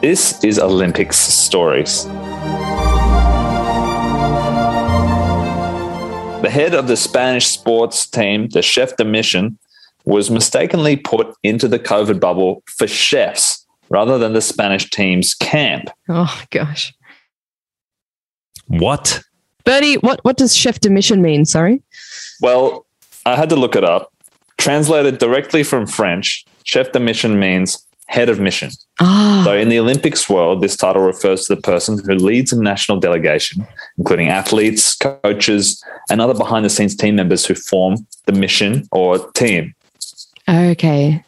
This 0.01 0.43
is 0.43 0.59
Olympics 0.59 1.15
Stories. 1.15 2.03
The 6.41 6.49
head 6.51 6.73
of 6.73 6.89
the 6.89 6.97
Spanish 6.97 7.47
sports 7.47 8.05
team, 8.05 8.49
the 8.49 8.61
chef 8.61 8.97
de 8.97 9.05
mission, 9.05 9.57
was 10.03 10.29
mistakenly 10.29 10.97
put 10.97 11.33
into 11.43 11.69
the 11.69 11.79
COVID 11.79 12.19
bubble 12.19 12.61
for 12.65 12.87
chefs 12.87 13.65
rather 13.87 14.17
than 14.17 14.33
the 14.33 14.41
Spanish 14.41 14.89
team's 14.89 15.33
camp. 15.33 15.89
Oh, 16.09 16.43
gosh. 16.49 16.93
What? 18.67 19.21
Bernie, 19.63 19.95
what, 19.95 20.19
what 20.25 20.35
does 20.35 20.53
chef 20.53 20.81
de 20.81 20.89
mission 20.89 21.21
mean? 21.21 21.45
Sorry. 21.45 21.81
Well, 22.41 22.85
I 23.25 23.35
had 23.35 23.49
to 23.49 23.55
look 23.55 23.75
it 23.75 23.83
up. 23.83 24.13
Translated 24.57 25.19
directly 25.19 25.63
from 25.63 25.85
French, 25.85 26.45
chef 26.63 26.91
de 26.91 26.99
mission 26.99 27.39
means 27.39 27.85
head 28.07 28.29
of 28.29 28.39
mission. 28.39 28.71
Ah. 28.99 29.41
So 29.45 29.53
in 29.53 29.69
the 29.69 29.79
Olympics 29.79 30.29
world, 30.29 30.61
this 30.61 30.75
title 30.75 31.03
refers 31.03 31.45
to 31.45 31.55
the 31.55 31.61
person 31.61 31.99
who 31.99 32.15
leads 32.15 32.51
a 32.53 32.61
national 32.61 32.99
delegation, 32.99 33.67
including 33.97 34.29
athletes, 34.29 34.95
coaches, 34.95 35.83
and 36.09 36.21
other 36.21 36.33
behind 36.33 36.65
the 36.65 36.69
scenes 36.69 36.95
team 36.95 37.15
members 37.15 37.45
who 37.45 37.53
form 37.53 38.07
the 38.25 38.31
mission 38.31 38.87
or 38.91 39.29
team. 39.33 39.75
Okay. 40.49 41.23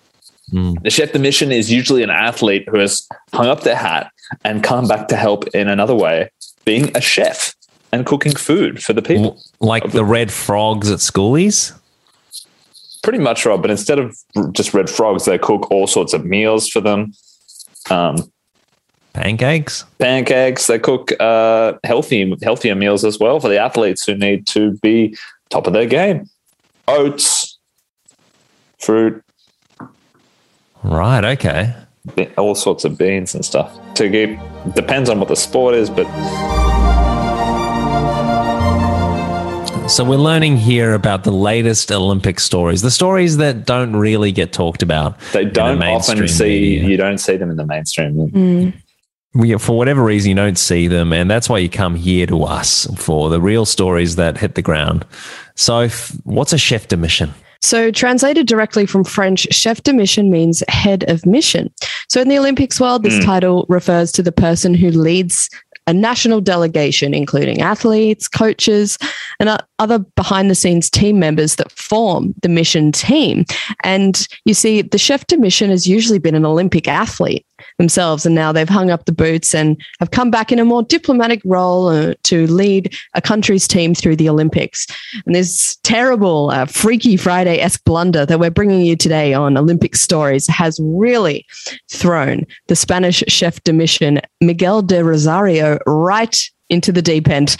The 0.83 0.89
chef 0.89 1.11
de 1.11 1.19
mission 1.19 1.51
is 1.51 1.71
usually 1.71 2.01
an 2.01 2.09
athlete 2.09 2.67
who 2.69 2.79
has 2.79 3.07
hung 3.33 3.47
up 3.47 3.61
their 3.61 3.75
hat 3.75 4.11
and 4.43 4.63
come 4.63 4.87
back 4.87 5.07
to 5.09 5.15
help 5.15 5.47
in 5.49 5.67
another 5.67 5.95
way, 5.95 6.31
being 6.65 6.95
a 6.95 7.01
chef 7.01 7.53
and 7.91 8.05
cooking 8.05 8.35
food 8.35 8.81
for 8.83 8.93
the 8.93 9.01
people. 9.01 9.41
Like 9.59 9.91
the 9.91 10.05
red 10.05 10.31
frogs 10.31 10.91
at 10.91 10.99
schoolies? 10.99 11.77
Pretty 13.01 13.19
much, 13.19 13.45
Rob. 13.45 13.61
But 13.61 13.71
instead 13.71 13.97
of 13.99 14.15
just 14.51 14.73
red 14.73 14.89
frogs, 14.89 15.25
they 15.25 15.37
cook 15.37 15.69
all 15.71 15.87
sorts 15.87 16.13
of 16.13 16.25
meals 16.25 16.67
for 16.69 16.81
them. 16.81 17.13
Um, 17.89 18.31
Pancakes? 19.13 19.85
pancakes. 19.97 20.67
They 20.67 20.77
cook 20.79 21.11
uh, 21.19 21.73
healthy, 21.83 22.35
healthier 22.43 22.75
meals 22.75 23.03
as 23.03 23.17
well 23.19 23.39
for 23.39 23.49
the 23.49 23.57
athletes 23.57 24.05
who 24.05 24.15
need 24.15 24.45
to 24.47 24.73
be 24.83 25.17
top 25.49 25.65
of 25.65 25.73
their 25.73 25.87
game. 25.87 26.29
Oats, 26.87 27.57
fruit, 28.79 29.23
Right. 30.83 31.25
Okay. 31.25 31.73
all 32.37 32.55
sorts 32.55 32.85
of 32.85 32.97
beans 32.97 33.35
and 33.35 33.43
stuff. 33.43 33.77
To 33.95 34.09
keep 34.09 34.39
depends 34.75 35.09
on 35.09 35.19
what 35.19 35.27
the 35.27 35.35
sport 35.35 35.73
is, 35.75 35.89
but 35.89 36.05
So 39.89 40.03
we're 40.05 40.17
learning 40.17 40.57
here 40.57 40.93
about 40.93 41.23
the 41.23 41.31
latest 41.31 41.91
Olympic 41.91 42.39
stories, 42.39 42.83
the 42.83 42.91
stories 42.91 43.37
that 43.37 43.65
don't 43.65 43.95
really 43.95 44.31
get 44.31 44.53
talked 44.53 44.83
about. 44.83 45.19
they 45.33 45.45
don't 45.45 45.79
mainstream 45.79 46.19
often 46.19 46.27
see. 46.29 46.43
media. 46.79 46.87
You 46.89 46.95
don't 46.97 47.17
see 47.17 47.35
them 47.37 47.49
in 47.49 47.57
the 47.57 47.65
mainstream. 47.65 48.13
Mm. 48.29 48.73
We, 49.33 49.57
for 49.57 49.75
whatever 49.77 50.03
reason, 50.03 50.29
you 50.29 50.35
don't 50.35 50.57
see 50.59 50.87
them, 50.87 51.11
and 51.11 51.29
that's 51.29 51.49
why 51.49 51.57
you 51.57 51.69
come 51.69 51.95
here 51.95 52.27
to 52.27 52.43
us 52.43 52.87
for 52.97 53.29
the 53.29 53.41
real 53.41 53.65
stories 53.65 54.15
that 54.15 54.37
hit 54.37 54.55
the 54.55 54.61
ground. 54.61 55.05
So, 55.55 55.79
f- 55.79 56.15
what's 56.23 56.53
a 56.53 56.57
chef 56.57 56.87
de 56.87 56.95
mission? 56.95 57.33
So, 57.61 57.91
translated 57.91 58.47
directly 58.47 58.85
from 58.85 59.03
French, 59.03 59.47
chef 59.51 59.83
de 59.83 59.91
mission 59.91 60.29
means 60.29 60.63
head 60.69 61.03
of 61.09 61.25
mission. 61.25 61.73
So, 62.07 62.21
in 62.21 62.29
the 62.29 62.37
Olympics 62.39 62.79
world, 62.79 63.03
this 63.03 63.15
Mm. 63.19 63.25
title 63.25 63.65
refers 63.69 64.11
to 64.13 64.23
the 64.23 64.31
person 64.31 64.73
who 64.73 64.89
leads 64.91 65.49
a 65.89 65.93
national 65.93 66.39
delegation, 66.39 67.15
including 67.15 67.61
athletes, 67.61 68.27
coaches, 68.27 68.99
and 69.39 69.59
other 69.79 69.97
behind 70.15 70.49
the 70.49 70.55
scenes 70.55 70.87
team 70.87 71.17
members 71.17 71.55
that 71.55 71.71
form 71.71 72.35
the 72.43 72.49
mission 72.49 72.91
team. 72.91 73.43
And 73.83 74.27
you 74.45 74.53
see, 74.53 74.83
the 74.83 74.99
chef 74.99 75.25
de 75.25 75.35
mission 75.35 75.71
has 75.71 75.87
usually 75.87 76.19
been 76.19 76.35
an 76.35 76.45
Olympic 76.45 76.87
athlete 76.87 77.43
themselves, 77.77 78.25
and 78.25 78.35
now 78.35 78.51
they've 78.51 78.69
hung 78.69 78.91
up 78.91 79.05
the 79.05 79.11
boots 79.11 79.53
and 79.53 79.79
have 79.99 80.11
come 80.11 80.31
back 80.31 80.51
in 80.51 80.59
a 80.59 80.65
more 80.65 80.83
diplomatic 80.83 81.41
role 81.45 81.87
uh, 81.87 82.13
to 82.23 82.47
lead 82.47 82.95
a 83.13 83.21
country's 83.21 83.67
team 83.67 83.93
through 83.93 84.15
the 84.15 84.29
Olympics. 84.29 84.87
And 85.25 85.35
this 85.35 85.77
terrible, 85.83 86.51
uh, 86.51 86.65
Freaky 86.65 87.17
Friday 87.17 87.59
esque 87.59 87.83
blunder 87.83 88.25
that 88.25 88.39
we're 88.39 88.51
bringing 88.51 88.81
you 88.81 88.95
today 88.95 89.33
on 89.33 89.57
Olympic 89.57 89.95
Stories 89.95 90.47
has 90.47 90.79
really 90.83 91.45
thrown 91.89 92.45
the 92.67 92.75
Spanish 92.75 93.23
chef 93.27 93.61
de 93.63 93.73
mission, 93.73 94.21
Miguel 94.41 94.81
de 94.81 95.03
Rosario, 95.03 95.79
right 95.85 96.37
into 96.69 96.91
the 96.91 97.01
deep 97.01 97.27
end 97.27 97.57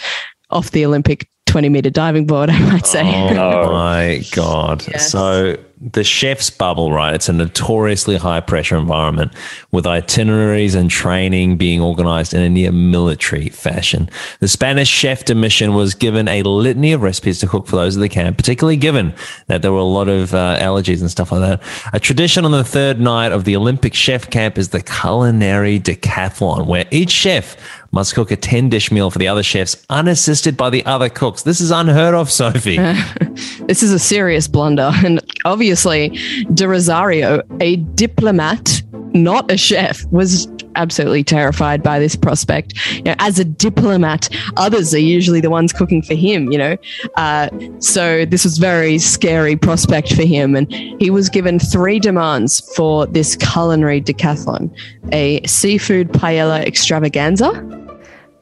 off 0.50 0.70
the 0.70 0.84
Olympic 0.84 1.28
20 1.46 1.68
meter 1.68 1.90
diving 1.90 2.26
board, 2.26 2.48
I 2.48 2.58
might 2.60 2.86
say. 2.86 3.02
Oh 3.36 3.72
my 3.72 4.22
god! 4.32 4.82
So 5.00 5.56
the 5.80 6.04
chef's 6.04 6.50
bubble, 6.50 6.92
right? 6.92 7.14
It's 7.14 7.30
a 7.30 7.32
notoriously 7.32 8.16
high 8.16 8.40
pressure 8.40 8.76
environment 8.76 9.32
with 9.70 9.86
itineraries 9.86 10.74
and 10.74 10.90
training 10.90 11.56
being 11.56 11.80
organized 11.80 12.34
in 12.34 12.42
a 12.42 12.50
near 12.50 12.70
military 12.70 13.48
fashion. 13.48 14.10
The 14.40 14.48
Spanish 14.48 14.88
chef 14.88 15.24
de 15.24 15.34
mission 15.34 15.72
was 15.72 15.94
given 15.94 16.28
a 16.28 16.42
litany 16.42 16.92
of 16.92 17.00
recipes 17.00 17.38
to 17.40 17.46
cook 17.46 17.66
for 17.66 17.76
those 17.76 17.96
of 17.96 18.02
the 18.02 18.10
camp, 18.10 18.36
particularly 18.36 18.76
given 18.76 19.14
that 19.46 19.62
there 19.62 19.72
were 19.72 19.78
a 19.78 19.84
lot 19.84 20.08
of 20.08 20.34
uh, 20.34 20.58
allergies 20.60 21.00
and 21.00 21.10
stuff 21.10 21.32
like 21.32 21.40
that. 21.40 21.62
A 21.94 22.00
tradition 22.00 22.44
on 22.44 22.52
the 22.52 22.64
third 22.64 23.00
night 23.00 23.32
of 23.32 23.44
the 23.44 23.56
Olympic 23.56 23.94
chef 23.94 24.28
camp 24.28 24.58
is 24.58 24.68
the 24.68 24.82
culinary 24.82 25.80
decathlon, 25.80 26.66
where 26.66 26.84
each 26.90 27.10
chef 27.10 27.56
must 27.92 28.14
cook 28.14 28.30
a 28.30 28.36
10 28.36 28.68
dish 28.68 28.92
meal 28.92 29.10
for 29.10 29.18
the 29.18 29.28
other 29.28 29.42
chefs 29.42 29.84
unassisted 29.90 30.56
by 30.56 30.70
the 30.70 30.84
other 30.86 31.08
cooks. 31.08 31.42
This 31.42 31.60
is 31.60 31.70
unheard 31.70 32.14
of, 32.14 32.30
Sophie. 32.30 32.76
this 33.66 33.82
is 33.82 33.92
a 33.92 33.98
serious 33.98 34.46
blunder. 34.46 34.92
And 35.04 35.19
obviously, 35.44 36.18
De 36.54 36.68
Rosario, 36.68 37.42
a 37.60 37.76
diplomat, 37.76 38.82
not 39.12 39.50
a 39.50 39.56
chef, 39.56 40.04
was 40.06 40.48
absolutely 40.76 41.24
terrified 41.24 41.82
by 41.82 41.98
this 41.98 42.16
prospect. 42.16 42.74
You 42.92 43.02
know, 43.02 43.14
as 43.18 43.38
a 43.38 43.44
diplomat, 43.44 44.28
others 44.56 44.94
are 44.94 44.98
usually 44.98 45.40
the 45.40 45.50
ones 45.50 45.72
cooking 45.72 46.02
for 46.02 46.14
him, 46.14 46.50
you 46.52 46.58
know. 46.58 46.76
Uh, 47.16 47.48
so 47.78 48.24
this 48.24 48.44
was 48.44 48.58
very 48.58 48.98
scary 48.98 49.56
prospect 49.56 50.14
for 50.14 50.22
him. 50.22 50.54
And 50.54 50.72
he 50.72 51.10
was 51.10 51.28
given 51.28 51.58
three 51.58 51.98
demands 51.98 52.60
for 52.74 53.06
this 53.06 53.36
culinary 53.36 54.00
decathlon 54.00 54.70
a 55.12 55.44
seafood 55.46 56.12
paella 56.12 56.64
extravaganza, 56.64 57.48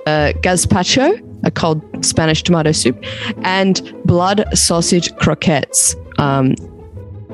uh, 0.06 0.32
gazpacho, 0.42 1.24
a 1.44 1.50
cold 1.50 1.82
Spanish 2.04 2.42
tomato 2.42 2.72
soup, 2.72 3.02
and 3.42 3.92
blood 4.04 4.44
sausage 4.56 5.14
croquettes, 5.16 5.94
um, 6.18 6.54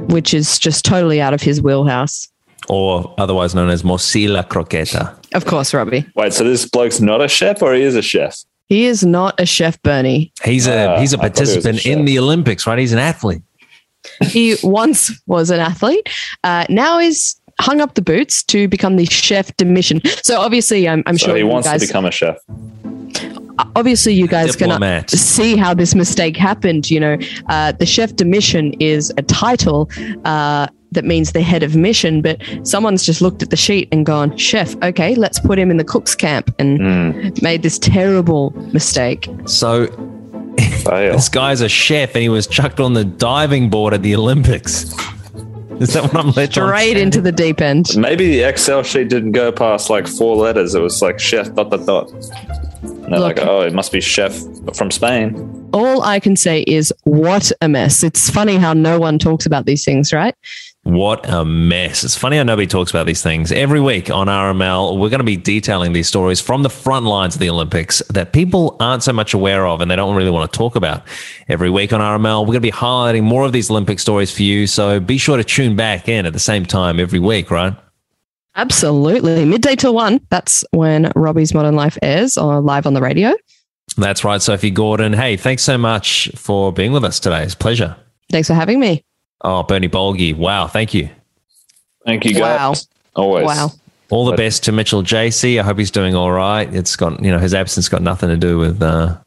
which 0.08 0.34
is 0.34 0.58
just 0.58 0.84
totally 0.84 1.20
out 1.20 1.34
of 1.34 1.42
his 1.42 1.60
wheelhouse. 1.62 2.28
or 2.68 3.14
otherwise 3.18 3.54
known 3.54 3.68
as 3.68 3.82
Morcilla 3.82 4.42
Croqueta. 4.48 5.14
Of 5.34 5.44
course, 5.44 5.74
Robbie. 5.74 6.06
Wait, 6.14 6.32
so 6.32 6.44
this 6.44 6.64
bloke's 6.66 7.00
not 7.00 7.20
a 7.20 7.28
chef 7.28 7.60
or 7.62 7.74
he 7.74 7.82
is 7.82 7.94
a 7.94 8.00
chef? 8.02 8.38
He 8.68 8.86
is 8.86 9.04
not 9.04 9.38
a 9.38 9.44
chef, 9.44 9.80
Bernie. 9.82 10.32
He's 10.42 10.66
a 10.66 10.86
Ah, 10.94 10.98
he's 11.00 11.12
a 11.12 11.18
I 11.18 11.18
thought 11.18 11.22
he 11.22 11.28
a 11.28 11.30
participant 11.30 11.84
in 11.86 12.04
the 12.06 12.18
Olympics, 12.18 12.66
right? 12.66 12.78
He's 12.78 12.92
an 12.94 12.98
athlete. 12.98 13.42
He 14.22 14.56
once 14.62 15.10
was 15.26 15.50
an 15.50 15.60
athlete. 15.60 16.08
Uh, 16.42 16.64
now 16.70 16.98
he's 16.98 17.38
hung 17.60 17.80
up 17.82 17.94
the 17.94 18.02
boots 18.02 18.42
to 18.44 18.66
become 18.68 18.96
the 18.96 19.04
chef 19.06 19.54
de 19.58 19.64
mission. 19.66 20.00
So 20.22 20.40
obviously, 20.40 20.88
I'm, 20.88 21.02
I'm 21.06 21.18
so 21.18 21.26
sure 21.26 21.36
he 21.36 21.42
wants 21.44 21.68
guys 21.68 21.82
to 21.82 21.86
become 21.86 22.04
a 22.06 22.10
chef. 22.10 22.38
Obviously 23.76 24.12
you 24.14 24.26
guys 24.26 24.56
can 24.56 24.68
Diplomat. 24.68 25.10
see 25.10 25.56
how 25.56 25.74
this 25.74 25.94
mistake 25.94 26.36
happened 26.36 26.90
you 26.90 26.98
know 27.00 27.16
uh, 27.48 27.72
the 27.72 27.86
chef 27.86 28.14
de 28.16 28.24
mission 28.24 28.72
is 28.80 29.12
a 29.16 29.22
title 29.22 29.88
uh, 30.24 30.66
that 30.92 31.04
means 31.04 31.32
the 31.32 31.42
head 31.42 31.62
of 31.62 31.74
mission 31.76 32.22
but 32.22 32.40
someone's 32.62 33.04
just 33.04 33.20
looked 33.20 33.42
at 33.42 33.50
the 33.50 33.56
sheet 33.56 33.88
and 33.92 34.06
gone 34.06 34.36
chef 34.36 34.74
okay 34.82 35.14
let's 35.14 35.38
put 35.40 35.58
him 35.58 35.70
in 35.70 35.76
the 35.76 35.84
cook's 35.84 36.14
camp 36.14 36.54
and 36.58 36.78
Hmm. 36.78 37.28
made 37.42 37.62
this 37.62 37.78
terrible 37.78 38.50
mistake 38.72 39.28
So 39.46 39.86
this 40.56 41.28
guy's 41.28 41.60
a 41.60 41.68
chef 41.68 42.14
and 42.14 42.22
he 42.22 42.28
was 42.28 42.46
chucked 42.46 42.78
on 42.80 42.94
the 42.94 43.04
diving 43.04 43.70
board 43.70 43.92
at 43.94 44.02
the 44.02 44.14
Olympics. 44.14 44.84
Is 45.80 45.92
that 45.94 46.04
what 46.04 46.16
I'm 46.16 46.30
led 46.32 46.52
to 46.52 46.66
straight 46.68 46.96
into 46.96 47.20
the 47.20 47.32
deep 47.32 47.60
end 47.60 47.96
Maybe 47.96 48.28
the 48.28 48.42
Excel 48.44 48.84
sheet 48.84 49.08
didn't 49.08 49.32
go 49.32 49.50
past 49.50 49.90
like 49.90 50.06
four 50.06 50.36
letters. 50.36 50.76
It 50.76 50.80
was 50.80 51.02
like 51.02 51.18
chef 51.18 51.52
dot 51.54 51.70
dot 51.70 51.84
dot. 51.86 52.12
And 52.84 53.12
they're 53.12 53.20
Look. 53.20 53.38
like, 53.38 53.46
oh, 53.46 53.60
it 53.62 53.72
must 53.72 53.92
be 53.92 54.00
chef 54.00 54.34
from 54.74 54.90
Spain. 54.90 55.68
all 55.72 56.02
i 56.02 56.20
can 56.20 56.36
say 56.36 56.62
is 56.68 56.92
what 57.04 57.50
a 57.60 57.68
mess 57.68 58.02
it's 58.04 58.30
funny 58.30 58.56
how 58.56 58.72
no 58.72 58.98
one 58.98 59.18
talks 59.18 59.44
about 59.46 59.66
these 59.66 59.84
things 59.84 60.12
right 60.12 60.34
What 60.84 61.26
a 61.28 61.46
mess. 61.46 62.04
It's 62.04 62.14
funny 62.16 62.36
how 62.36 62.42
nobody 62.42 62.66
talks 62.66 62.90
about 62.90 63.06
these 63.06 63.22
things. 63.22 63.50
Every 63.50 63.80
week 63.80 64.10
on 64.10 64.26
RML, 64.26 64.98
we're 64.98 65.08
going 65.08 65.24
to 65.26 65.32
be 65.34 65.38
detailing 65.38 65.94
these 65.94 66.06
stories 66.08 66.42
from 66.42 66.62
the 66.62 66.68
front 66.68 67.06
lines 67.06 67.34
of 67.34 67.40
the 67.40 67.48
Olympics 67.48 68.02
that 68.10 68.34
people 68.34 68.76
aren't 68.80 69.02
so 69.02 69.10
much 69.14 69.32
aware 69.32 69.66
of 69.66 69.80
and 69.80 69.90
they 69.90 69.96
don't 69.96 70.14
really 70.14 70.30
want 70.30 70.52
to 70.52 70.54
talk 70.58 70.76
about. 70.76 71.00
Every 71.48 71.70
week 71.70 71.94
on 71.94 72.00
RML, 72.02 72.42
we're 72.42 72.48
going 72.48 72.56
to 72.56 72.60
be 72.60 72.70
highlighting 72.70 73.22
more 73.22 73.46
of 73.46 73.52
these 73.52 73.70
Olympic 73.70 73.98
stories 73.98 74.30
for 74.30 74.42
you. 74.42 74.66
So 74.66 75.00
be 75.00 75.16
sure 75.16 75.38
to 75.38 75.44
tune 75.44 75.74
back 75.74 76.06
in 76.06 76.26
at 76.26 76.34
the 76.34 76.38
same 76.38 76.66
time 76.66 77.00
every 77.00 77.18
week, 77.18 77.50
right? 77.50 77.74
Absolutely 78.56 79.44
midday 79.44 79.74
till 79.76 79.94
one 79.94 80.20
that's 80.30 80.64
when 80.70 81.10
robbie's 81.16 81.52
modern 81.54 81.74
life 81.74 81.98
airs 82.02 82.36
or 82.38 82.60
live 82.60 82.86
on 82.86 82.94
the 82.94 83.00
radio 83.02 83.32
That's 83.96 84.24
right, 84.24 84.40
Sophie 84.42 84.70
Gordon. 84.70 85.12
Hey, 85.12 85.36
thanks 85.36 85.62
so 85.62 85.76
much 85.78 86.30
for 86.34 86.72
being 86.72 86.92
with 86.92 87.04
us 87.04 87.20
today. 87.20 87.42
It's 87.44 87.54
a 87.54 87.56
pleasure. 87.56 87.94
thanks 88.30 88.48
for 88.48 88.54
having 88.54 88.80
me 88.80 89.04
Oh, 89.46 89.62
Bernie 89.62 89.90
Bolgi. 89.90 90.34
Wow. 90.34 90.66
Thank 90.68 90.94
you. 90.94 91.10
Thank 92.06 92.24
you, 92.24 92.40
Wow. 92.40 92.70
guys. 92.72 92.88
Always. 93.14 93.44
wow 93.46 93.70
All 94.10 94.24
the 94.24 94.36
best 94.36 94.64
to 94.64 94.72
Mitchell 94.72 95.02
JC. 95.02 95.60
I 95.60 95.62
hope 95.62 95.78
he's 95.78 95.90
doing 95.90 96.14
all 96.14 96.32
right. 96.32 96.72
It's 96.74 96.96
got, 96.96 97.22
you 97.22 97.30
know, 97.30 97.38
his 97.38 97.52
absence 97.52 97.88
got 97.90 98.00
nothing 98.02 98.30
to 98.30 98.36
do 98.38 98.56
with 98.58 98.82
uh, 98.82 99.18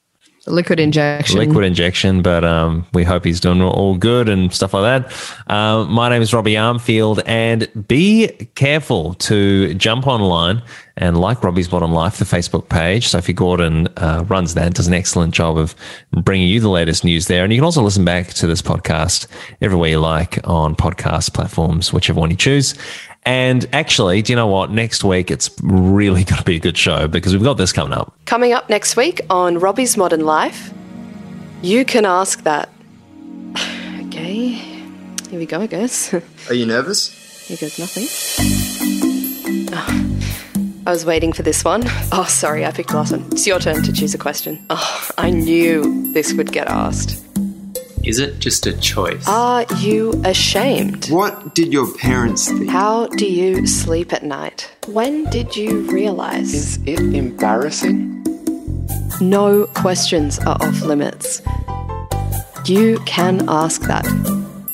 liquid 0.47 0.79
injection 0.79 1.39
liquid 1.39 1.65
injection, 1.65 2.21
but 2.21 2.43
um, 2.43 2.85
we 2.93 3.03
hope 3.03 3.23
he's 3.25 3.39
doing 3.39 3.61
all 3.61 3.97
good 3.97 4.29
and 4.29 4.53
stuff 4.53 4.73
like 4.73 5.03
that. 5.03 5.53
Um, 5.53 5.91
my 5.91 6.09
name 6.09 6.21
is 6.21 6.33
Robbie 6.33 6.53
Armfield, 6.53 7.21
and 7.25 7.67
be 7.87 8.29
careful 8.55 9.13
to 9.15 9.73
jump 9.75 10.07
online 10.07 10.61
and 10.97 11.19
like 11.19 11.43
Robbie's 11.43 11.67
Bottom 11.67 11.91
Life, 11.91 12.17
the 12.17 12.25
Facebook 12.25 12.69
page. 12.69 13.07
Sophie 13.07 13.33
Gordon 13.33 13.87
uh, 13.97 14.25
runs 14.27 14.55
that, 14.55 14.73
does 14.73 14.87
an 14.87 14.93
excellent 14.93 15.33
job 15.33 15.57
of 15.57 15.75
bringing 16.23 16.47
you 16.47 16.59
the 16.59 16.69
latest 16.69 17.03
news 17.03 17.27
there. 17.27 17.43
And 17.43 17.53
you 17.53 17.59
can 17.59 17.65
also 17.65 17.83
listen 17.83 18.03
back 18.03 18.29
to 18.29 18.47
this 18.47 18.61
podcast 18.61 19.27
everywhere 19.61 19.91
you 19.91 19.99
like 19.99 20.39
on 20.43 20.75
podcast 20.75 21.33
platforms, 21.33 21.93
whichever 21.93 22.19
one 22.19 22.31
you 22.31 22.37
choose. 22.37 22.73
And 23.27 23.67
actually, 23.73 24.21
do 24.21 24.31
you 24.31 24.37
know 24.37 24.47
what? 24.47 24.71
Next 24.71 25.03
week, 25.03 25.29
it's 25.29 25.51
really 25.61 26.23
going 26.29 26.37
to 26.39 26.45
be 26.45 26.55
a 26.55 26.59
good 26.59 26.77
show 26.77 27.09
because 27.09 27.33
we've 27.33 27.43
got 27.43 27.55
this 27.55 27.73
coming 27.73 27.91
up. 27.91 28.17
Coming 28.23 28.53
up 28.53 28.69
next 28.69 28.95
week 28.95 29.19
on 29.29 29.59
Robbie's 29.59 29.97
Modern 29.97 30.21
Life, 30.21 30.73
you 31.61 31.83
can 31.83 32.05
ask 32.05 32.43
that. 32.43 32.69
Okay, 34.07 34.47
here 34.47 35.37
we 35.37 35.45
go, 35.45 35.59
I 35.59 35.67
guess. 35.67 36.11
Are 36.49 36.53
you 36.53 36.65
nervous? 36.65 37.45
Here 37.47 37.57
goes 37.57 37.77
nothing. 37.77 38.05
Oh, 39.73 40.83
I 40.87 40.89
was 40.89 41.05
waiting 41.05 41.33
for 41.33 41.43
this 41.43 41.65
one. 41.65 41.83
Oh, 42.13 42.23
sorry, 42.23 42.65
I 42.65 42.71
picked 42.71 42.89
the 42.89 42.95
last 42.95 43.11
one. 43.11 43.25
It's 43.33 43.45
your 43.45 43.59
turn 43.59 43.83
to 43.83 43.91
choose 43.91 44.15
a 44.15 44.17
question. 44.17 44.65
Oh, 44.69 45.09
I 45.17 45.29
knew 45.29 46.13
this 46.13 46.33
would 46.33 46.53
get 46.53 46.67
asked. 46.67 47.26
Is 48.07 48.19
it 48.19 48.39
just 48.39 48.65
a 48.65 48.71
choice? 48.79 49.27
Are 49.27 49.65
you 49.79 50.13
ashamed? 50.23 51.09
What 51.09 51.53
did 51.53 51.73
your 51.73 51.93
parents 51.95 52.47
think? 52.47 52.69
How 52.69 53.07
do 53.07 53.25
you 53.25 53.67
sleep 53.67 54.13
at 54.13 54.23
night? 54.23 54.71
When 54.87 55.25
did 55.25 55.57
you 55.57 55.81
realize? 55.91 56.53
Is 56.53 56.79
it 56.85 57.01
embarrassing? 57.01 58.23
No 59.19 59.67
questions 59.73 60.39
are 60.39 60.55
off 60.61 60.81
limits. 60.83 61.41
You 62.63 62.99
can 63.05 63.43
ask 63.49 63.81
that. 63.81 64.05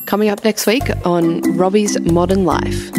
Coming 0.05 0.29
up 0.29 0.43
next 0.43 0.67
week 0.67 0.83
on 1.03 1.41
Robbie's 1.57 1.99
Modern 2.01 2.45
Life. 2.45 2.91